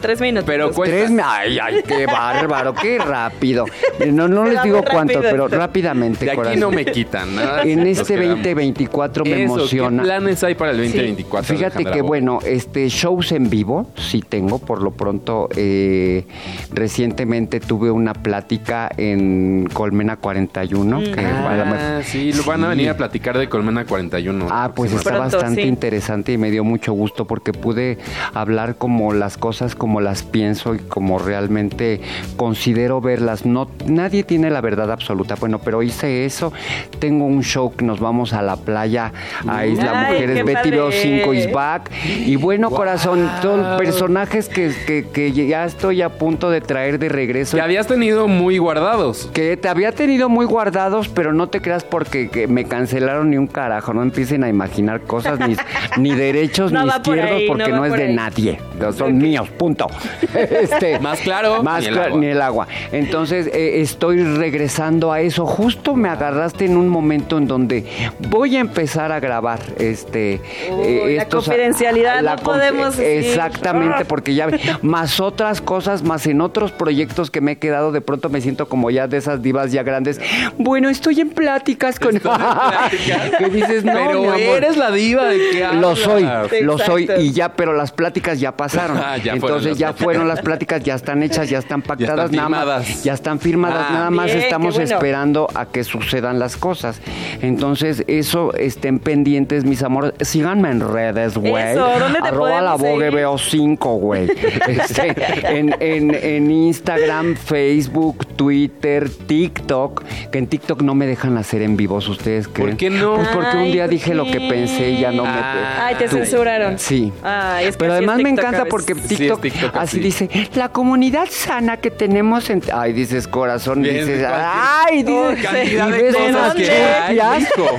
tres 0.00 0.20
minutos. 0.20 0.44
Pero 0.46 0.70
Tres, 0.70 1.10
ay, 1.24 1.58
ay, 1.60 1.82
qué 1.86 2.06
bárbaro, 2.06 2.74
qué 2.74 2.98
rápido. 2.98 3.64
No, 4.12 4.28
no 4.28 4.44
les 4.44 4.62
digo 4.62 4.82
cuánto, 4.88 5.14
rápido 5.20 5.30
pero 5.30 5.48
rápidamente, 5.48 6.24
de 6.26 6.30
aquí 6.30 6.36
corazón. 6.36 6.60
no 6.60 6.70
me 6.70 6.84
quitan 6.84 7.34
nada. 7.34 7.62
En 7.66 7.86
este 7.86 8.14
quedamos. 8.14 8.36
2024 8.36 9.24
me 9.24 9.30
Eso, 9.44 9.54
emociona. 9.54 10.02
¿Qué 10.02 10.06
planes 10.08 10.44
hay 10.44 10.54
para 10.54 10.70
el 10.72 10.76
2024? 10.78 11.46
Fíjate 11.56 11.66
Alejandra 11.76 11.92
que 11.94 12.02
Bo? 12.02 12.08
bueno, 12.08 12.38
este 12.44 12.88
shows 12.88 13.32
en 13.32 13.50
vivo 13.50 13.90
sí 13.96 14.20
tengo, 14.36 14.58
por 14.58 14.82
lo 14.82 14.90
pronto 14.90 15.48
eh, 15.56 16.26
recientemente 16.72 17.58
tuve 17.60 17.90
una 17.90 18.12
plática 18.12 18.90
en 18.96 19.66
Colmena 19.72 20.16
41 20.16 20.98
que 21.14 21.20
a 21.24 21.56
lo 21.56 21.64
mejor- 21.64 21.76
Ah, 21.78 22.00
sí, 22.04 22.32
lo 22.32 22.42
van 22.44 22.64
a 22.64 22.68
venir 22.68 22.90
a 22.90 22.96
platicar 22.96 23.38
de 23.38 23.48
Colmena 23.48 23.84
41. 23.86 24.46
Ah, 24.50 24.72
pues 24.74 24.92
está 24.92 25.10
Pronto, 25.10 25.36
bastante 25.36 25.62
sí. 25.62 25.68
interesante 25.68 26.32
y 26.32 26.38
me 26.38 26.50
dio 26.50 26.64
mucho 26.64 26.92
gusto 26.92 27.24
porque 27.26 27.52
pude 27.52 27.98
hablar 28.34 28.76
como 28.76 29.12
las 29.14 29.36
cosas 29.38 29.74
como 29.74 30.00
las 30.00 30.22
pienso 30.22 30.74
y 30.74 30.78
como 30.80 31.18
realmente 31.18 32.00
considero 32.36 33.00
verlas. 33.00 33.46
No, 33.46 33.68
nadie 33.86 34.22
tiene 34.24 34.50
la 34.50 34.60
verdad 34.60 34.90
absoluta. 34.90 35.36
Bueno, 35.36 35.60
pero 35.60 35.82
hice 35.82 36.24
eso. 36.26 36.52
Tengo 36.98 37.24
un 37.24 37.42
show 37.42 37.72
que 37.74 37.84
nos 37.84 38.00
vamos 38.00 38.32
a 38.32 38.42
la 38.42 38.56
playa 38.56 39.12
a 39.48 39.66
Isla 39.66 39.92
Ay, 40.06 40.12
Mujeres. 40.12 40.44
Betty 40.44 40.70
Veo 40.70 40.86
padre. 40.88 41.20
5 41.20 41.34
is 41.34 41.52
back. 41.52 41.90
Y 42.26 42.36
bueno, 42.36 42.70
corazón, 42.70 43.28
son 43.42 43.76
personajes 43.78 44.25
que, 44.28 44.72
que, 44.86 45.06
que 45.12 45.32
ya 45.32 45.64
estoy 45.64 46.02
a 46.02 46.08
punto 46.10 46.50
de 46.50 46.60
traer 46.60 46.98
de 46.98 47.08
regreso. 47.08 47.56
Que 47.56 47.62
habías 47.62 47.86
tenido 47.86 48.28
muy 48.28 48.58
guardados. 48.58 49.30
Que 49.32 49.56
te 49.56 49.68
había 49.68 49.92
tenido 49.92 50.28
muy 50.28 50.46
guardados, 50.46 51.08
pero 51.08 51.32
no 51.32 51.48
te 51.48 51.60
creas 51.60 51.84
porque 51.84 52.28
que 52.28 52.46
me 52.46 52.64
cancelaron 52.64 53.30
ni 53.30 53.36
un 53.38 53.46
carajo. 53.46 53.92
No 53.94 54.02
empiecen 54.02 54.44
a 54.44 54.48
imaginar 54.48 55.00
cosas, 55.02 55.38
ni, 55.40 55.56
ni 55.98 56.14
derechos 56.14 56.72
No 56.72 56.84
ni 56.84 56.90
por 56.90 56.98
izquierdos, 57.16 57.30
ahí, 57.32 57.46
porque 57.48 57.68
no 57.72 57.84
es 57.84 57.90
por 57.90 57.98
de 57.98 58.06
ahí. 58.06 58.14
nadie. 58.14 58.58
Son 58.96 59.16
míos, 59.18 59.48
punto. 59.50 59.86
Este, 60.34 60.98
Más 61.00 61.20
claro, 61.20 61.62
más 61.62 61.80
ni 61.82 61.88
el 61.88 62.20
ni 62.20 62.26
el 62.26 62.42
agua. 62.42 62.66
Entonces, 62.92 63.46
eh, 63.52 63.80
estoy 63.80 64.22
regresando 64.22 65.12
a 65.12 65.20
eso. 65.20 65.46
Justo 65.46 65.94
me 65.96 66.08
agarraste 66.08 66.64
en 66.66 66.76
un 66.76 66.88
momento 66.88 67.38
en 67.38 67.46
donde 67.46 67.84
voy 68.28 68.56
a 68.56 68.60
empezar 68.60 69.12
a 69.12 69.20
grabar 69.20 69.60
este. 69.78 70.40
Uy, 70.70 71.14
la 71.16 71.22
estos- 71.22 71.44
confidencialidad, 71.46 72.22
no 72.22 72.36
podemos 72.36 72.96
decir. 72.96 73.30
Exactamente. 73.30 74.04
Porque 74.16 74.34
ya 74.34 74.48
más 74.82 75.20
otras 75.20 75.60
cosas, 75.60 76.02
más 76.02 76.26
en 76.26 76.40
otros 76.40 76.72
proyectos 76.72 77.30
que 77.30 77.42
me 77.42 77.52
he 77.52 77.58
quedado, 77.58 77.92
de 77.92 78.00
pronto 78.00 78.30
me 78.30 78.40
siento 78.40 78.66
como 78.66 78.90
ya 78.90 79.06
de 79.08 79.18
esas 79.18 79.42
divas 79.42 79.72
ya 79.72 79.82
grandes. 79.82 80.18
Bueno, 80.56 80.88
estoy 80.88 81.20
en 81.20 81.28
pláticas 81.28 82.00
con 82.00 82.18
que 83.38 83.48
dices, 83.50 83.84
no, 83.84 83.92
Pero 83.92 84.20
mi 84.22 84.26
amor. 84.28 84.38
eres 84.38 84.78
la 84.78 84.90
diva 84.90 85.24
de 85.26 85.36
que 85.52 85.60
Lo 85.60 85.88
hablas. 85.90 85.98
soy, 85.98 86.26
Sí, 86.50 86.64
lo 86.64 86.78
soy 86.78 87.10
y 87.18 87.32
ya, 87.32 87.52
pero 87.52 87.74
las 87.74 87.92
pláticas 87.92 88.40
ya 88.40 88.56
pasaron. 88.56 88.96
Ah, 89.06 89.18
ya 89.18 89.34
Entonces 89.34 89.76
ya 89.76 89.88
pláticas. 89.88 90.04
fueron 90.04 90.28
las 90.28 90.40
pláticas, 90.40 90.82
ya 90.82 90.94
están 90.94 91.22
hechas, 91.22 91.50
ya 91.50 91.58
están 91.58 91.82
pactadas, 91.82 92.32
nada 92.32 92.48
más, 92.48 92.60
firmadas. 92.64 93.04
ya 93.04 93.12
están 93.12 93.38
firmadas, 93.38 93.86
Ah, 93.90 93.92
nada 93.92 94.10
más 94.10 94.26
bien, 94.26 94.38
estamos 94.38 94.74
bueno. 94.74 94.90
esperando 94.94 95.48
a 95.54 95.66
que 95.66 95.84
sucedan 95.84 96.38
las 96.38 96.56
cosas. 96.56 97.00
Entonces, 97.42 98.02
eso 98.08 98.54
estén 98.54 98.98
pendientes, 98.98 99.64
mis 99.64 99.82
amores. 99.82 100.14
Síganme 100.22 100.70
en 100.70 100.80
redes, 100.80 101.36
güey. 101.36 101.72
Eso, 101.72 101.86
¿dónde 101.98 102.20
te 102.22 102.28
Arroba 102.28 102.62
la 102.62 102.72
Vogue 102.74 102.96
seguir? 103.06 103.14
veo 103.14 103.36
5, 103.38 103.94
güey. 103.96 104.05
Este, 104.68 105.14
en, 105.58 105.74
en- 105.80 106.14
en 106.14 106.50
Instagram, 106.50 107.36
Facebook, 107.36 108.26
Twitter, 108.36 109.08
TikTok, 109.08 110.02
que 110.30 110.38
en 110.38 110.46
TikTok 110.46 110.82
no 110.82 110.94
me 110.94 111.06
dejan 111.06 111.36
hacer 111.38 111.62
en 111.62 111.76
vivos, 111.76 112.08
¿ustedes 112.08 112.48
creen? 112.48 112.76
qué 112.76 112.90
no? 112.90 113.14
Pues 113.16 113.28
porque 113.28 113.56
un 113.56 113.72
día 113.72 113.84
¿por 113.84 113.90
dije 113.90 114.14
lo 114.14 114.24
que 114.26 114.40
pensé 114.40 114.90
y 114.90 115.00
ya 115.00 115.12
no 115.12 115.22
me... 115.24 115.28
Ah. 115.30 115.86
Ay, 115.86 115.94
te 115.96 116.08
Tú- 116.08 116.16
censuraron. 116.16 116.78
Sí. 116.78 117.12
Ay, 117.22 117.66
es 117.66 117.76
que 117.76 117.78
Pero 117.78 117.92
es 117.92 117.96
además 117.98 118.18
me 118.18 118.30
encanta 118.30 118.64
porque 118.66 118.94
Sí, 118.94 119.16
TikTok, 119.16 119.44
así 119.44 119.78
así. 119.78 120.00
dice, 120.00 120.28
la 120.54 120.68
comunidad 120.70 121.26
sana 121.30 121.76
que 121.78 121.90
tenemos 121.90 122.50
en... 122.50 122.62
Ay, 122.72 122.92
dices 122.92 123.26
corazón, 123.28 123.82
Bien, 123.82 123.96
dices, 124.06 124.26
ay, 124.28 125.02
dices, 125.02 125.42
cantidad 125.44 125.88
y 125.88 125.92
de 125.92 126.12
cosas 126.12 126.54
que 126.54 126.70
hay, 126.70 127.18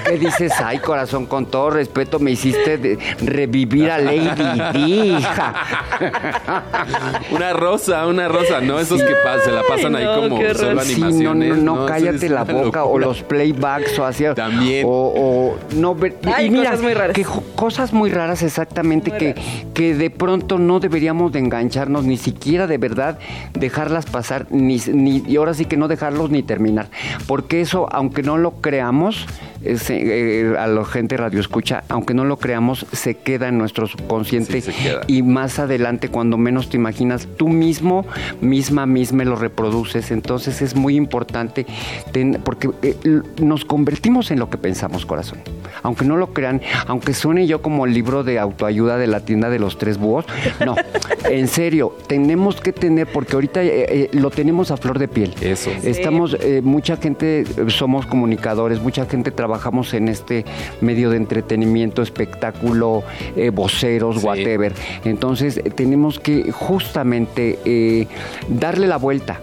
que 0.06 0.18
dices, 0.18 0.54
ay, 0.64 0.80
corazón, 0.80 1.26
con 1.26 1.46
todo 1.46 1.70
respeto, 1.72 2.20
me 2.20 2.32
hiciste 2.32 2.78
de- 2.78 2.98
revivir 3.22 3.90
a 3.92 3.98
Lady 3.98 4.62
Di, 4.74 5.18
hija. 5.18 5.54
Una 7.32 7.54
rosa, 7.54 8.06
una 8.08 8.28
rosa, 8.28 8.62
¿no? 8.62 8.80
Esos 8.80 9.02
que 9.02 9.14
pa- 9.24 9.40
se 9.44 9.52
la 9.52 9.62
pasan 9.68 9.96
ahí 9.96 10.06
no, 10.06 10.16
como 10.16 10.40
qué 10.40 10.46
horror. 10.52 10.56
solo 10.58 10.82
Sí, 10.82 11.00
no, 11.00 11.06
animaciones. 11.08 11.58
no, 11.58 11.64
no, 11.64 11.76
Eso 11.78 11.86
cállate 11.86 12.26
es 12.26 12.32
la 12.32 12.44
una 12.44 12.54
boca 12.54 12.84
o 12.84 12.88
locura. 12.88 13.06
los 13.08 13.24
playbacks 13.24 14.00
o 14.00 14.06
así. 14.06 14.26
También. 14.36 14.86
O, 14.88 14.90
o 15.16 15.56
no 15.76 15.96
ver. 15.96 16.18
Ay, 16.34 16.48
y 16.48 16.50
mira, 16.50 16.72
cosas 16.72 16.82
muy 16.84 16.94
raras. 16.94 17.16
que 17.16 17.24
jo- 17.24 17.44
cosas 17.56 17.94
muy 17.94 18.10
raras 18.12 18.42
exactamente 18.44 19.10
Muy 19.12 19.20
que, 19.20 19.36
que 19.74 19.96
de 19.96 20.10
pronto 20.10 20.58
no 20.58 20.80
deberíamos 20.80 21.32
de 21.32 21.40
engancharnos 21.40 22.04
ni 22.06 22.18
siquiera 22.18 22.68
de 22.68 22.78
verdad 22.78 23.18
dejarlas 23.54 24.06
pasar 24.06 24.48
ni, 24.50 24.78
ni 24.94 25.24
y 25.28 25.36
ahora 25.38 25.54
sí 25.54 25.66
que 25.66 25.78
no 25.78 25.88
dejarlos 25.88 26.30
ni 26.30 26.44
terminar, 26.44 26.88
porque 27.28 27.62
eso 27.62 27.88
aunque 27.92 28.24
no 28.24 28.38
lo 28.38 28.52
creamos 28.62 29.26
es, 29.64 29.90
eh, 29.90 30.54
a 30.58 30.68
la 30.68 30.86
gente 30.86 31.18
radio 31.18 31.40
escucha, 31.40 31.84
aunque 31.90 32.14
no 32.14 32.24
lo 32.26 32.38
creamos, 32.38 32.86
se 32.92 33.16
queda 33.18 33.48
en 33.50 33.58
nuestro 33.58 33.88
subconsciente 33.88 34.62
Sí, 34.62 34.72
y 35.08 35.22
más 35.24 35.60
adelante, 35.60 36.10
cuando 36.10 36.38
menos 36.38 36.70
te 36.70 36.78
imaginas, 36.78 37.28
tú 37.38 37.48
mismo, 37.48 38.06
misma, 38.42 38.86
misma 38.86 39.24
lo 39.24 39.36
reproduces. 39.36 40.12
Entonces 40.12 40.62
es 40.62 40.76
muy 40.76 40.96
importante, 40.96 41.66
ten- 42.12 42.40
porque 42.44 42.70
eh, 42.82 42.96
nos 43.42 43.66
convertimos 43.66 44.32
en 44.32 44.40
lo 44.40 44.50
que 44.50 44.58
pensamos, 44.58 45.06
corazón. 45.06 45.40
Aunque 45.84 46.06
no 46.06 46.18
lo 46.18 46.28
crean, 46.34 46.62
aunque 46.88 47.14
suene 47.14 47.48
yo 47.48 47.62
como 47.62 47.86
el 47.86 47.94
libro 47.94 48.24
de 48.24 48.40
autoayuda 48.40 48.98
de 48.98 49.08
la 49.08 49.22
tienda 49.22 49.50
de 49.50 49.60
los 49.60 49.78
tres 49.78 49.98
búhos, 49.98 50.26
no, 50.66 50.76
en 51.30 51.48
serio, 51.48 51.96
tenemos 52.08 52.62
que 52.62 52.74
tener, 52.74 53.08
porque 53.08 53.34
ahorita 53.34 53.64
eh, 53.64 53.86
eh, 53.90 54.10
lo 54.14 54.30
tenemos 54.30 54.72
a 54.72 54.78
flor 54.78 55.00
de 55.00 55.08
piel. 55.08 55.34
Eso. 55.42 55.72
Estamos, 55.84 56.36
eh, 56.40 56.62
mucha 56.64 56.98
gente, 56.98 57.46
somos 57.68 58.06
comunicadores, 58.06 58.82
mucha 58.82 59.06
gente 59.06 59.32
trabajamos 59.32 59.94
en 59.94 60.08
este 60.08 60.46
medio 60.82 61.10
de 61.10 61.18
entretenimiento, 61.18 62.02
espectáculo, 62.02 63.04
eh, 63.36 63.50
voceros, 63.50 64.22
Sí. 64.22 64.26
whatever. 64.26 64.74
Entonces, 65.06 65.62
tenemos 65.76 66.20
que 66.20 66.52
justamente 66.52 67.60
eh, 67.66 68.08
darle 68.48 68.88
la 68.88 68.98
vuelta. 68.98 69.40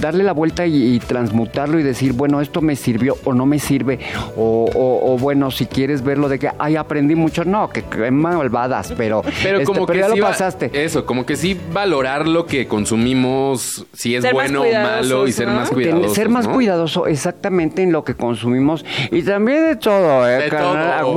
Darle 0.00 0.24
la 0.24 0.32
vuelta 0.32 0.66
y, 0.66 0.94
y 0.94 0.98
transmutarlo 0.98 1.78
y 1.78 1.82
decir, 1.82 2.12
bueno, 2.12 2.40
esto 2.40 2.60
me 2.60 2.76
sirvió 2.76 3.16
o 3.24 3.32
no 3.32 3.46
me 3.46 3.58
sirve. 3.58 3.98
O, 4.36 4.68
o- 4.74 5.14
o, 5.14 5.18
bueno, 5.18 5.50
si 5.50 5.66
quieres 5.66 6.02
verlo 6.02 6.28
de 6.28 6.38
que, 6.38 6.50
ay, 6.58 6.76
aprendí 6.76 7.14
mucho, 7.14 7.44
no, 7.44 7.68
que, 7.70 7.82
que 7.82 8.10
malvadas, 8.10 8.92
pero, 8.96 9.22
Pero 9.42 9.58
este, 9.58 9.64
como 9.72 9.86
que 9.86 9.98
ya 9.98 10.08
sí 10.10 10.16
lo 10.16 10.24
va- 10.24 10.30
pasaste. 10.30 10.70
Eso, 10.72 11.04
como 11.06 11.24
que 11.26 11.36
sí 11.36 11.58
valorar 11.72 12.26
lo 12.28 12.46
que 12.46 12.66
consumimos, 12.66 13.86
si 13.92 14.14
es 14.14 14.22
Ser 14.22 14.32
bueno 14.34 14.62
o 14.62 14.72
malo 14.72 15.26
y 15.26 15.32
ser 15.32 15.48
¿no? 15.48 15.54
más 15.54 15.70
cuidadosos. 15.70 16.14
ser 16.14 16.28
más 16.28 16.46
¿no? 16.46 16.52
cuidadoso 16.54 17.06
exactamente 17.06 17.82
en 17.82 17.92
lo 17.92 18.04
que 18.04 18.14
consumimos 18.14 18.84
y 19.10 19.22
también 19.22 19.64
de 19.66 19.76
todo, 19.76 20.28
¿eh? 20.28 20.42
De 20.44 20.48
carnal? 20.48 21.00
todo. 21.02 21.16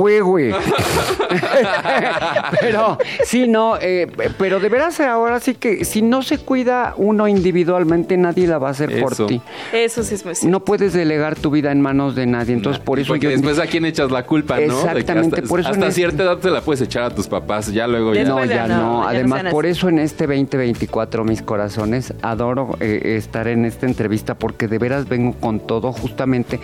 Pero 2.60 2.98
sí, 3.24 3.46
no, 3.48 3.76
eh, 3.80 4.06
pero 4.38 4.60
de 4.60 4.68
veras 4.68 5.00
ahora 5.00 5.40
sí 5.40 5.54
que 5.54 5.84
si 5.84 6.02
no 6.02 6.22
se 6.22 6.38
cuida 6.38 6.94
uno 6.96 7.28
individualmente, 7.28 8.16
nadie 8.16 8.46
la 8.46 8.58
va 8.58 8.69
a 8.70 8.72
hacer 8.72 9.00
por 9.00 9.14
ti. 9.26 9.40
Eso 9.72 10.02
sí 10.02 10.14
es 10.14 10.24
muy 10.24 10.34
cierto. 10.34 10.50
No 10.50 10.64
puedes 10.64 10.92
delegar 10.92 11.36
tu 11.36 11.50
vida 11.50 11.72
en 11.72 11.80
manos 11.80 12.14
de 12.14 12.26
nadie, 12.26 12.54
entonces 12.54 12.82
por 12.82 12.98
eso 12.98 13.12
Porque 13.12 13.24
yo... 13.24 13.30
después 13.30 13.58
a 13.58 13.66
quién 13.66 13.84
echas 13.84 14.10
la 14.10 14.24
culpa, 14.24 14.58
¿no? 14.60 14.80
Exactamente, 14.80 15.36
hasta, 15.36 15.48
por 15.48 15.60
eso 15.60 15.68
hasta 15.68 15.86
este- 15.86 15.94
cierta 15.94 16.22
edad 16.24 16.38
te 16.38 16.50
la 16.50 16.60
puedes 16.60 16.80
echar 16.80 17.04
a 17.04 17.10
tus 17.10 17.26
papás, 17.26 17.72
ya 17.72 17.86
luego 17.86 18.14
ya. 18.14 18.24
No, 18.24 18.44
ya 18.44 18.54
ya 18.54 18.66
no, 18.66 18.74
no. 18.74 18.80
ya 18.80 18.80
no 18.80 19.08
Además, 19.08 19.44
por 19.50 19.66
eso 19.66 19.88
en 19.88 19.98
este 19.98 20.26
2024, 20.26 21.24
mis 21.24 21.42
corazones, 21.42 22.14
adoro 22.22 22.76
eh, 22.80 23.16
estar 23.16 23.48
en 23.48 23.64
esta 23.64 23.86
entrevista 23.86 24.34
porque 24.34 24.68
de 24.68 24.78
veras 24.78 25.08
vengo 25.08 25.34
con 25.40 25.60
todo 25.60 25.92
justamente 25.92 26.60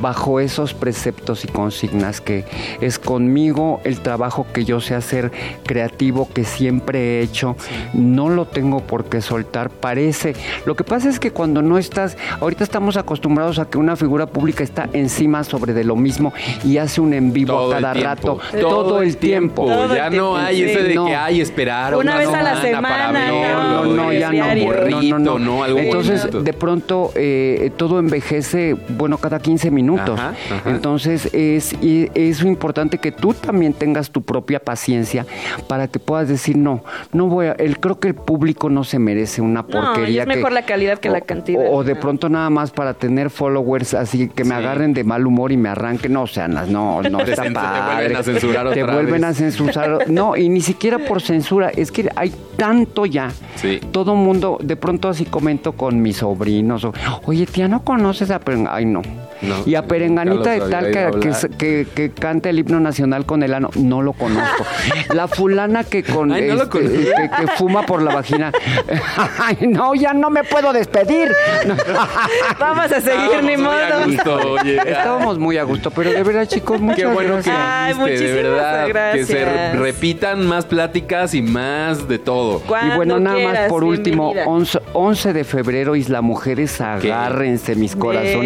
bajo 0.00 0.40
esos 0.40 0.74
preceptos 0.74 1.44
y 1.44 1.48
consignas 1.48 2.20
que 2.20 2.44
es 2.80 2.98
conmigo 2.98 3.80
el 3.84 4.00
trabajo 4.00 4.46
que 4.52 4.64
yo 4.64 4.80
sé 4.80 4.94
hacer 4.94 5.30
creativo 5.64 6.28
que 6.32 6.44
siempre 6.44 7.18
he 7.18 7.22
hecho. 7.22 7.56
No 7.92 8.28
lo 8.28 8.46
tengo 8.46 8.80
por 8.80 9.04
qué 9.06 9.20
soltar. 9.20 9.70
Parece. 9.70 10.34
Lo 10.66 10.76
que 10.76 10.84
pasa 10.84 11.08
es 11.08 11.18
que 11.18 11.32
cuando 11.32 11.49
no 11.50 11.76
estás, 11.78 12.16
ahorita 12.40 12.62
estamos 12.64 12.96
acostumbrados 12.96 13.58
a 13.58 13.68
que 13.68 13.78
una 13.78 13.96
figura 13.96 14.26
pública 14.26 14.62
está 14.62 14.88
encima 14.92 15.42
sobre 15.44 15.72
de 15.74 15.84
lo 15.84 15.96
mismo 15.96 16.32
y 16.64 16.78
hace 16.78 17.00
un 17.00 17.12
en 17.12 17.32
vivo 17.32 17.52
Todo 17.54 17.72
a 17.72 17.80
cada 17.80 17.94
rato. 17.94 18.38
Todo, 18.60 19.02
el 19.02 19.16
tiempo. 19.16 19.66
Todo 19.66 19.94
ya 19.94 20.06
el 20.06 20.16
no 20.16 20.34
tiempo, 20.34 20.36
hay 20.36 20.56
sí. 20.56 20.62
ese 20.64 20.82
de 20.84 20.94
No. 20.94 21.06
que 21.06 21.16
hay 21.16 21.40
esperar 21.40 21.96
Una 21.96 22.16
vez 22.16 22.28
a 22.28 22.42
la 22.42 22.50
para 22.52 22.60
semana, 22.62 23.12
verlo, 23.12 23.84
No, 23.84 23.84
no, 23.96 24.12
es 24.12 24.20
ya 24.20 24.30
no, 24.32 24.64
burrito, 24.64 25.18
no, 25.18 25.38
no, 25.38 25.38
no, 25.38 25.64
algo 25.64 25.78
Entonces, 25.78 26.20
bonito. 26.22 26.42
de 26.42 26.52
pronto, 26.52 27.12
eh, 27.14 27.70
todo 27.76 27.98
envejece, 27.98 28.76
bueno, 28.88 29.18
cada 29.18 29.38
15 29.40 29.70
minutos. 29.70 30.18
Ajá, 30.18 30.34
ajá. 30.54 30.70
Entonces, 30.70 31.28
es, 31.32 31.72
y 31.82 32.08
es 32.14 32.42
importante 32.42 32.98
que 32.98 33.12
tú 33.12 33.34
también 33.34 33.72
tengas 33.72 34.10
tu 34.10 34.22
propia 34.22 34.60
paciencia 34.60 35.26
para 35.68 35.88
que 35.88 35.98
puedas 35.98 36.28
decir, 36.28 36.56
no, 36.56 36.84
no 37.12 37.26
voy 37.26 37.46
a, 37.46 37.52
el, 37.52 37.78
creo 37.80 37.98
que 37.98 38.08
el 38.08 38.14
público 38.14 38.68
no 38.70 38.84
se 38.84 38.98
merece 38.98 39.40
una 39.42 39.62
No, 39.62 39.68
y 39.68 39.72
porquería. 39.72 40.22
es 40.22 40.28
mejor 40.28 40.48
que- 40.50 40.54
la 40.54 40.62
calidad 40.62 40.98
que 40.98 41.08
la 41.08 41.18
o- 41.18 41.24
O, 41.70 41.84
de 41.84 41.96
pronto 41.96 42.28
nada 42.28 42.50
más 42.50 42.70
para 42.70 42.94
tener 42.94 43.30
followers, 43.30 43.94
así 43.94 44.28
que 44.28 44.44
me 44.44 44.50
Sí. 44.50 44.56
agarren 44.56 44.92
de 44.94 45.04
mal 45.04 45.26
humor 45.26 45.52
y 45.52 45.56
me 45.56 45.68
arranquen. 45.68 46.12
No, 46.12 46.22
o 46.22 46.26
sea, 46.26 46.48
no, 46.48 47.02
no, 47.02 47.18
Te 47.24 47.30
está 47.30 47.42
te 47.44 47.50
padre. 47.52 47.94
vuelven 48.08 48.16
a 48.16 48.22
censurar 48.22 48.70
Te 48.72 48.82
otra 48.82 48.94
vuelven 48.94 49.20
vez. 49.20 49.24
a 49.30 49.34
censurar. 49.34 50.10
No, 50.10 50.36
y 50.36 50.48
ni 50.48 50.60
siquiera 50.60 50.98
por 50.98 51.22
censura. 51.22 51.70
Es 51.70 51.90
que 51.92 52.08
hay 52.16 52.32
tanto 52.56 53.06
ya. 53.06 53.30
Sí. 53.56 53.80
Todo 53.92 54.14
mundo, 54.14 54.58
de 54.62 54.76
pronto 54.76 55.08
así 55.08 55.24
comento 55.24 55.72
con 55.72 56.00
mis 56.02 56.18
sobrinos. 56.18 56.84
o, 56.84 56.92
Oye, 57.26 57.46
tía, 57.46 57.68
¿no 57.68 57.82
conoces 57.82 58.30
a 58.30 58.38
Perenganita? 58.38 58.74
Ay, 58.76 58.84
no. 58.86 59.02
No, 59.42 59.54
y 59.64 59.74
a 59.74 59.82
Perenganita 59.86 60.50
de 60.50 60.60
tal 60.70 60.84
que, 60.86 60.90
que, 60.92 60.98
hablar. 60.98 61.48
que- 61.56 61.86
que 61.94 62.10
canta 62.10 62.50
el 62.50 62.58
himno 62.58 62.78
nacional 62.78 63.24
con 63.24 63.42
el 63.42 63.54
ano. 63.54 63.70
No 63.76 64.02
lo 64.02 64.12
conozco. 64.12 64.64
La 65.14 65.28
fulana 65.28 65.82
que 65.84 66.02
con 66.02 66.30
Ay, 66.30 66.46
no 66.48 66.56
lo 66.56 66.62
este, 66.64 66.78
conozco. 66.78 66.98
que, 66.98 67.30
que 67.46 67.46
fuma 67.56 67.82
por 67.86 68.02
la 68.02 68.14
vagina. 68.14 68.52
Ay, 69.38 69.56
no, 69.66 69.94
ya 69.94 70.12
no 70.12 70.28
me 70.28 70.44
puedo 70.44 70.72
despedir. 70.74 71.19
Vamos 72.58 72.92
a 72.92 73.00
seguir, 73.00 73.20
Estábamos 73.20 73.44
ni 73.44 73.56
muy 73.56 73.66
a 73.74 73.88
modo. 73.90 74.06
gusto, 74.06 74.50
oye. 74.52 74.76
Estábamos 74.76 75.38
muy 75.38 75.56
a 75.58 75.62
gusto, 75.64 75.90
pero 75.90 76.10
de 76.12 76.22
verdad, 76.22 76.46
chicos, 76.46 76.80
muchas 76.80 76.98
Qué 77.00 77.06
bueno 77.06 77.34
gracias. 77.34 77.56
Ay, 77.58 77.94
que 77.94 77.98
viniste, 78.04 78.24
de 78.26 78.32
muchísimas 78.32 78.86
verdad. 78.86 79.12
Que 79.12 79.24
se 79.24 79.40
gracias. 79.40 79.78
repitan 79.78 80.46
más 80.46 80.64
pláticas 80.66 81.34
y 81.34 81.42
más 81.42 82.08
de 82.08 82.18
todo. 82.18 82.62
Y 82.66 82.96
bueno, 82.96 83.18
nada 83.20 83.38
más 83.38 83.58
por 83.68 83.84
último, 83.84 84.32
bienvenida. 84.32 84.50
11, 84.50 84.78
11 84.92 85.32
de 85.32 85.44
febrero, 85.44 85.96
Isla 85.96 86.20
Mujeres, 86.22 86.80
agárrense 86.80 87.74
mis 87.76 87.96
corazones. 87.96 88.40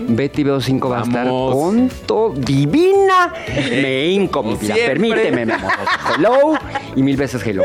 Bien. 0.00 0.16
Betty 0.16 0.42
Veo 0.44 0.60
5 0.60 0.88
va 0.88 1.00
a 1.00 1.02
estar 1.02 1.26
con 1.26 1.88
todo 2.06 2.30
divina. 2.34 3.32
Me 3.70 4.06
hinco, 4.06 4.42
mi 4.42 4.54
vida. 4.54 4.74
siempre. 4.74 4.86
Permíteme, 4.86 5.46
mi 5.46 5.52
amor. 5.52 5.72
Hello 6.16 6.54
y 6.96 7.02
mil 7.02 7.16
veces 7.16 7.44
hello. 7.46 7.64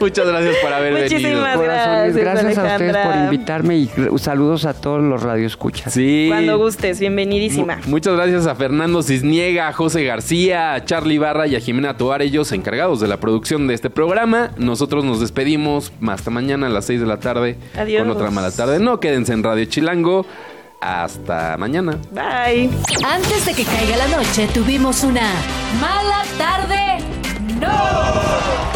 Muchas 0.00 0.26
gracias 0.26 0.56
por 0.62 0.72
haber 0.72 0.94
venido. 0.94 1.10
Muchísimas 1.18 1.56
Corazones, 1.56 2.16
Gracias, 2.16 2.42
gracias 2.42 2.58
a 2.58 2.72
ustedes 2.74 2.92
por 2.92 2.98
Alejandra. 2.98 3.26
Invitarme 3.46 3.76
y 3.76 3.88
saludos 4.18 4.64
a 4.64 4.74
todos 4.74 5.00
los 5.02 5.22
radioescuchas. 5.22 5.92
Sí. 5.92 6.26
Cuando 6.28 6.58
gustes, 6.58 6.98
bienvenidísima. 6.98 7.76
Mu- 7.84 7.90
Muchas 7.96 8.14
gracias 8.16 8.46
a 8.48 8.54
Fernando 8.56 9.02
Cisniega, 9.04 9.68
a 9.68 9.72
José 9.72 10.02
García, 10.04 10.74
a 10.74 10.84
Charlie 10.84 11.18
Barra 11.18 11.46
y 11.46 11.54
a 11.54 11.60
Jimena 11.60 11.96
Toar, 11.96 12.22
ellos 12.22 12.50
encargados 12.50 12.98
de 13.00 13.06
la 13.06 13.18
producción 13.18 13.68
de 13.68 13.74
este 13.74 13.88
programa. 13.88 14.50
Nosotros 14.56 15.04
nos 15.04 15.20
despedimos 15.20 15.92
hasta 16.08 16.30
mañana 16.30 16.66
a 16.66 16.70
las 16.70 16.86
6 16.86 17.00
de 17.00 17.06
la 17.06 17.18
tarde 17.20 17.56
Adiós. 17.78 18.02
con 18.02 18.10
otra 18.10 18.30
mala 18.30 18.50
tarde. 18.50 18.80
No 18.80 18.98
quédense 18.98 19.32
en 19.32 19.44
Radio 19.44 19.64
Chilango. 19.66 20.26
Hasta 20.80 21.56
mañana. 21.56 21.98
Bye. 22.10 22.68
Antes 23.08 23.46
de 23.46 23.54
que 23.54 23.64
caiga 23.64 23.96
la 23.96 24.08
noche, 24.08 24.48
tuvimos 24.52 25.04
una 25.04 25.30
mala 25.80 26.22
tarde. 26.36 26.98
¡No! 27.60 28.75